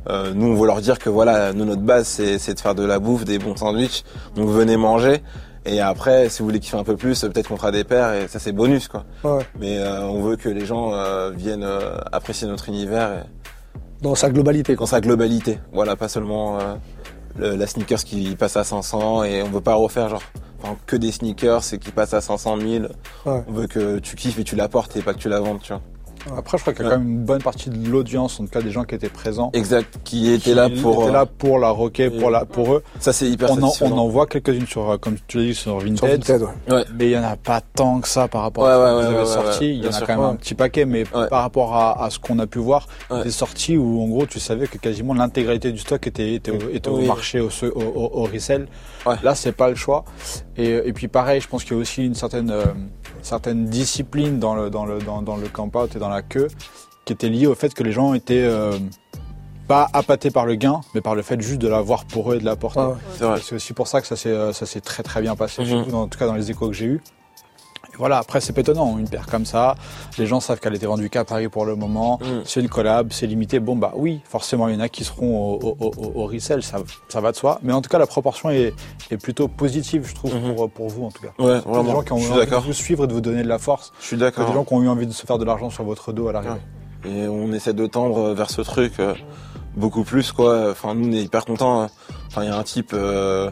Euh, 0.09 0.33
nous, 0.35 0.47
on 0.47 0.55
veut 0.55 0.67
leur 0.67 0.81
dire 0.81 0.99
que 0.99 1.09
voilà, 1.09 1.53
nous, 1.53 1.63
notre 1.63 1.81
base, 1.83 2.05
c'est 2.07 2.37
c'est 2.37 2.53
de 2.55 2.59
faire 2.59 2.75
de 2.75 2.83
la 2.83 2.99
bouffe, 2.99 3.23
des 3.23 3.39
bons 3.39 3.55
sandwichs. 3.55 4.03
Donc 4.35 4.49
venez 4.49 4.75
manger. 4.75 5.21
Et 5.65 5.79
après, 5.79 6.27
si 6.27 6.39
vous 6.39 6.45
voulez 6.45 6.59
kiffer 6.59 6.77
un 6.77 6.83
peu 6.83 6.97
plus, 6.97 7.21
peut-être 7.21 7.47
qu'on 7.47 7.55
fera 7.55 7.71
des 7.71 7.83
paires 7.83 8.13
et 8.13 8.27
ça 8.27 8.39
c'est 8.39 8.51
bonus 8.51 8.87
quoi. 8.87 9.05
Ouais. 9.23 9.45
Mais 9.59 9.77
euh, 9.77 10.01
on 10.07 10.21
veut 10.21 10.35
que 10.35 10.49
les 10.49 10.65
gens 10.65 10.91
euh, 10.95 11.29
viennent 11.33 11.63
euh, 11.63 11.97
apprécier 12.11 12.47
notre 12.47 12.67
univers 12.67 13.11
et- 13.13 14.03
dans 14.03 14.15
sa 14.15 14.31
globalité. 14.31 14.75
dans 14.75 14.87
sa 14.87 14.99
globalité. 14.99 15.59
Voilà, 15.71 15.95
pas 15.95 16.07
seulement 16.09 16.57
euh, 16.59 16.73
le- 17.37 17.55
la 17.55 17.67
sneakers 17.67 18.03
qui 18.03 18.35
passe 18.35 18.57
à 18.57 18.63
500 18.63 19.23
et 19.23 19.43
on 19.43 19.49
veut 19.49 19.61
pas 19.61 19.75
refaire 19.75 20.09
genre 20.09 20.23
enfin, 20.61 20.77
que 20.85 20.95
des 20.95 21.11
sneakers 21.11 21.73
et 21.73 21.79
qui 21.79 21.91
passent 21.91 22.13
à 22.13 22.21
500 22.21 22.57
000. 22.57 22.85
Ouais. 23.25 23.43
On 23.47 23.51
veut 23.51 23.67
que 23.67 23.99
tu 23.99 24.15
kiffes 24.15 24.39
et 24.39 24.43
tu 24.43 24.55
la 24.55 24.67
portes 24.67 24.95
et 24.95 25.01
pas 25.01 25.13
que 25.13 25.19
tu 25.19 25.29
la 25.29 25.39
vendes, 25.39 25.61
tu 25.61 25.73
vois. 25.73 25.81
Après, 26.37 26.57
je 26.57 26.61
crois 26.63 26.73
qu'il 26.73 26.83
y 26.83 26.87
a 26.87 26.91
Ouais. 26.91 26.95
quand 26.95 27.01
même 27.01 27.09
une 27.09 27.25
bonne 27.25 27.41
partie 27.41 27.69
de 27.69 27.89
l'audience, 27.89 28.39
en 28.39 28.43
tout 28.45 28.49
cas 28.51 28.61
des 28.61 28.71
gens 28.71 28.83
qui 28.83 28.95
étaient 28.95 29.09
présents, 29.09 29.49
Exact, 29.53 29.99
qui 30.03 30.31
était 30.31 30.43
qui 30.51 30.53
là 30.53 30.69
pour. 30.81 31.03
étaient 31.03 31.11
là 31.11 31.25
pour 31.25 31.59
la 31.59 31.69
rocker, 31.69 32.09
pour, 32.09 32.29
la, 32.29 32.45
pour 32.45 32.73
eux. 32.75 32.83
Ça 32.99 33.11
c'est 33.13 33.27
hyper 33.27 33.51
On 33.51 33.61
en, 33.63 33.71
on 33.81 33.91
en 33.97 34.07
voit 34.07 34.27
quelques-unes 34.27 34.67
sur, 34.67 34.89
euh, 34.91 34.97
comme 34.97 35.15
tu 35.27 35.37
l'as 35.37 35.43
dit, 35.45 35.55
sur 35.55 35.79
Sur 35.79 35.89
Vinted. 35.89 36.23
Vinted, 36.23 36.41
ouais. 36.69 36.85
Mais 36.97 37.05
il 37.05 37.11
y 37.11 37.17
en 37.17 37.23
a 37.23 37.35
pas 37.35 37.61
tant 37.61 37.99
que 38.01 38.07
ça 38.07 38.27
par 38.27 38.41
rapport 38.43 38.63
Ouais, 38.65 38.69
à 38.69 38.75
ce 38.75 38.79
vous 38.93 38.99
ouais, 38.99 39.05
avez 39.05 39.17
ouais, 39.19 39.25
sorti. 39.25 39.63
ouais, 39.65 39.69
il 39.75 39.83
y 39.83 39.87
en 39.87 39.91
a 39.91 39.99
quand 40.01 40.07
même 40.07 40.19
Ouais. 40.19 40.25
un 40.25 40.35
petit 40.35 40.53
paquet, 40.55 40.85
mais 40.85 41.03
Ouais. 41.13 41.27
par 41.29 41.41
rapport 41.41 41.75
à, 41.75 42.03
à 42.03 42.09
ce 42.09 42.19
qu'on 42.19 42.37
a 42.39 42.47
pu 42.47 42.59
voir, 42.59 42.87
Ouais. 43.09 43.23
des 43.23 43.31
sorties 43.31 43.77
où 43.77 44.01
en 44.03 44.07
gros 44.07 44.25
tu 44.25 44.39
savais 44.39 44.67
que 44.67 44.77
quasiment 44.77 45.13
l'intégralité 45.13 45.71
du 45.71 45.79
stock 45.79 46.05
était, 46.07 46.35
était, 46.35 46.51
au- 46.51 46.69
était 46.71 46.89
Oui. 46.89 47.03
au 47.03 47.07
marché, 47.07 47.39
au, 47.39 47.47
au, 47.47 47.67
au, 47.79 48.09
au 48.21 48.23
resell. 48.23 48.67
Ouais. 49.05 49.15
Là, 49.23 49.33
c'est 49.33 49.51
pas 49.53 49.69
le 49.69 49.75
choix. 49.75 50.05
Et, 50.57 50.69
et 50.69 50.93
puis 50.93 51.07
pareil, 51.07 51.41
je 51.41 51.47
pense 51.47 51.63
qu'il 51.63 51.73
y 51.73 51.79
a 51.79 51.81
aussi 51.81 52.05
une 52.05 52.13
certaine, 52.15 52.51
euh, 52.51 52.65
certaine 53.23 53.65
discipline 53.65 54.39
dans 54.39 54.55
le, 54.55 54.69
dans 54.69 54.85
le, 54.85 54.99
dans, 54.99 55.21
dans 55.21 55.37
le 55.37 55.47
camp 55.47 55.75
out 55.75 55.95
et 55.95 55.99
dans 55.99 56.09
la 56.11 56.21
queue 56.21 56.47
qui 57.05 57.13
était 57.13 57.29
liée 57.29 57.47
au 57.47 57.55
fait 57.55 57.73
que 57.73 57.83
les 57.83 57.91
gens 57.91 58.13
étaient 58.13 58.43
euh, 58.43 58.77
pas 59.67 59.87
appâtés 59.93 60.31
par 60.31 60.45
le 60.45 60.55
gain, 60.55 60.81
mais 60.93 61.01
par 61.01 61.15
le 61.15 61.21
fait 61.21 61.39
juste 61.41 61.59
de 61.61 61.67
l'avoir 61.67 62.05
pour 62.05 62.31
eux 62.31 62.35
et 62.35 62.39
de 62.39 62.45
la 62.45 62.55
porter. 62.55 62.79
Ouais, 62.81 63.27
ouais. 63.27 63.39
C'est 63.41 63.55
aussi 63.55 63.73
pour 63.73 63.87
ça 63.87 64.01
que 64.01 64.07
ça 64.07 64.15
s'est 64.15 64.29
euh, 64.29 64.51
très 64.83 65.01
très 65.03 65.21
bien 65.21 65.35
passé, 65.35 65.61
Mhm. 65.61 65.67
surtout 65.67 65.91
dans- 65.91 66.01
en 66.03 66.07
tout 66.07 66.19
cas 66.19 66.27
dans 66.27 66.35
les 66.35 66.51
échos 66.51 66.67
que 66.67 66.73
j'ai 66.73 66.85
eus. 66.85 67.01
Et 67.93 67.97
voilà, 67.97 68.17
après 68.19 68.39
c'est 68.41 68.53
pas 68.53 68.61
étonnant, 68.61 68.97
une 68.97 69.07
paire 69.09 69.25
comme 69.27 69.45
ça, 69.45 69.75
les 70.17 70.25
gens 70.25 70.39
savent 70.39 70.59
qu'elle 70.59 70.75
était 70.75 70.85
vendue 70.85 71.09
qu'à 71.09 71.25
Paris 71.25 71.49
pour 71.49 71.65
le 71.65 71.75
moment, 71.75 72.19
Mhm. 72.21 72.41
c'est 72.45 72.61
une 72.61 72.69
collab, 72.69 73.11
c'est 73.11 73.27
limité, 73.27 73.59
bon 73.59 73.75
bah 73.75 73.91
oui, 73.95 74.21
forcément 74.23 74.67
il 74.69 74.75
y 74.75 74.77
en 74.77 74.79
a 74.79 74.89
qui 74.89 75.03
seront 75.03 75.53
au, 75.55 75.75
au, 75.79 75.91
au- 75.97 76.11
au 76.23 76.25
resell, 76.25 76.63
ça, 76.63 76.77
ça 77.09 77.19
va 77.21 77.31
de 77.31 77.37
soi, 77.37 77.59
mais 77.63 77.73
en 77.73 77.81
tout 77.81 77.89
cas 77.89 77.99
la 77.99 78.07
proportion 78.07 78.49
est, 78.49 78.73
est 79.11 79.17
plutôt 79.17 79.47
positive 79.47 80.07
je 80.07 80.15
trouve 80.15 80.33
Mhm. 80.35 80.55
pour, 80.55 80.69
pour 80.69 80.87
vous 80.89 81.05
en 81.05 81.11
tout 81.11 81.21
cas. 81.21 81.33
Ouais, 81.43 81.57
des 81.57 81.63
gens 81.63 81.83
vraiment. 81.83 82.01
qui 82.01 82.11
ont 82.13 82.15
envie 82.15 82.45
de 82.45 82.55
vous 82.55 82.73
suivre 82.73 83.03
et 83.03 83.07
de 83.07 83.13
vous 83.13 83.21
donner 83.21 83.43
de 83.43 83.47
la 83.49 83.59
force, 83.59 83.91
Je 83.99 84.05
suis 84.07 84.17
d'accord. 84.17 84.47
des 84.47 84.53
gens 84.53 84.63
qui 84.63 84.73
ont 84.73 84.81
eu 84.81 84.87
envie 84.89 85.07
de 85.07 85.11
se 85.13 85.25
faire 85.25 85.37
de 85.37 85.45
l'argent 85.45 85.69
sur 85.69 85.83
votre 85.83 86.13
dos 86.13 86.27
à 86.29 86.31
l'arrivée. 86.33 86.61
Et 87.03 87.27
on 87.27 87.51
essaie 87.51 87.73
de 87.73 87.87
tendre 87.87 88.33
vers 88.33 88.49
ce 88.51 88.61
truc 88.61 88.93
euh, 88.99 89.15
beaucoup 89.75 90.03
plus 90.03 90.31
quoi. 90.31 90.69
Enfin 90.71 90.93
nous 90.93 91.07
on 91.09 91.11
est 91.11 91.23
hyper 91.23 91.45
contents. 91.45 91.81
hein. 91.81 91.89
Enfin 92.27 92.43
il 92.43 92.47
y 92.49 92.51
a 92.51 92.57
un 92.57 92.63
type 92.63 92.91
euh, 92.93 93.49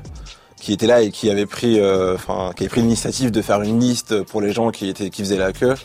qui 0.59 0.73
était 0.73 0.87
là 0.87 1.01
et 1.01 1.11
qui 1.11 1.29
avait 1.29 1.45
pris 1.45 1.79
euh, 1.79 2.15
enfin 2.15 2.51
qui 2.55 2.63
avait 2.63 2.69
pris 2.69 2.81
l'initiative 2.81 3.31
de 3.31 3.41
faire 3.41 3.61
une 3.61 3.79
liste 3.79 4.23
pour 4.23 4.41
les 4.41 4.51
gens 4.51 4.71
qui 4.71 4.89
étaient 4.89 5.09
qui 5.09 5.21
faisaient 5.23 5.37
la 5.37 5.53
queue. 5.53 5.75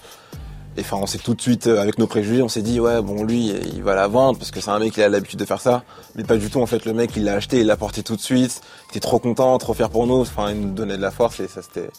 Et 0.76 0.80
enfin 0.80 0.96
on 1.00 1.06
s'est 1.06 1.18
tout 1.18 1.34
de 1.34 1.40
suite 1.40 1.68
euh, 1.68 1.80
avec 1.80 1.98
nos 1.98 2.06
préjugés, 2.06 2.42
on 2.42 2.48
s'est 2.48 2.62
dit 2.62 2.80
ouais 2.80 3.00
bon 3.00 3.24
lui 3.24 3.52
il 3.74 3.82
va 3.82 3.94
la 3.94 4.08
vendre 4.08 4.38
parce 4.38 4.50
que 4.50 4.60
c'est 4.60 4.70
un 4.70 4.78
mec 4.78 4.92
qui 4.92 5.02
a 5.02 5.08
l'habitude 5.08 5.38
de 5.38 5.44
faire 5.44 5.60
ça. 5.60 5.84
Mais 6.16 6.24
pas 6.24 6.36
du 6.36 6.50
tout 6.50 6.60
en 6.60 6.66
fait 6.66 6.84
le 6.84 6.92
mec 6.92 7.12
il 7.16 7.24
l'a 7.24 7.34
acheté, 7.34 7.60
il 7.60 7.66
l'a 7.66 7.76
porté 7.76 8.02
tout 8.02 8.16
de 8.16 8.20
suite. 8.20 8.60
Il 8.86 8.90
était 8.96 9.00
trop 9.00 9.18
content, 9.18 9.56
trop 9.58 9.74
fier 9.74 9.88
pour 9.90 10.06
nous. 10.06 10.20
Enfin 10.20 10.50
il 10.50 10.60
nous 10.60 10.72
donnait 10.72 10.96
de 10.96 11.02
la 11.02 11.10
force 11.10 11.40
et 11.40 11.48
ça 11.48 11.62
c'était 11.62 11.90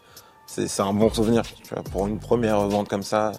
c'est 0.46 0.68
c'est 0.68 0.82
un 0.82 0.94
bon 0.94 1.12
souvenir 1.14 1.44
tu 1.44 1.74
vois, 1.74 1.84
pour 1.84 2.08
une 2.08 2.20
première 2.20 2.60
vente 2.68 2.90
comme 2.90 3.04
ça. 3.04 3.32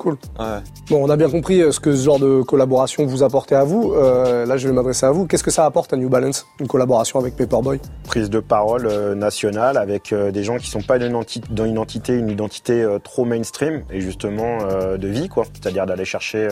Cool. 0.00 0.16
Ouais. 0.38 0.46
Bon, 0.88 1.04
on 1.04 1.10
a 1.10 1.16
bien 1.18 1.28
compris 1.28 1.60
euh, 1.60 1.72
ce 1.72 1.78
que 1.78 1.94
ce 1.94 2.02
genre 2.02 2.18
de 2.18 2.40
collaboration 2.40 3.04
vous 3.04 3.22
apportez 3.22 3.54
à 3.54 3.64
vous. 3.64 3.92
Euh, 3.92 4.46
là, 4.46 4.56
je 4.56 4.66
vais 4.66 4.72
m'adresser 4.72 5.04
à 5.04 5.10
vous. 5.10 5.26
Qu'est-ce 5.26 5.44
que 5.44 5.50
ça 5.50 5.66
apporte 5.66 5.92
à 5.92 5.98
New 5.98 6.08
Balance, 6.08 6.46
une 6.58 6.68
collaboration 6.68 7.18
avec 7.18 7.36
Paperboy? 7.36 7.80
Prise 8.04 8.30
de 8.30 8.40
parole 8.40 8.86
euh, 8.86 9.14
nationale 9.14 9.76
avec 9.76 10.14
euh, 10.14 10.30
des 10.30 10.42
gens 10.42 10.56
qui 10.56 10.70
sont 10.70 10.80
pas 10.80 10.98
dans 10.98 11.66
une 11.66 11.76
entité, 11.76 12.14
une 12.14 12.30
identité 12.30 12.82
trop 13.04 13.26
mainstream 13.26 13.82
et 13.90 14.00
justement 14.00 14.60
de 14.96 15.08
vie 15.08 15.28
quoi. 15.28 15.44
C'est-à-dire 15.52 15.84
d'aller 15.84 16.06
chercher 16.06 16.48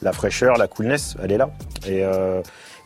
la 0.00 0.12
fraîcheur, 0.12 0.56
la 0.56 0.68
coolness, 0.68 1.16
elle 1.20 1.32
est 1.32 1.36
là. 1.36 1.50
Et, 1.84 2.04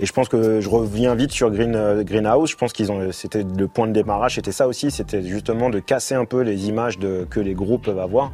Et 0.01 0.07
je 0.07 0.13
pense 0.13 0.29
que 0.29 0.61
je 0.61 0.69
reviens 0.69 1.15
vite 1.15 1.33
sur 1.33 1.51
Green, 1.51 2.03
Greenhouse. 2.03 2.51
Je 2.51 2.57
pense 2.57 2.73
qu'ils 2.73 2.91
ont, 2.91 3.13
c'était 3.13 3.45
le 3.45 3.69
point 3.69 3.87
de 3.87 3.93
démarrage, 3.93 4.37
c'était 4.37 4.53
ça 4.53 4.67
aussi, 4.67 4.91
c'était 4.91 5.23
justement 5.23 5.69
de 5.69 5.81
casser 5.81 6.15
un 6.15 6.25
peu 6.25 6.41
les 6.41 6.69
images 6.69 6.99
de, 6.99 7.27
que 7.29 7.41
les 7.41 7.55
groupes 7.55 7.85
peuvent 7.85 7.99
avoir 7.99 8.33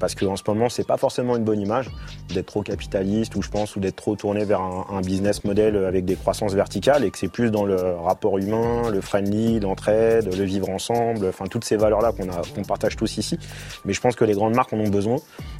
parce 0.00 0.14
qu'en 0.16 0.34
ce 0.34 0.42
moment 0.48 0.68
c'est 0.68 0.86
pas 0.86 0.96
forcément 0.96 1.36
une 1.36 1.44
bonne 1.44 1.60
image 1.60 1.90
d'être 2.34 2.46
trop 2.46 2.62
capitaliste 2.62 3.36
ou 3.36 3.42
je 3.42 3.50
pense 3.50 3.76
ou 3.76 3.80
d'être 3.80 3.96
trop 3.96 4.16
tourné 4.16 4.44
vers 4.44 4.60
un, 4.60 5.00
business 5.02 5.44
model 5.44 5.76
avec 5.84 6.04
des 6.04 6.16
croissances 6.16 6.54
verticales 6.54 7.04
et 7.04 7.10
que 7.10 7.18
c'est 7.18 7.28
plus 7.28 7.50
dans 7.50 7.64
le 7.64 7.76
rapport 7.76 8.38
humain, 8.38 8.90
le 8.90 9.00
friendly, 9.00 9.60
l'entraide, 9.60 10.34
le 10.34 10.44
vivre 10.44 10.68
ensemble, 10.70 11.26
enfin 11.26 11.46
toutes 11.46 11.64
ces 11.64 11.76
valeurs 11.76 12.00
là 12.00 12.12
qu'on 12.12 12.28
a 12.28 12.42
qu'on 12.54 12.62
partage 12.62 12.96
tous 12.96 13.18
ici. 13.18 13.38
Mais 13.84 13.92
je 13.92 14.00
pense 14.00 14.16
que 14.16 14.24
les 14.24 14.34
grandes 14.34 14.54
marques 14.54 14.72
en 14.72 14.78
ont 14.78 14.88
besoin 14.88 15.16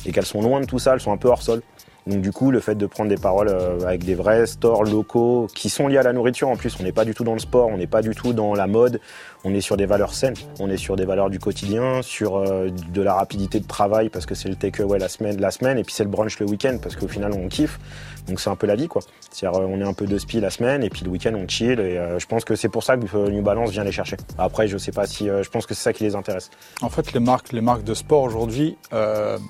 et 0.07 0.12
qu'elles 0.12 0.26
sont 0.26 0.42
loin 0.42 0.61
de 0.61 0.66
tout 0.66 0.79
ça, 0.79 0.94
elles 0.94 1.00
sont 1.00 1.12
un 1.12 1.16
peu 1.16 1.29
hors 1.29 1.42
sol. 1.42 1.62
Donc 2.07 2.22
du 2.22 2.33
coup, 2.33 2.50
le 2.50 2.61
fait 2.61 2.74
de 2.74 2.87
prendre 2.87 3.11
des 3.11 3.16
paroles 3.16 3.48
euh, 3.48 3.87
avec 3.87 4.05
des 4.05 4.14
vrais 4.14 4.46
stores 4.46 4.85
locaux 4.85 5.48
qui 5.55 5.68
sont 5.68 5.87
liés 5.87 5.98
à 5.98 6.03
la 6.03 6.12
nourriture 6.12 6.48
en 6.48 6.57
plus, 6.57 6.76
on 6.81 6.83
n'est 6.83 6.92
pas 6.92 7.05
du 7.05 7.14
tout 7.14 7.24
dans 7.24 7.35
le 7.35 7.38
sport, 7.38 7.68
on 7.68 7.76
n'est 7.76 7.87
pas 7.87 8.03
du 8.03 8.14
tout 8.14 8.33
dans 8.33 8.55
la 8.55 8.66
mode, 8.66 9.00
on 9.44 9.55
est 9.55 9.61
sur 9.61 9.76
des 9.76 9.87
valeurs 9.87 10.14
saines, 10.14 10.35
on 10.59 10.68
est 10.70 10.76
sur 10.76 10.96
des 10.96 11.05
valeurs 11.05 11.31
du 11.31 11.38
quotidien, 11.38 12.03
sur 12.03 12.37
euh, 12.37 12.68
de 12.92 13.03
la 13.03 13.14
rapidité 13.14 13.61
de 13.61 13.66
travail 13.66 14.09
parce 14.09 14.26
que 14.26 14.35
c'est 14.35 14.48
le 14.48 14.57
takeaway 14.57 14.98
la 14.98 15.09
semaine, 15.09 15.40
la 15.40 15.50
semaine 15.50 15.79
et 15.79 15.85
puis 15.85 15.94
c'est 15.94 16.05
le 16.05 16.11
brunch 16.11 16.38
le 16.40 16.46
week-end 16.46 16.79
parce 16.83 16.96
qu'au 16.96 17.09
final 17.09 17.33
on 17.33 17.48
kiffe. 17.48 17.79
Donc 18.29 18.38
c'est 18.38 18.50
un 18.50 18.57
peu 18.57 18.66
la 18.66 18.76
vie 18.76 18.87
quoi. 18.87 19.03
C'est-à-dire 19.31 19.61
on 19.61 19.81
est 19.81 19.85
un 19.85 19.94
peu 19.94 20.07
de 20.07 20.18
spi 20.18 20.40
la 20.40 20.50
semaine 20.50 20.85
et 20.85 20.90
puis 20.90 21.05
le 21.05 21.11
week-end 21.11 21.33
on 21.35 21.48
chill 21.48 21.81
et 21.81 21.96
euh, 21.96 22.18
je 22.18 22.26
pense 22.26 22.44
que 22.44 22.55
c'est 22.55 22.68
pour 22.68 22.85
ça 22.85 22.96
que 22.96 23.29
New 23.31 23.42
Balance 23.42 23.70
vient 23.70 23.85
les 23.85 23.92
chercher. 23.92 24.16
Après 24.38 24.68
je 24.68 24.76
sais 24.76 24.92
pas 24.92 25.07
si 25.07 25.26
je 25.26 25.48
pense 25.48 25.66
que 25.66 25.74
c'est 25.74 25.83
ça 25.83 25.92
qui 25.92 26.05
les 26.05 26.14
intéresse. 26.14 26.50
En 26.83 26.90
fait 26.90 27.12
les 27.12 27.20
marques 27.20 27.53
les 27.53 27.62
marques 27.62 27.85
de 27.85 27.94
sport 27.94 28.22
aujourd'hui 28.22 28.76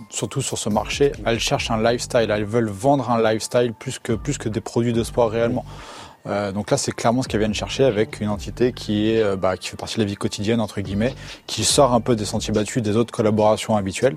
surtout 0.09 0.43
sur 0.43 0.59
ce 0.59 0.69
marché, 0.69 1.13
elles 1.27 1.41
cherchent 1.41 1.71
un 1.71 1.83
lifestyle, 1.83 2.31
elles 2.31 2.45
veulent 2.45 2.69
vendre 2.69 3.11
un 3.11 3.23
lifestyle 3.23 3.73
plus 3.73 3.99
que, 3.99 4.13
plus 4.13 4.39
que 4.39 4.49
des 4.49 4.61
produits 4.61 4.93
de 4.93 5.03
sport 5.03 5.31
réellement. 5.31 5.65
Euh, 6.27 6.53
donc 6.53 6.71
là, 6.71 6.77
c'est 6.77 6.93
clairement 6.93 7.23
ce 7.23 7.29
qu'elles 7.29 7.41
viennent 7.41 7.55
chercher 7.55 7.85
avec 7.85 8.21
une 8.21 8.29
entité 8.29 8.73
qui 8.73 9.11
est, 9.11 9.23
euh, 9.23 9.37
bah, 9.37 9.57
qui 9.57 9.69
fait 9.69 9.77
partie 9.77 9.97
de 9.97 10.01
la 10.01 10.07
vie 10.07 10.17
quotidienne 10.17 10.61
entre 10.61 10.81
guillemets, 10.81 11.15
qui 11.47 11.65
sort 11.65 11.95
un 11.95 12.01
peu 12.01 12.17
des 12.17 12.25
sentiers 12.25 12.53
battus 12.53 12.83
des 12.83 12.97
autres 12.97 13.13
collaborations 13.13 13.77
habituelles. 13.77 14.17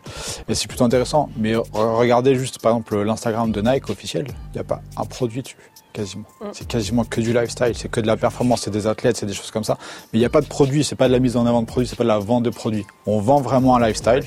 Et 0.50 0.56
c'est 0.56 0.68
plutôt 0.68 0.84
intéressant. 0.84 1.30
Mais 1.38 1.56
regardez 1.56 2.36
juste 2.36 2.60
par 2.60 2.72
exemple 2.72 3.02
l'Instagram 3.02 3.52
de 3.52 3.62
Nike 3.62 3.90
officiel, 3.90 4.26
il 4.28 4.56
n'y 4.56 4.62
a 4.62 4.66
pas 4.66 4.82
un 4.98 5.06
produit 5.06 5.42
dessus 5.42 5.58
quasiment. 5.94 6.26
Mm. 6.42 6.46
C'est 6.52 6.68
quasiment 6.68 7.06
que 7.06 7.22
du 7.22 7.32
lifestyle, 7.32 7.74
c'est 7.76 7.90
que 7.90 8.02
de 8.02 8.08
la 8.08 8.18
performance, 8.18 8.62
c'est 8.62 8.72
des 8.72 8.88
athlètes, 8.88 9.16
c'est 9.16 9.26
des 9.26 9.34
choses 9.34 9.52
comme 9.52 9.64
ça. 9.64 9.78
Mais 10.12 10.18
il 10.18 10.20
n'y 10.20 10.26
a 10.26 10.30
pas 10.30 10.42
de 10.42 10.48
produit, 10.48 10.84
c'est 10.84 10.96
pas 10.96 11.08
de 11.08 11.14
la 11.14 11.20
mise 11.20 11.38
en 11.38 11.46
avant 11.46 11.62
de 11.62 11.68
produits, 11.68 11.88
c'est 11.88 11.96
pas 11.96 12.04
de 12.04 12.10
la 12.10 12.20
vente 12.20 12.44
de 12.44 12.50
produits. 12.50 12.86
On 13.06 13.20
vend 13.20 13.40
vraiment 13.40 13.76
un 13.76 13.88
lifestyle. 13.88 14.24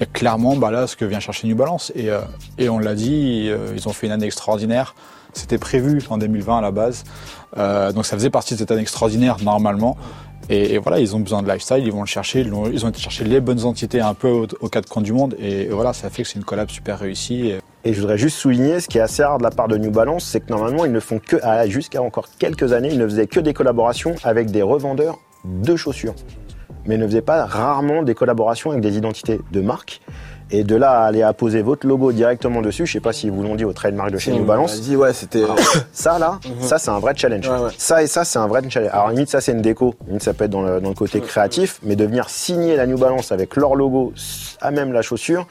Et 0.00 0.06
clairement, 0.06 0.54
bah 0.54 0.70
là, 0.70 0.86
ce 0.86 0.94
que 0.94 1.04
vient 1.04 1.18
chercher 1.18 1.48
New 1.48 1.56
Balance. 1.56 1.90
Et, 1.96 2.10
euh, 2.10 2.20
et 2.58 2.68
on 2.68 2.78
l'a 2.78 2.94
dit, 2.94 3.48
euh, 3.48 3.72
ils 3.74 3.88
ont 3.88 3.92
fait 3.92 4.06
une 4.06 4.12
année 4.12 4.26
extraordinaire. 4.26 4.94
C'était 5.36 5.58
prévu 5.58 6.02
en 6.10 6.18
2020 6.18 6.58
à 6.58 6.60
la 6.60 6.70
base. 6.70 7.04
Euh, 7.56 7.92
donc 7.92 8.06
ça 8.06 8.16
faisait 8.16 8.30
partie 8.30 8.54
de 8.54 8.58
cette 8.58 8.70
année 8.70 8.82
extraordinaire 8.82 9.36
normalement. 9.42 9.96
Et, 10.48 10.78
voilà, 10.78 11.00
ils 11.00 11.16
ont 11.16 11.18
besoin 11.18 11.42
de 11.42 11.50
lifestyle, 11.50 11.82
ils 11.84 11.90
vont 11.90 12.02
le 12.02 12.06
chercher, 12.06 12.42
ils 12.42 12.54
ont, 12.54 12.88
été 12.88 13.00
chercher 13.00 13.24
les 13.24 13.40
bonnes 13.40 13.64
entités 13.64 14.00
un 14.00 14.14
peu 14.14 14.46
aux, 14.60 14.68
quatre 14.68 14.88
coins 14.88 15.02
du 15.02 15.12
monde. 15.12 15.34
Et, 15.40 15.66
voilà, 15.66 15.92
ça 15.92 16.08
fait 16.08 16.22
que 16.22 16.28
c'est 16.28 16.38
une 16.38 16.44
collab 16.44 16.70
super 16.70 17.00
réussie. 17.00 17.48
Et... 17.48 17.58
Et 17.84 17.94
je 17.94 18.00
voudrais 18.00 18.18
juste 18.18 18.38
souligner 18.38 18.80
ce 18.80 18.88
qui 18.88 18.98
est 18.98 19.00
assez 19.00 19.22
rare 19.22 19.38
de 19.38 19.44
la 19.44 19.50
part 19.50 19.68
de 19.68 19.76
New 19.76 19.92
Balance, 19.92 20.24
c'est 20.24 20.40
que 20.40 20.50
normalement 20.50 20.84
ils 20.84 20.90
ne 20.90 20.98
font 20.98 21.20
que, 21.20 21.36
jusqu'à 21.68 22.02
encore 22.02 22.26
quelques 22.36 22.72
années, 22.72 22.88
ils 22.90 22.98
ne 22.98 23.06
faisaient 23.06 23.28
que 23.28 23.38
des 23.38 23.54
collaborations 23.54 24.16
avec 24.24 24.50
des 24.50 24.62
revendeurs 24.62 25.18
de 25.44 25.76
chaussures. 25.76 26.14
Mais 26.86 26.96
ne 26.96 27.06
faisaient 27.06 27.22
pas 27.22 27.44
rarement 27.44 28.02
des 28.02 28.14
collaborations 28.14 28.70
avec 28.70 28.82
des 28.82 28.96
identités 28.96 29.40
de 29.52 29.60
marque. 29.60 30.00
Et 30.52 30.62
de 30.62 30.76
là 30.76 31.00
à 31.00 31.06
aller 31.06 31.22
apposer 31.22 31.60
votre 31.60 31.88
logo 31.88 32.12
directement 32.12 32.62
dessus, 32.62 32.86
je 32.86 32.92
sais 32.92 33.00
pas 33.00 33.12
si 33.12 33.28
vous 33.30 33.42
l'ont 33.42 33.56
dit 33.56 33.64
au 33.64 33.72
trademark 33.72 34.12
de 34.12 34.18
chez 34.18 34.30
New 34.32 34.44
Balance. 34.44 34.80
dit 34.80 34.94
ouais, 34.94 35.12
c'était. 35.12 35.42
ça 35.92 36.20
là, 36.20 36.38
-hmm. 36.44 36.62
ça 36.62 36.78
c'est 36.78 36.90
un 36.90 37.00
vrai 37.00 37.14
challenge. 37.16 37.48
Ouais, 37.48 37.58
ouais. 37.58 37.70
Ça 37.78 38.00
et 38.04 38.06
ça 38.06 38.24
c'est 38.24 38.38
un 38.38 38.46
vrai 38.46 38.62
challenge. 38.70 38.92
Alors 38.92 39.10
limite 39.10 39.28
ça 39.28 39.40
c'est 39.40 39.50
une 39.50 39.60
déco, 39.62 39.96
limite 40.06 40.22
ça 40.22 40.34
peut 40.34 40.44
être 40.44 40.52
dans 40.52 40.62
le, 40.62 40.80
dans 40.80 40.90
le 40.90 40.94
côté 40.94 41.20
créatif, 41.20 41.80
mais 41.82 41.96
de 41.96 42.04
venir 42.04 42.28
signer 42.28 42.76
la 42.76 42.86
New 42.86 42.96
Balance 42.96 43.32
avec 43.32 43.56
leur 43.56 43.74
logo 43.74 44.12
à 44.60 44.70
même 44.70 44.92
la 44.92 45.02
chaussure, 45.02 45.46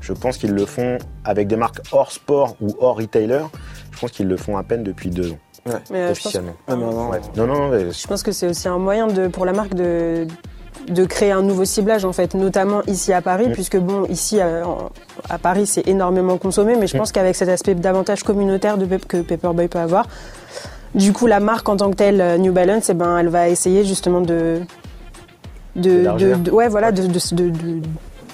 je 0.00 0.14
pense 0.14 0.38
qu'ils 0.38 0.54
le 0.54 0.64
font 0.64 0.96
avec 1.24 1.46
des 1.46 1.56
marques 1.56 1.80
hors 1.92 2.10
sport 2.12 2.56
ou 2.62 2.68
hors 2.80 2.96
retailer. 2.96 3.42
Je 3.92 3.98
pense 4.00 4.12
qu'ils 4.12 4.28
le 4.28 4.36
font 4.38 4.56
à 4.56 4.62
peine 4.62 4.82
depuis 4.82 5.10
deux 5.10 5.32
ans. 5.32 5.38
Ouais. 5.66 5.74
Mais 5.90 6.10
officiellement. 6.10 6.54
Je 6.68 6.72
pense... 6.74 6.82
non, 6.82 6.90
non, 6.92 7.10
ouais. 7.10 7.20
non, 7.36 7.46
non, 7.46 7.68
mais... 7.68 7.90
je 7.90 8.06
pense 8.06 8.22
que 8.22 8.32
c'est 8.32 8.46
aussi 8.48 8.66
un 8.68 8.78
moyen 8.78 9.08
de, 9.08 9.28
pour 9.28 9.44
la 9.44 9.52
marque 9.52 9.74
de 9.74 10.26
de 10.88 11.04
créer 11.04 11.32
un 11.32 11.42
nouveau 11.42 11.64
ciblage 11.64 12.04
en 12.04 12.12
fait, 12.12 12.34
notamment 12.34 12.82
ici 12.86 13.12
à 13.12 13.20
Paris, 13.20 13.48
puisque 13.52 13.76
bon, 13.78 14.04
ici 14.08 14.40
à, 14.40 14.62
à 15.28 15.38
Paris 15.38 15.66
c'est 15.66 15.86
énormément 15.88 16.38
consommé, 16.38 16.76
mais 16.78 16.86
je 16.86 16.96
pense 16.96 17.12
qu'avec 17.12 17.36
cet 17.36 17.48
aspect 17.48 17.74
davantage 17.74 18.22
communautaire 18.22 18.78
de, 18.78 18.86
que 18.96 19.18
Paperboy 19.18 19.68
peut 19.68 19.78
avoir, 19.78 20.06
du 20.94 21.12
coup 21.12 21.26
la 21.26 21.40
marque 21.40 21.68
en 21.68 21.76
tant 21.76 21.90
que 21.90 21.96
telle, 21.96 22.40
New 22.40 22.52
Balance, 22.52 22.90
eh 22.90 22.94
ben, 22.94 23.18
elle 23.18 23.28
va 23.28 23.48
essayer 23.48 23.84
justement 23.84 24.20
de, 24.20 24.60
de, 25.76 26.06
de, 26.18 26.34
de 26.34 26.50
ouais 26.50 26.68
voilà, 26.68 26.92
de, 26.92 27.02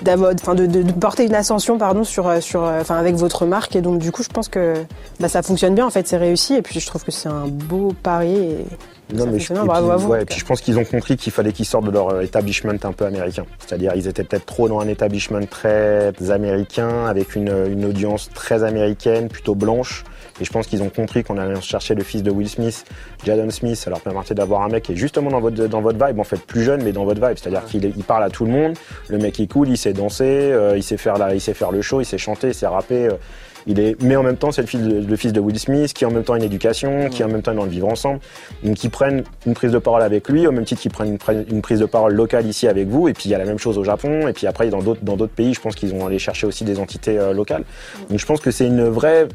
Enfin, 0.07 0.55
de, 0.55 0.67
de, 0.67 0.83
de, 0.83 0.93
porter 0.93 1.25
une 1.25 1.35
ascension 1.35 1.79
pardon 1.79 2.05
sur 2.05 2.43
sur 2.43 2.63
enfin 2.63 2.97
avec 2.97 3.15
votre 3.15 3.47
marque. 3.47 3.77
Et 3.77 3.81
donc 3.81 4.01
du 4.01 4.11
coup 4.13 4.23
je 4.23 4.29
pense 4.29 4.49
que 4.49 4.75
bah, 5.21 5.29
ça 5.29 5.41
fonctionne 5.43 5.75
bien 5.75 5.87
en 5.87 5.91
fait 5.91 6.07
c'est 6.07 6.17
réussi. 6.17 6.55
Et 6.55 6.63
puis 6.63 6.81
je 6.81 6.87
trouve 6.87 7.05
que 7.05 7.13
c'est 7.13 7.29
un 7.29 7.47
beau 7.47 7.95
pari 8.03 8.35
et 8.35 8.65
non, 9.13 9.27
mais 9.27 9.39
je, 9.39 9.53
puis, 9.53 9.63
vous, 9.63 10.09
ouais, 10.09 10.25
puis 10.25 10.39
je 10.39 10.45
pense 10.45 10.63
qu'ils 10.63 10.79
ont 10.79 10.85
compris 10.85 11.17
qu'il 11.17 11.33
fallait 11.33 11.53
qu'ils 11.53 11.67
sortent 11.67 11.85
de 11.85 11.91
leur 11.91 12.23
établissement 12.23 12.73
un 12.83 12.93
peu 12.93 13.05
américain. 13.05 13.45
C'est-à-dire 13.59 13.93
ils 13.95 14.09
étaient 14.09 14.25
peut-être 14.25 14.47
trop 14.47 14.69
dans 14.69 14.81
un 14.81 14.89
établissement 14.89 15.45
très 15.45 16.13
américain, 16.31 17.07
avec 17.07 17.37
une, 17.37 17.53
une 17.71 17.85
audience 17.85 18.31
très 18.33 18.65
américaine, 18.65 19.29
plutôt 19.29 19.55
blanche. 19.55 20.05
Et 20.41 20.45
je 20.45 20.51
pense 20.51 20.67
qu'ils 20.67 20.83
ont 20.83 20.89
compris 20.89 21.23
qu'on 21.23 21.39
allait 21.39 21.61
chercher 21.61 21.95
le 21.95 22.03
fils 22.03 22.23
de 22.23 22.31
Will 22.31 22.49
Smith, 22.49 22.85
Jadon 23.25 23.51
Smith, 23.51 23.77
ça 23.77 23.91
leur 23.91 24.01
permettait 24.01 24.35
d'avoir 24.35 24.63
un 24.63 24.69
mec 24.69 24.85
qui 24.85 24.93
est 24.93 24.97
justement 24.97 25.31
dans 25.31 25.41
votre, 25.41 25.67
dans 25.67 25.81
votre 25.81 26.05
vibe, 26.05 26.19
en 26.19 26.25
fait 26.25 26.41
plus 26.45 26.63
jeune, 26.63 26.83
mais 26.83 26.93
dans 26.93 27.05
votre 27.05 27.25
vibe. 27.25 27.37
C'est-à-dire 27.39 27.65
qu'il 27.67 27.85
il 27.85 28.05
parle 28.05 28.25
à 28.25 28.31
tout 28.31 28.45
le 28.45 28.51
monde, 28.51 28.75
le 29.09 29.19
mec 29.19 29.39
est 29.39 29.47
cool, 29.47 29.69
il 29.69 29.79
sait 29.79 29.93
danser, 29.93 30.25
euh, 30.25 30.77
il, 30.77 30.83
sait 30.83 30.97
faire 30.97 31.19
la, 31.19 31.35
il 31.35 31.41
sait 31.41 31.55
faire 31.55 31.71
le 31.71 31.83
show, 31.83 32.01
il 32.01 32.05
sait 32.05 32.19
chanter, 32.19 32.49
il 32.49 32.55
sait 32.55 32.67
rapper. 32.67 33.07
Euh, 33.07 33.17
il 33.67 33.81
est, 33.81 34.01
mais 34.03 34.17
en 34.17 34.23
même 34.23 34.37
temps, 34.37 34.53
c'est 34.53 34.61
le 34.61 34.67
fils, 34.67 34.83
de, 34.83 35.01
le 35.01 35.17
fils 35.17 35.33
de 35.33 35.41
Will 35.41 35.59
Smith, 35.59 35.93
qui 35.93 36.05
en 36.05 36.11
même 36.11 36.25
temps 36.25 36.35
a 36.35 36.37
une 36.37 36.45
éducation, 36.45 37.09
qui 37.09 37.25
en 37.25 37.29
même 37.29 37.43
temps 37.43 37.53
est 37.53 37.57
dans 37.57 37.65
le 37.65 37.71
vivre 37.71 37.89
ensemble. 37.89 38.21
Donc, 38.63 38.83
ils 38.85 38.91
prennent 38.91 39.25
une 39.47 39.55
prise 39.55 39.73
de 39.73 39.79
parole 39.79 40.03
avec 40.03 40.29
lui, 40.29 40.47
au 40.47 40.53
même 40.53 40.65
titre 40.65 40.81
qu'ils 40.81 40.91
prennent 40.91 41.19
une, 41.29 41.45
une, 41.51 41.63
prise 41.63 41.81
de 41.81 41.87
parole 41.87 42.15
locale 42.15 42.47
ici 42.47 42.69
avec 42.69 42.89
vous. 42.89 43.09
Et 43.09 43.13
puis, 43.13 43.25
il 43.27 43.33
y 43.33 43.35
a 43.35 43.39
la 43.39 43.45
même 43.45 43.59
chose 43.59 43.79
au 43.79 43.85
Japon. 43.85 44.29
Et 44.29 44.33
puis 44.33 44.47
après, 44.47 44.69
dans 44.69 44.83
d'autres, 44.83 45.03
dans 45.03 45.17
d'autres 45.17 45.35
pays, 45.35 45.55
je 45.55 45.61
pense 45.61 45.75
qu'ils 45.75 45.91
vont 45.91 46.07
aller 46.07 46.19
chercher 46.19 46.47
aussi 46.47 46.65
des 46.65 46.79
entités 46.79 47.19
euh, 47.19 47.33
locales. 47.33 47.65
Donc, 48.11 48.19
je 48.19 48.27
pense 48.27 48.41
que 48.41 48.51
c'est 48.51 48.67
une 48.67 48.89
vraie. 48.89 49.29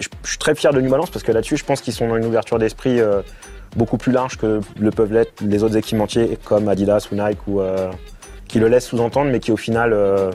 Je, 0.00 0.08
je, 0.24 0.28
suis 0.30 0.38
très 0.38 0.54
fier 0.54 0.72
de 0.72 0.80
New 0.80 0.90
Balance 0.90 1.10
parce 1.10 1.22
que 1.22 1.32
là-dessus, 1.32 1.56
je 1.56 1.64
pense 1.64 1.80
qu'ils 1.80 1.94
sont 1.94 2.08
dans 2.08 2.16
une 2.16 2.24
ouverture 2.24 2.58
d'esprit 2.58 3.00
euh, 3.00 3.22
beaucoup 3.76 3.98
plus 3.98 4.12
large 4.12 4.36
que 4.36 4.60
le 4.78 4.90
peuvent 4.90 5.12
l'être 5.12 5.42
les 5.42 5.62
autres 5.62 5.76
équipementiers 5.76 6.38
comme 6.44 6.68
Adidas 6.68 7.08
ou 7.12 7.14
Nike 7.14 7.46
ou 7.46 7.60
euh, 7.60 7.90
qui 8.48 8.58
le 8.58 8.68
laissent 8.68 8.86
sous-entendre, 8.86 9.30
mais 9.30 9.40
qui 9.40 9.52
au 9.52 9.56
final 9.56 9.92
euh, 9.92 10.30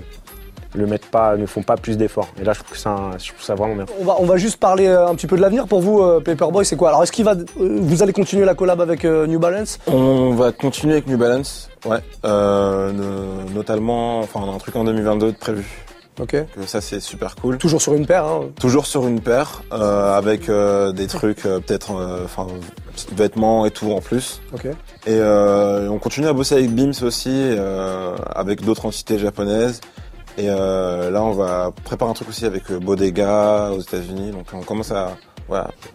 le 0.73 0.85
mettent 0.85 1.05
pas, 1.05 1.37
ne 1.37 1.45
font 1.45 1.63
pas 1.63 1.75
plus 1.75 1.97
d'efforts. 1.97 2.29
Et 2.39 2.43
là, 2.43 2.53
je 2.53 2.59
trouve, 2.59 2.71
que 2.71 2.77
ça, 2.77 3.11
je 3.17 3.29
trouve 3.29 3.41
ça 3.41 3.55
vraiment 3.55 3.75
bien. 3.75 3.85
On 3.99 4.05
va, 4.05 4.15
on 4.19 4.25
va 4.25 4.37
juste 4.37 4.57
parler 4.57 4.87
un 4.87 5.13
petit 5.15 5.27
peu 5.27 5.35
de 5.35 5.41
l'avenir. 5.41 5.67
Pour 5.67 5.81
vous, 5.81 6.01
euh, 6.01 6.19
Paperboy, 6.19 6.65
c'est 6.65 6.75
quoi? 6.75 6.89
Alors, 6.89 7.03
est-ce 7.03 7.11
qu'il 7.11 7.25
va, 7.25 7.33
euh, 7.33 7.79
vous 7.81 8.03
allez 8.03 8.13
continuer 8.13 8.45
la 8.45 8.55
collab 8.55 8.81
avec 8.81 9.05
euh, 9.05 9.27
New 9.27 9.39
Balance? 9.39 9.79
On 9.87 10.31
va 10.31 10.51
continuer 10.51 10.93
avec 10.93 11.07
New 11.07 11.17
Balance, 11.17 11.69
ouais. 11.85 11.99
Euh, 12.25 12.91
notamment, 13.53 14.19
enfin, 14.19 14.41
on 14.43 14.51
a 14.51 14.55
un 14.55 14.59
truc 14.59 14.75
en 14.75 14.83
2022 14.83 15.31
de 15.31 15.37
prévu. 15.37 15.65
Ok. 16.19 16.31
Que 16.31 16.65
ça, 16.67 16.81
c'est 16.81 16.99
super 16.99 17.35
cool. 17.35 17.57
Toujours 17.57 17.81
sur 17.81 17.93
une 17.93 18.05
paire. 18.05 18.25
Hein. 18.25 18.49
Toujours 18.59 18.85
sur 18.85 19.07
une 19.07 19.21
paire, 19.21 19.63
euh, 19.71 20.17
avec 20.17 20.51
des 20.95 21.07
trucs, 21.07 21.43
peut-être, 21.43 21.91
enfin, 22.25 22.47
vêtements 23.13 23.65
et 23.65 23.71
tout 23.71 23.91
en 23.91 24.01
plus. 24.01 24.41
Ok. 24.53 24.65
Et 24.65 24.73
euh, 25.09 25.89
on 25.89 25.99
continue 25.99 26.27
à 26.27 26.33
bosser 26.33 26.55
avec 26.55 26.73
Beams 26.73 26.93
aussi, 27.01 27.31
euh, 27.33 28.15
avec 28.35 28.63
d'autres 28.63 28.85
entités 28.85 29.17
japonaises. 29.17 29.81
Et 30.37 30.49
euh, 30.49 31.11
là, 31.11 31.23
on 31.23 31.31
va 31.31 31.71
préparer 31.83 32.11
un 32.11 32.13
truc 32.13 32.29
aussi 32.29 32.45
avec 32.45 32.71
Bodega 32.71 33.71
aux 33.71 33.81
États-Unis. 33.81 34.31
Donc, 34.31 34.47
on 34.53 34.61
commence 34.61 34.91
à 34.91 35.17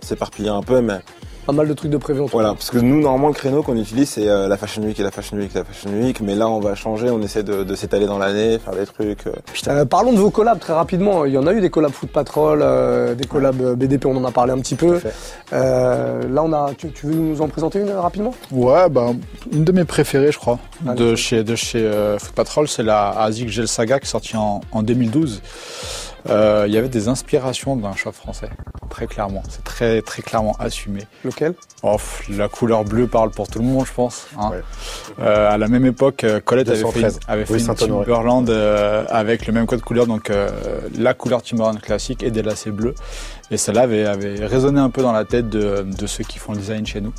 s'éparpiller 0.00 0.50
un 0.50 0.62
peu, 0.62 0.80
mais 0.80 1.00
pas 1.46 1.52
mal 1.52 1.68
de 1.68 1.72
trucs 1.74 1.90
de 1.90 1.96
prévu 1.96 2.20
en 2.20 2.24
tout 2.24 2.32
Voilà, 2.32 2.50
parce 2.50 2.70
que 2.70 2.78
nous, 2.78 3.00
normalement, 3.00 3.28
le 3.28 3.34
créneau 3.34 3.62
qu'on 3.62 3.76
utilise, 3.76 4.10
c'est 4.10 4.28
euh, 4.28 4.48
la 4.48 4.56
Fashion 4.56 4.82
Week 4.82 4.98
et 4.98 5.02
la 5.02 5.12
Fashion 5.12 5.36
Week 5.36 5.50
et 5.54 5.58
la 5.58 5.64
Fashion 5.64 5.90
Week. 5.90 6.20
Mais 6.20 6.34
là, 6.34 6.48
on 6.48 6.58
va 6.58 6.74
changer, 6.74 7.08
on 7.08 7.22
essaie 7.22 7.44
de, 7.44 7.62
de 7.62 7.74
s'étaler 7.76 8.06
dans 8.06 8.18
l'année, 8.18 8.58
faire 8.58 8.74
des 8.74 8.84
trucs. 8.84 9.26
Euh. 9.28 9.32
Putain, 9.52 9.76
euh, 9.76 9.84
parlons 9.84 10.12
de 10.12 10.18
vos 10.18 10.30
collabs 10.30 10.58
très 10.58 10.72
rapidement. 10.72 11.24
Il 11.24 11.32
y 11.32 11.38
en 11.38 11.46
a 11.46 11.52
eu 11.52 11.60
des 11.60 11.70
collabs 11.70 11.92
Foot 11.92 12.10
Patrol, 12.10 12.60
euh, 12.62 13.14
des 13.14 13.26
collabs 13.26 13.76
BDP, 13.76 14.06
on 14.06 14.16
en 14.16 14.24
a 14.24 14.32
parlé 14.32 14.52
un 14.52 14.58
petit 14.58 14.74
peu. 14.74 15.00
là, 15.52 16.42
on 16.42 16.52
a. 16.52 16.72
Tu, 16.76 16.90
tu, 16.90 17.06
veux 17.06 17.14
nous 17.14 17.40
en 17.40 17.48
présenter 17.48 17.78
une 17.78 17.90
rapidement? 17.90 18.34
Ouais, 18.50 18.88
bah, 18.90 19.12
une 19.52 19.64
de 19.64 19.72
mes 19.72 19.84
préférées, 19.84 20.32
je 20.32 20.38
crois, 20.38 20.58
ah, 20.86 20.94
de, 20.94 21.14
chez, 21.14 21.44
de 21.44 21.54
chez 21.54 21.88
Foot 22.18 22.32
Patrol, 22.32 22.66
c'est 22.66 22.82
la 22.82 23.10
Azik 23.10 23.48
Gel 23.48 23.68
Saga 23.68 24.00
qui 24.00 24.06
est 24.06 24.10
sortie 24.10 24.36
en, 24.36 24.60
en 24.72 24.82
2012. 24.82 25.42
Il 26.28 26.72
y 26.72 26.78
avait 26.78 26.88
des 26.88 27.08
inspirations 27.08 27.76
d'un 27.76 27.94
shop 27.94 28.12
français. 28.12 28.50
très 28.90 29.06
clairement. 29.06 29.42
C'est 29.48 29.64
très 29.64 30.00
très 30.02 30.22
clairement 30.22 30.56
assumé. 30.58 31.02
Lequel? 31.24 31.54
Oh, 31.82 31.96
la 32.30 32.48
couleur 32.48 32.84
bleue 32.84 33.06
parle 33.06 33.30
pour 33.30 33.48
tout 33.48 33.58
le 33.58 33.64
monde, 33.66 33.84
je 33.86 33.92
pense. 33.92 34.26
hein. 34.38 34.50
Ouais. 34.50 34.62
Euh, 35.20 35.50
à 35.52 35.58
la 35.58 35.68
même 35.68 35.84
époque, 35.86 36.24
euh, 36.24 36.40
Colette 36.40 36.68
avait 36.68 36.76
fait, 36.78 36.82
213. 36.84 37.20
avait 37.28 37.44
fait 37.44 37.52
Oui, 37.54 37.58
une 37.60 37.66
Saint-Honoré. 37.66 38.04
Timberland 38.06 38.48
euh, 38.50 39.04
avec 39.08 39.46
le 39.46 39.52
même 39.52 39.66
code 39.66 39.82
couleur, 39.82 40.06
donc 40.06 40.30
euh, 40.30 40.48
la 40.98 41.14
couleur 41.14 41.42
Timberland 41.42 41.78
classique 41.80 42.22
et 42.22 42.30
des 42.30 42.42
lacets 42.42 42.70
bleus. 42.70 42.94
Et 43.50 43.56
celle-là 43.58 43.82
avait, 43.82 44.06
avait 44.06 44.44
résonné 44.46 44.80
un 44.80 44.90
peu 44.90 45.02
dans 45.02 45.12
la 45.12 45.24
tête 45.24 45.48
de, 45.48 45.82
de 45.82 46.06
ceux 46.06 46.24
qui 46.24 46.38
font 46.38 46.52
le 46.52 46.58
design 46.58 46.84
chez 46.86 47.00
nous. 47.00 47.12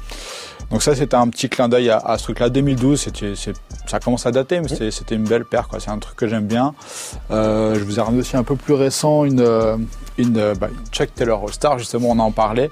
Donc 0.71 0.83
ça, 0.83 0.93
c'était 0.95 1.15
un 1.15 1.29
petit 1.29 1.47
clin 1.47 1.69
d'œil 1.69 1.89
à, 1.89 1.97
à 1.97 2.17
ce 2.17 2.23
truc-là. 2.23 2.49
2012, 2.49 2.99
c'était, 2.99 3.35
c'est- 3.35 3.53
ça 3.85 3.99
commence 4.01 4.25
à 4.25 4.31
dater, 4.31 4.59
mais 4.59 4.67
c'était- 4.67 5.15
une 5.15 5.23
belle 5.23 5.45
paire. 5.45 5.69
C'est 5.79 5.89
un 5.91 5.97
truc 5.99 6.17
que 6.17 6.27
j'aime 6.27 6.45
bien. 6.45 6.73
Euh, 7.31 7.75
je 7.75 7.79
vous 7.85 7.99
ai 7.99 8.01
ramené 8.01 8.19
aussi 8.19 8.35
un 8.35 8.43
peu 8.43 8.57
plus 8.57 8.73
récent 8.73 8.96
une, 9.03 9.39
euh, 9.39 9.77
une, 10.17 10.37
euh, 10.37 10.53
bah, 10.55 10.67
une 10.71 10.85
Chuck 10.91 11.13
Taylor 11.15 11.41
All 11.43 11.53
Star. 11.53 11.77
Justement, 11.79 12.09
on 12.11 12.19
en 12.19 12.31
parlait. 12.31 12.69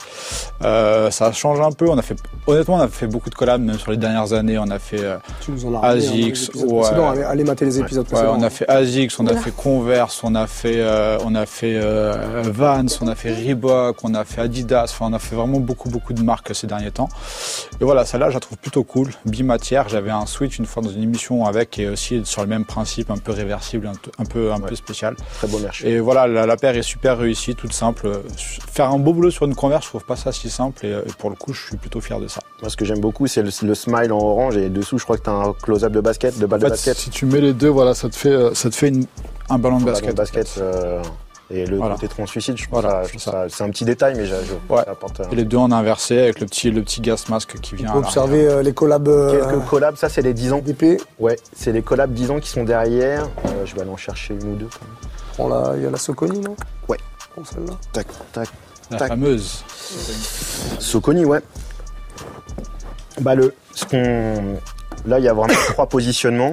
Euh, 0.63 1.11
ça 1.11 1.31
change 1.31 1.59
un 1.61 1.71
peu. 1.71 1.89
On 1.89 1.97
a 1.97 2.01
fait, 2.01 2.15
honnêtement, 2.47 2.75
on 2.75 2.81
a 2.81 2.87
fait 2.87 3.07
beaucoup 3.07 3.29
de 3.29 3.35
collabs, 3.35 3.61
même 3.61 3.77
sur 3.77 3.91
les 3.91 3.97
dernières 3.97 4.33
années. 4.33 4.57
On 4.57 4.69
a 4.69 4.79
fait 4.79 5.03
euh, 5.03 5.17
Tu 5.41 5.51
nous 5.51 5.65
en 5.65 5.73
as 5.75 5.79
ramené, 5.79 6.05
hein, 6.05 6.09
dans 6.09 6.15
les 6.15 6.21
Asics, 6.23 6.27
épisodes 6.49 6.71
ouais. 6.71 6.79
précédents. 6.81 7.09
Allez, 7.09 7.23
allez 7.23 7.43
mater 7.43 7.65
les 7.65 7.79
épisodes 7.79 8.05
Ouais, 8.05 8.11
précédents. 8.11 8.35
on 8.37 8.43
a 8.43 8.49
fait 8.49 8.69
Asics, 8.69 9.11
on 9.19 9.27
a 9.27 9.35
fait 9.35 9.51
Converse, 9.51 10.21
on 10.23 10.35
a 10.35 10.47
fait, 10.47 10.75
euh, 10.77 11.17
on 11.25 11.35
a 11.35 11.45
fait 11.45 11.75
euh, 11.75 12.43
Vans, 12.45 12.85
on 13.01 13.07
a 13.07 13.15
fait 13.15 13.33
Reebok, 13.33 13.97
on 14.03 14.13
a 14.13 14.23
fait 14.25 14.41
Adidas. 14.41 14.83
Enfin, 14.85 15.07
on 15.09 15.13
a 15.13 15.19
fait 15.19 15.35
vraiment 15.35 15.59
beaucoup, 15.59 15.89
beaucoup 15.89 16.13
de 16.13 16.21
marques 16.23 16.53
ces 16.55 16.67
derniers 16.67 16.91
temps. 16.91 17.09
Et 17.81 17.83
voilà, 17.83 18.05
celle-là, 18.05 18.29
je 18.29 18.35
la 18.35 18.39
trouve 18.39 18.57
plutôt 18.57 18.83
cool. 18.83 19.11
Bimatière, 19.25 19.89
j'avais 19.89 20.11
un 20.11 20.25
Switch 20.25 20.57
une 20.59 20.65
fois 20.65 20.81
dans 20.81 20.89
une 20.89 21.03
émission 21.03 21.45
avec 21.45 21.77
et 21.79 21.89
aussi 21.89 22.21
sur 22.25 22.41
le 22.41 22.47
même 22.47 22.65
principe, 22.65 23.11
un 23.11 23.17
peu 23.17 23.31
réversible, 23.31 23.87
un, 23.87 23.93
peu- 23.93 24.11
un 24.19 24.25
peu, 24.25 24.51
un 24.53 24.59
peu 24.59 24.69
Ouais. 24.69 24.75
spécial. 24.75 25.15
Très 25.37 25.47
beau 25.47 25.59
merch. 25.59 25.83
Et 25.83 25.99
voilà, 25.99 26.25
la, 26.27 26.45
la 26.45 26.57
paire 26.57 26.75
est 26.75 26.81
super 26.81 27.17
réussie, 27.17 27.34
toute 27.53 27.73
simple. 27.73 28.21
Faire 28.71 28.89
un 28.91 28.97
beau 28.99 29.13
boulot 29.13 29.29
sur 29.31 29.45
une 29.45 29.55
Converse, 29.55 29.83
je 29.85 29.89
trouve 29.89 30.05
pas 30.05 30.15
ça 30.15 30.31
si 30.31 30.49
simple. 30.49 30.85
Et, 30.85 30.91
et 30.91 31.13
pour 31.19 31.29
le 31.29 31.35
coup, 31.35 31.53
je 31.53 31.61
suis 31.67 31.77
plutôt 31.77 32.01
fier 32.01 32.19
de 32.19 32.27
ça. 32.27 32.39
Moi, 32.61 32.69
ce 32.69 32.77
que 32.77 32.85
j'aime 32.85 32.99
beaucoup, 33.01 33.27
c'est 33.27 33.41
le, 33.43 33.49
le 33.63 33.75
smile 33.75 34.11
en 34.13 34.19
orange 34.19 34.57
et 34.57 34.69
dessous, 34.69 34.97
je 34.97 35.03
crois 35.03 35.17
que 35.17 35.23
tu 35.23 35.29
as 35.29 35.33
un 35.33 35.53
close-up 35.53 35.91
de 35.91 35.99
basket, 36.01 36.39
de 36.39 36.45
balle 36.45 36.61
En 36.61 36.65
de 36.65 36.69
basket. 36.69 36.97
si 36.97 37.09
tu 37.09 37.25
mets 37.25 37.41
les 37.41 37.53
deux, 37.53 37.69
voilà, 37.69 37.93
ça 37.93 38.09
te 38.09 38.15
fait, 38.15 38.29
euh, 38.29 38.53
ça 38.53 38.69
te 38.69 38.75
fait 38.75 38.87
une- 38.87 39.05
un 39.49 39.57
ballon 39.59 39.77
de 39.77 39.81
Un 39.83 39.85
ballon 39.85 39.91
basket. 39.91 40.09
de 40.09 40.15
basket. 40.15 40.57
euh, 40.59 41.01
et 41.51 41.67
le 41.67 41.77
Voilà. 41.77 41.93
côté 41.93 42.07
translucide, 42.07 42.57
je 42.57 42.63
trouve 42.67 42.81
Voilà, 42.81 43.03
ça- 43.03 43.09
c'est 43.11 43.19
trouve 43.19 43.33
ça- 43.33 43.45
c'est 43.49 43.63
un 43.63 43.69
petit 43.69 43.85
détail, 43.85 44.15
mais 44.17 44.25
je, 44.25 44.33
je- 44.33 44.73
Ouais. 44.73 44.81
ça 44.83 44.91
apporte 44.91 45.19
un- 45.19 45.29
Et 45.29 45.35
les 45.35 45.43
deux 45.45 45.57
en 45.57 45.71
inversé 45.71 46.17
avec 46.19 46.39
le 46.39 46.47
petit, 46.47 46.71
le 46.71 46.81
petit 46.81 47.01
gas 47.01 47.23
masque 47.29 47.59
qui 47.61 47.75
On 47.75 47.77
vient. 47.77 47.85
peut 47.85 47.91
à 47.91 47.93
l'arrière. 48.01 48.07
observer 48.07 48.47
euh, 48.47 48.63
les 48.63 48.73
collabs 48.73 49.07
euh, 49.07 49.47
Quelques 49.51 49.65
collabs, 49.67 49.95
ça 49.95 50.09
c'est 50.09 50.23
les 50.23 50.33
10 50.33 50.51
ans. 50.53 50.61
Ouais, 51.19 51.37
c'est 51.55 51.71
les 51.71 51.83
collabs 51.83 52.11
10 52.13 52.31
ans 52.31 52.39
qui 52.39 52.49
sont 52.49 52.63
derrière. 52.63 53.25
Euh, 53.45 53.65
je 53.65 53.75
vais 53.75 53.81
aller 53.81 53.91
en 53.91 53.97
chercher 53.97 54.33
une 54.33 54.53
ou 54.53 54.55
deux. 54.55 54.65
quand 54.65 54.79
même. 54.87 55.11
Prends 55.33 55.47
la- 55.49 55.77
Il 55.77 55.83
y 55.83 55.85
a 55.85 55.91
la 55.91 55.97
Soconi, 55.97 56.39
non? 56.39 56.55
Ouais. 56.87 56.97
Prends 57.35 57.43
celle-là. 57.43 57.73
Tac, 57.91 58.07
tac. 58.31 58.47
La 58.91 58.97
Tac. 58.97 59.07
fameuse. 59.09 59.65
Soconi, 60.79 61.25
ouais. 61.25 61.41
Bah 63.19 63.35
le, 63.35 63.53
ce 63.73 63.83
qu'on, 63.85 64.57
là 65.05 65.19
il 65.19 65.25
y 65.25 65.27
a 65.27 65.33
vraiment 65.33 65.53
trois 65.69 65.87
positionnements. 65.87 66.51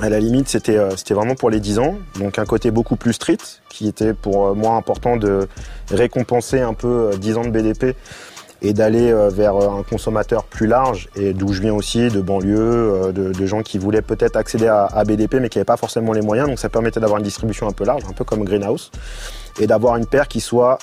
À 0.00 0.08
la 0.08 0.18
limite, 0.18 0.48
c'était 0.48 0.76
euh, 0.76 0.96
c'était 0.96 1.14
vraiment 1.14 1.36
pour 1.36 1.50
les 1.50 1.60
10 1.60 1.78
ans. 1.78 1.94
Donc 2.18 2.40
un 2.40 2.44
côté 2.46 2.72
beaucoup 2.72 2.96
plus 2.96 3.12
street, 3.12 3.38
qui 3.68 3.86
était 3.86 4.12
pour 4.12 4.46
euh, 4.48 4.54
moi 4.54 4.74
important 4.74 5.16
de 5.16 5.46
récompenser 5.90 6.60
un 6.60 6.74
peu 6.74 7.10
euh, 7.12 7.16
10 7.16 7.36
ans 7.36 7.44
de 7.44 7.50
BDP 7.50 7.94
et 8.62 8.72
d'aller 8.72 9.12
euh, 9.12 9.28
vers 9.28 9.54
euh, 9.56 9.80
un 9.80 9.82
consommateur 9.82 10.44
plus 10.44 10.66
large 10.66 11.08
et 11.14 11.32
d'où 11.34 11.52
je 11.52 11.60
viens 11.60 11.74
aussi, 11.74 12.08
de 12.08 12.20
banlieue, 12.20 12.58
euh, 12.58 13.12
de, 13.12 13.32
de 13.32 13.46
gens 13.46 13.62
qui 13.62 13.78
voulaient 13.78 14.02
peut-être 14.02 14.36
accéder 14.36 14.66
à, 14.66 14.86
à 14.86 15.04
BDP 15.04 15.34
mais 15.40 15.48
qui 15.48 15.58
n'avaient 15.58 15.64
pas 15.64 15.76
forcément 15.76 16.12
les 16.12 16.22
moyens. 16.22 16.48
Donc 16.48 16.58
ça 16.58 16.68
permettait 16.68 17.00
d'avoir 17.00 17.18
une 17.18 17.24
distribution 17.24 17.68
un 17.68 17.72
peu 17.72 17.84
large, 17.84 18.02
un 18.08 18.12
peu 18.12 18.24
comme 18.24 18.44
Greenhouse, 18.44 18.90
et 19.58 19.66
d'avoir 19.66 19.96
une 19.96 20.06
paire 20.06 20.28
qui 20.28 20.40
soit 20.40 20.78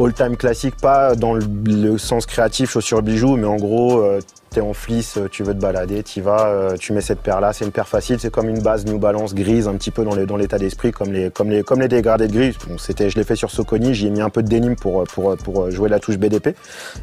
all-time 0.00 0.36
classique, 0.36 0.76
pas 0.76 1.14
dans 1.14 1.34
le, 1.34 1.98
sens 1.98 2.26
créatif, 2.26 2.70
chaussures 2.70 3.02
bijoux, 3.02 3.36
mais 3.36 3.46
en 3.46 3.56
gros, 3.56 4.00
euh, 4.00 4.20
t'es 4.50 4.60
en 4.60 4.72
fleece, 4.72 5.18
euh, 5.18 5.28
tu 5.30 5.42
veux 5.42 5.54
te 5.54 5.60
balader, 5.60 6.02
t'y 6.02 6.20
vas, 6.20 6.46
euh, 6.48 6.76
tu 6.78 6.92
mets 6.92 7.00
cette 7.00 7.20
paire-là, 7.20 7.52
c'est 7.52 7.64
une 7.64 7.70
paire 7.72 7.88
facile, 7.88 8.18
c'est 8.18 8.30
comme 8.30 8.48
une 8.48 8.60
base 8.62 8.86
New 8.86 8.98
Balance 8.98 9.34
grise, 9.34 9.68
un 9.68 9.74
petit 9.74 9.90
peu 9.90 10.04
dans 10.04 10.14
les- 10.14 10.26
dans 10.26 10.36
l'état 10.36 10.58
d'esprit, 10.58 10.90
comme 10.92 11.12
les, 11.12 11.30
comme 11.30 11.50
les, 11.50 11.62
comme 11.62 11.80
les 11.80 11.88
dégradés 11.88 12.28
de 12.28 12.32
gris. 12.32 12.56
Bon, 12.66 12.78
c'était, 12.78 13.10
je 13.10 13.16
l'ai 13.16 13.24
fait 13.24 13.36
sur 13.36 13.50
Soconi, 13.50 13.94
j'y 13.94 14.06
ai 14.06 14.10
mis 14.10 14.20
un 14.22 14.30
peu 14.30 14.42
de 14.42 14.48
denim 14.48 14.74
pour, 14.74 15.02
euh, 15.02 15.04
pour, 15.04 15.36
pour 15.36 15.70
jouer 15.70 15.88
la 15.88 16.00
touche 16.00 16.16
BDP, 16.18 16.54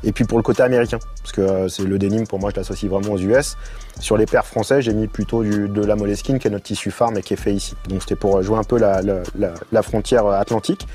et 0.04 0.12
puis 0.12 0.26
pour 0.26 0.38
le 0.38 0.44
côté 0.44 0.64
américain, 0.64 1.00
parce 1.22 1.32
que 1.34 1.68
c'est 1.68 1.84
le 1.84 2.00
denim, 2.00 2.26
pour 2.26 2.40
moi, 2.40 2.50
je 2.52 2.56
l'associe 2.60 2.90
vraiment 2.92 3.14
aux 3.14 3.20
US. 3.20 3.58
Sur 4.02 4.18
les 4.18 4.26
paires 4.26 4.46
français, 4.46 4.82
j'ai 4.82 4.94
mis 4.94 5.08
plutôt 5.08 5.42
du, 5.42 5.70
de 5.70 5.82
la 5.86 5.96
Moleskine, 5.96 6.38
qui 6.38 6.48
est 6.50 6.52
notre 6.52 6.66
tissu 6.66 6.92
farm 6.92 7.18
et 7.18 7.22
qui 7.22 7.34
est 7.34 7.38
fait 7.38 7.54
ici. 7.54 7.76
Donc 7.88 8.02
c'était 8.02 8.16
pour 8.18 8.42
jouer 8.42 8.58
un 8.58 8.64
peu 8.66 8.78
la, 8.78 9.02
la, 9.02 9.20
la, 9.40 9.54
la 9.72 9.82
frontière 9.82 10.28
atlantique. 10.28 10.86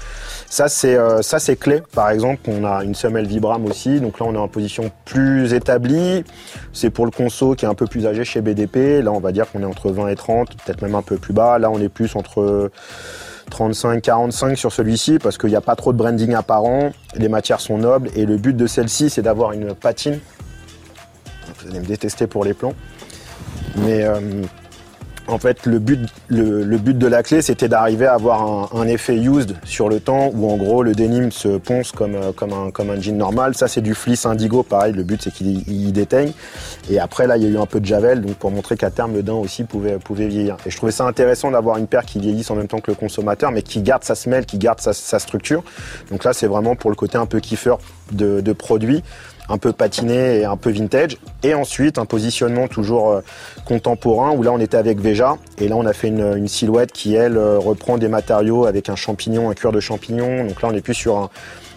Ça 0.51 0.69
c'est 0.69 0.99
ça 1.23 1.39
c'est 1.39 1.57
clé. 1.57 1.83
Par 1.95 2.11
exemple, 2.11 2.43
on 2.49 2.63
a 2.67 2.85
une 2.85 2.95
semelle 2.95 3.27
Vibram 3.27 3.65
aussi. 3.65 4.01
Donc 4.01 4.21
là, 4.21 4.27
on 4.29 4.35
est 4.35 4.39
en 4.39 4.49
position 4.49 4.91
plus 5.07 5.55
établie. 5.55 6.25
C'est 6.73 6.91
pour 6.91 7.05
le 7.05 7.11
conso 7.11 7.55
qui 7.55 7.65
est 7.65 7.69
un 7.69 7.75
peu 7.75 7.87
plus 7.87 8.07
âgé 8.07 8.25
chez 8.25 8.41
BDP. 8.41 9.03
Là, 9.03 9.13
on 9.13 9.21
va 9.21 9.33
dire 9.33 9.51
qu'on 9.51 9.63
est 9.63 9.67
entre 9.67 9.91
20 9.91 10.09
et 10.09 10.17
30, 10.17 10.57
peut-être 10.57 10.83
même 10.83 10.95
un 10.95 11.03
peu 11.03 11.17
plus 11.17 11.33
bas. 11.33 11.59
Là, 11.59 11.71
on 11.71 11.81
est 11.81 11.89
plus 11.89 12.17
entre 12.17 12.71
35, 13.51 14.01
45 14.01 14.57
sur 14.57 14.73
celui-ci 14.73 15.19
parce 15.19 15.37
qu'il 15.37 15.51
n'y 15.51 15.57
a 15.57 15.61
pas 15.61 15.77
trop 15.77 15.93
de 15.93 15.99
branding 15.99 16.35
apparent. 16.35 16.93
Les 17.17 17.29
matières 17.29 17.61
sont 17.61 17.79
nobles 17.79 18.11
et 18.15 18.25
le 18.25 18.37
but 18.37 18.57
de 18.57 18.67
celle-ci, 18.67 19.11
c'est 19.11 19.23
d'avoir 19.23 19.53
une 19.53 19.75
patine. 19.75 20.19
Vous 21.59 21.71
allez 21.71 21.81
me 21.81 21.87
détester 21.87 22.27
pour 22.27 22.45
les 22.45 22.55
plans. 22.55 22.75
Mais 23.77 24.05
euh, 24.05 24.21
en 25.31 25.39
fait, 25.39 25.67
le 25.67 25.79
but, 25.79 26.09
de 26.31 27.07
la 27.07 27.23
clé, 27.23 27.43
c'était 27.43 27.69
d'arriver 27.69 28.07
à 28.07 28.15
avoir 28.15 28.75
un, 28.75 28.87
effet 28.87 29.17
used 29.17 29.55
sur 29.65 29.89
le 29.89 30.01
temps 30.01 30.31
où 30.35 30.51
en 30.51 30.57
gros 30.57 30.83
le 30.83 30.95
denim 30.95 31.31
se 31.31 31.59
ponce 31.59 31.93
comme, 31.93 32.17
euh, 32.17 32.33
comme, 32.33 32.91
un, 32.91 33.01
jean 33.01 33.17
normal. 33.17 33.55
Ça, 33.55 33.69
c'est 33.69 33.81
du 33.81 33.95
fleece 33.95 34.27
indigo, 34.27 34.63
pareil. 34.63 34.93
Le 34.93 35.05
but, 35.05 35.23
c'est 35.23 35.33
qu'il 35.33 35.63
il 35.69 35.93
déteigne. 35.93 36.33
Et 36.91 36.99
après, 36.99 37.27
là, 37.27 37.37
il 37.37 37.45
y 37.45 37.47
a 37.47 37.49
eu 37.49 37.59
un 37.59 37.67
peu 37.67 37.79
de 37.79 37.87
javel, 37.87 38.23
donc 38.23 38.35
pour 38.37 38.51
montrer 38.51 38.77
qu'à 38.77 38.91
terme, 38.91 39.15
le 39.15 39.23
daim 39.23 39.35
aussi 39.35 39.65
pouvait, 39.65 39.99
pouvait 39.99 40.27
vieillir. 40.27 40.57
Et 40.67 40.71
je 40.71 40.77
trouvais 40.77 40.93
ça 40.93 41.05
intéressant 41.05 41.51
d'avoir 41.51 41.77
une 41.79 41.87
paire 41.87 42.05
qui 42.05 42.19
vieillisse 42.19 42.51
en 42.51 42.57
même 42.57 42.69
temps 42.69 42.81
que 42.81 42.91
le 42.91 42.97
consommateur, 42.97 43.53
mais 43.53 43.63
qui 43.63 43.83
garde 43.83 44.03
sa 44.03 44.15
semelle, 44.15 44.47
qui 44.47 44.59
garde 44.59 44.81
sa, 44.81 45.19
structure. 45.21 45.63
Donc 46.11 46.25
là, 46.25 46.33
c'est 46.33 46.47
vraiment 46.47 46.75
pour 46.75 46.91
le 46.91 46.97
côté 46.97 47.19
un 47.19 47.27
peu 47.27 47.41
kiffeur 47.41 47.79
de, 48.13 48.41
de 48.41 48.53
produit 48.53 49.03
un 49.51 49.59
peu 49.59 49.73
patiné 49.73 50.41
et 50.41 50.45
un 50.45 50.57
peu 50.57 50.71
vintage. 50.71 51.19
Et 51.43 51.55
ensuite, 51.55 51.99
un 51.99 52.07
positionnement 52.07 52.69
toujours 52.69 53.11
euh, 53.11 53.21
contemporain 53.67 54.31
où 54.31 54.43
là, 54.43 54.53
on 54.53 54.59
était 54.61 54.77
avec 54.77 55.01
Veja. 55.01 55.37
Et 55.59 55.69
là, 55.69 55.77
on 55.77 55.85
a 55.85 55.93
fait 55.93 56.09
une, 56.09 56.49
silhouette 56.49 56.93
qui, 56.93 57.15
elle, 57.15 57.37
euh, 57.37 57.59
reprend 57.59 57.99
des 57.99 58.09
matériaux 58.09 58.67
avec 58.67 58.89
un 58.89 58.97
champignon, 58.97 59.51
un 59.51 59.55
cuir 59.55 59.73
de 59.73 59.81
champignon. 59.81 60.45
Donc 60.45 60.63
là, 60.63 60.69
on 60.73 60.75
est 60.75 60.81
plus 60.81 60.95
sur 60.95 61.31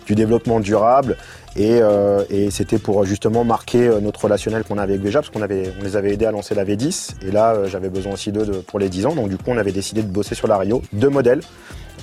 du 0.05 0.15
développement 0.15 0.59
durable. 0.59 1.17
Et, 1.55 1.79
euh, 1.81 2.23
et 2.29 2.49
c'était 2.51 2.79
pour 2.79 3.05
justement 3.05 3.43
marquer 3.43 3.89
notre 4.01 4.23
relationnel 4.23 4.63
qu'on 4.63 4.77
avait 4.77 4.93
avec 4.93 5.03
Veja, 5.03 5.19
parce 5.19 5.29
qu'on 5.29 5.41
avait, 5.41 5.71
on 5.79 5.83
les 5.83 5.95
avait 5.95 6.13
aidés 6.13 6.25
à 6.25 6.31
lancer 6.31 6.55
la 6.55 6.65
V10. 6.65 7.15
Et 7.27 7.31
là, 7.31 7.67
j'avais 7.67 7.89
besoin 7.89 8.13
aussi 8.13 8.31
d'eux 8.31 8.45
de- 8.45 8.53
pour 8.53 8.79
les 8.79 8.89
10 8.89 9.05
ans. 9.05 9.15
Donc 9.15 9.29
du 9.29 9.38
coup, 9.38 9.45
on 9.47 9.57
avait 9.57 9.71
décidé 9.71 10.01
de 10.03 10.07
bosser 10.07 10.36
sur 10.36 10.47
la 10.47 10.57
Rio. 10.57 10.81
Deux 10.93 11.09
modèles. 11.09 11.41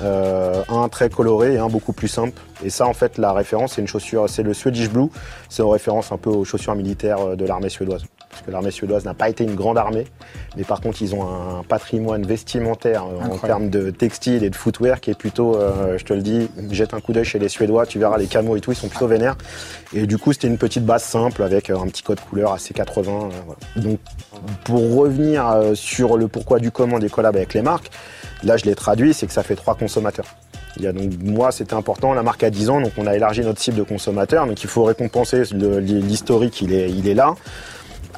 Euh, 0.02 0.62
un 0.68 0.88
très 0.88 1.10
coloré 1.10 1.54
et 1.54 1.58
un 1.58 1.68
beaucoup 1.68 1.92
plus 1.92 2.08
simple. 2.08 2.40
Et 2.64 2.70
ça, 2.70 2.86
en 2.86 2.94
fait, 2.94 3.18
la 3.18 3.32
référence, 3.32 3.74
c'est 3.74 3.80
une 3.80 3.88
chaussure, 3.88 4.28
c'est 4.28 4.42
le 4.42 4.54
Swedish 4.54 4.88
Blue. 4.88 5.08
C'est 5.48 5.62
en 5.62 5.70
référence 5.70 6.12
un 6.12 6.16
peu 6.16 6.30
aux 6.30 6.44
chaussures 6.44 6.74
militaires 6.74 7.20
euh, 7.20 7.36
de 7.36 7.44
l'armée 7.44 7.68
suédoise. 7.68 8.04
Parce 8.30 8.42
que 8.42 8.50
l'armée 8.52 8.70
suédoise 8.70 9.04
n'a 9.04 9.14
pas 9.14 9.28
été 9.28 9.42
une 9.44 9.56
grande 9.56 9.76
armée, 9.76 10.06
mais 10.56 10.62
par 10.62 10.80
contre, 10.80 11.02
ils 11.02 11.14
ont 11.14 11.22
un 11.24 11.64
patrimoine 11.64 12.24
vestimentaire 12.24 13.04
euh, 13.04 13.24
en 13.24 13.38
termes 13.38 13.70
de 13.70 13.90
textile 13.90 14.44
et 14.44 14.50
de 14.50 14.54
footwear 14.54 15.00
qui 15.00 15.10
est 15.10 15.18
plutôt, 15.18 15.56
euh, 15.56 15.98
je 15.98 16.04
te 16.04 16.12
le 16.12 16.22
dis, 16.22 16.48
jette 16.70 16.94
un 16.94 17.00
coup 17.00 17.12
d'œil 17.12 17.24
chez 17.24 17.38
les 17.40 17.48
Suédois, 17.48 17.86
tu 17.86 17.98
verras 17.98 18.18
les 18.18 18.26
camos 18.26 18.56
et 18.56 18.60
tout, 18.60 18.70
ils 18.70 18.76
sont 18.76 18.88
plutôt 18.88 19.08
vénères. 19.08 19.36
Et 19.92 20.06
du 20.06 20.16
coup, 20.16 20.32
c'était 20.32 20.46
une 20.46 20.58
petite 20.58 20.84
base 20.84 21.02
simple 21.02 21.42
avec 21.42 21.70
euh, 21.70 21.78
un 21.78 21.86
petit 21.88 22.02
code 22.02 22.20
couleur 22.20 22.52
assez 22.52 22.72
80. 22.72 23.12
euh, 23.12 23.28
voilà. 23.44 23.60
Donc, 23.76 23.98
pour 24.64 24.94
revenir 24.96 25.44
sur 25.74 26.16
le 26.16 26.28
pourquoi 26.28 26.60
du 26.60 26.70
comment 26.70 26.98
des 26.98 27.08
collabs 27.08 27.36
avec 27.36 27.54
les 27.54 27.62
marques, 27.62 27.90
là, 28.44 28.56
je 28.56 28.64
l'ai 28.64 28.74
traduit, 28.74 29.12
c'est 29.12 29.26
que 29.26 29.32
ça 29.32 29.42
fait 29.42 29.56
trois 29.56 29.74
consommateurs. 29.74 30.26
Il 30.76 30.84
y 30.84 30.86
a 30.86 30.92
donc, 30.92 31.10
moi, 31.22 31.50
c'était 31.50 31.74
important. 31.74 32.14
La 32.14 32.22
marque 32.22 32.44
a 32.44 32.50
10 32.50 32.70
ans, 32.70 32.80
donc 32.80 32.92
on 32.96 33.06
a 33.06 33.16
élargi 33.16 33.40
notre 33.40 33.60
cible 33.60 33.76
de 33.76 33.82
consommateurs. 33.82 34.46
Donc, 34.46 34.62
il 34.62 34.68
faut 34.68 34.84
récompenser 34.84 35.42
l'historique, 35.52 36.62
il 36.62 36.72
est, 36.72 36.90
il 36.90 37.08
est 37.08 37.14
là, 37.14 37.34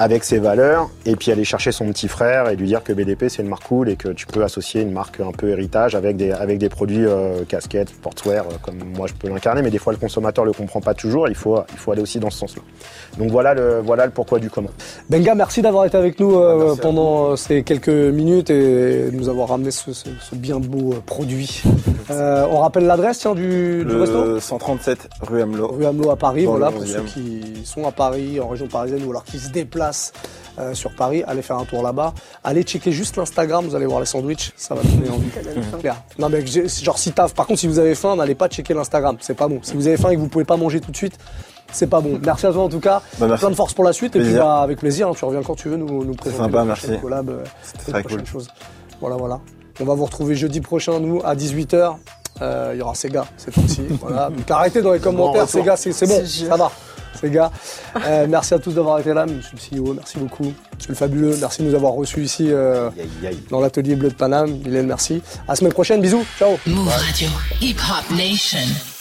avec 0.03 0.25
ses 0.25 0.39
valeurs, 0.39 0.91
et 1.07 1.15
puis 1.15 1.31
aller 1.31 1.45
chercher 1.45 1.71
son 1.71 1.87
petit 1.93 2.09
frère 2.09 2.49
et 2.49 2.57
lui 2.57 2.67
dire 2.67 2.83
que 2.83 2.93
BDP, 2.93 3.29
c'est 3.29 3.43
une 3.43 3.49
marque 3.49 3.63
cool 3.69 3.89
et 3.89 3.95
que 3.97 4.09
tu 4.09 4.27
peux 4.27 4.43
associer 4.43 4.81
une 4.83 4.91
marque 4.91 5.21
un 5.21 5.31
peu 5.31 5.51
héritage 5.51 5.95
avec 5.95 6.17
des, 6.17 6.33
avec 6.33 6.59
des 6.59 6.69
produits 6.69 7.07
euh, 7.07 7.45
casquettes, 7.49 7.91
sportswear, 7.91 8.45
euh, 8.47 8.55
comme 8.63 8.79
moi 8.97 9.07
je 9.07 9.13
peux 9.15 9.29
l'incarner. 9.29 9.63
Mais 9.63 9.71
des 9.71 9.79
fois, 9.79 9.93
le 9.93 9.99
consommateur 10.01 10.45
le 10.45 10.53
comprend 10.53 10.81
pas 10.81 10.95
toujours. 10.95 11.29
Il 11.29 11.37
faut, 11.37 11.57
il 11.73 11.79
faut 11.79 11.93
aller 11.93 12.03
aussi 12.03 12.19
dans 12.19 12.31
ce 12.31 12.39
sens-là. 12.39 12.63
Donc, 13.19 13.31
voilà 13.31 13.55
le, 13.55 13.81
voilà 13.81 14.07
le 14.07 14.11
pourquoi 14.13 14.41
du 14.41 14.51
comment. 14.51 14.71
Benga, 15.09 15.35
merci 15.37 15.63
d'avoir 15.63 15.85
été 15.85 15.97
avec 15.97 16.19
nous 16.19 16.37
euh, 16.37 16.75
pendant 16.75 17.37
ces 17.37 17.63
quelques 17.63 17.89
minutes 17.89 18.51
et 18.51 19.11
de 19.11 19.17
nous 19.17 19.29
avoir 19.29 19.51
ramené 19.51 19.71
ce, 19.71 19.93
ce- 19.93 20.09
ce 20.21 20.35
bien 20.35 20.59
beau 20.59 20.95
produit. 21.07 21.63
Euh, 22.11 22.45
on 22.51 22.59
rappelle 22.59 22.87
l'adresse 22.87 23.19
tiens, 23.21 23.35
du, 23.35 23.85
du 23.85 23.95
resto 23.97 24.25
Le 24.25 24.41
137 24.41 25.09
rue 25.21 25.43
Amelot. 25.43 25.69
Rue 25.69 25.87
Hamelot 25.87 26.11
à 26.11 26.17
Paris, 26.17 26.45
Dans 26.45 26.53
voilà, 26.53 26.71
pour 26.73 26.83
11e. 26.83 26.87
ceux 26.87 27.03
qui 27.03 27.63
sont 27.65 27.87
à 27.87 27.93
Paris, 27.93 28.41
en 28.41 28.49
région 28.49 28.67
parisienne, 28.67 29.03
ou 29.07 29.11
alors 29.11 29.25
qui 29.25 29.39
se 29.39 29.51
déplacent 29.51 29.92
Euh, 30.59 30.75
sur 30.75 30.95
Paris. 30.95 31.25
Allez 31.27 31.41
faire 31.41 31.57
un 31.57 31.65
tour 31.65 31.83
là-bas. 31.83 32.13
Allez 32.45 32.63
checker 32.63 32.93
juste 32.93 33.17
l'Instagram, 33.17 33.65
vous 33.67 33.75
allez 33.75 33.87
voir 33.87 34.01
les 34.01 34.07
sandwichs, 34.07 34.53
ça 34.55 34.75
va 34.75 34.83
donner 34.83 35.09
envie. 35.09 35.31
Non 36.19 36.29
mais 36.29 36.45
j'ai- 36.47 36.69
genre 36.69 36.99
si 36.99 37.11
t'as, 37.13 37.27
par 37.31 37.47
contre 37.47 37.59
si 37.61 37.67
vous 37.67 37.79
avez 37.79 37.95
faim, 37.95 38.17
n'allez 38.17 38.35
pas 38.35 38.49
checker 38.49 38.75
l'Instagram, 38.75 39.17
c'est 39.21 39.33
pas 39.35 39.49
bon. 39.49 39.61
Si 39.63 39.73
vous 39.73 39.87
avez 39.87 39.97
faim 39.97 40.11
et 40.11 40.17
que 40.17 40.21
vous 40.21 40.29
pouvez 40.29 40.45
pas 40.45 40.59
manger 40.59 40.81
tout 40.81 40.91
de 40.91 40.97
suite, 40.97 41.17
c'est 41.73 41.87
pas 41.87 42.03
bon. 42.03 42.19
Merci 42.23 42.45
à 42.47 42.53
toi 42.53 42.65
en 42.65 42.69
tout 42.69 42.81
cas. 42.81 43.01
Bah, 43.19 43.29
merci. 43.29 43.41
Plein 43.41 43.49
de 43.51 43.55
force 43.55 43.73
pour 43.73 43.83
la 43.85 43.95
suite 43.95 44.15
et 44.15 44.21
puis 44.21 44.35
bah, 44.35 44.61
avec 44.61 44.79
plaisir. 44.79 45.09
hein, 45.09 45.13
tu 45.17 45.25
reviens 45.25 45.43
quand 45.43 45.55
tu 45.55 45.71
veux 45.71 45.79
nous, 45.79 46.05
nous 46.05 46.15
présenter 46.15 46.43
sympa, 46.43 46.65
merci. 46.65 46.99
collabs, 47.01 47.31
euh, 47.31 47.45
très 47.91 48.03
cool. 48.03 48.27
choses. 48.27 48.49
Voilà 49.01 49.17
voilà. 49.17 49.41
On 49.81 49.87
va 49.87 49.95
vous 49.95 50.05
retrouver 50.05 50.35
jeudi 50.35 50.61
prochain 50.61 51.01
nous 51.01 51.23
à 51.25 51.35
18h. 51.35 51.95
Il 52.43 52.79
y 52.79 52.83
aura 52.83 52.95
Sega 52.95 53.25
cette 53.39 53.55
fois-ci. 53.55 53.81
voilà. 54.03 54.29
Donc 54.29 54.51
arrêtez 54.51 54.83
dans 54.83 54.93
les 54.93 55.01
commentaires. 55.01 55.49
Sega, 55.49 55.77
c'est 55.79 55.93
c'est 55.93 56.07
bon, 56.07 56.21
C'est 56.27 56.47
ça 56.47 56.57
va. 56.57 56.71
Sega. 57.23 57.51
Euh, 58.07 58.27
merci 58.29 58.53
à 58.55 58.59
tous 58.59 58.73
d'avoir 58.73 58.99
été 58.99 59.15
là, 59.15 59.25
monsieur 59.27 59.57
le 59.73 59.79
CEO, 59.79 59.95
merci 59.95 60.19
beaucoup. 60.19 60.53
Monsieur 60.77 60.91
le 60.91 60.95
fabuleux, 60.95 61.37
merci 61.41 61.63
de 61.63 61.69
nous 61.69 61.75
avoir 61.75 61.93
reçus 61.93 62.23
ici 62.23 62.49
euh, 62.51 62.89
Aïe, 62.91 63.09
aïe, 63.23 63.27
aïe. 63.29 63.39
dans 63.51 63.61
l'atelier 63.61 63.95
bleu 63.95 64.09
de 64.11 64.15
Paname. 64.15 64.59
Mylène, 64.65 64.87
merci. 64.87 65.23
À 65.47 65.53
la 65.53 65.57
semaine 65.57 65.73
prochaine, 65.73 66.01
bisous, 66.03 66.25
ciao. 66.39 66.59
Move 66.67 66.89
Radio. 66.89 67.29
Hip 67.61 67.77
Hop 67.79 68.17
Nation. 68.17 68.92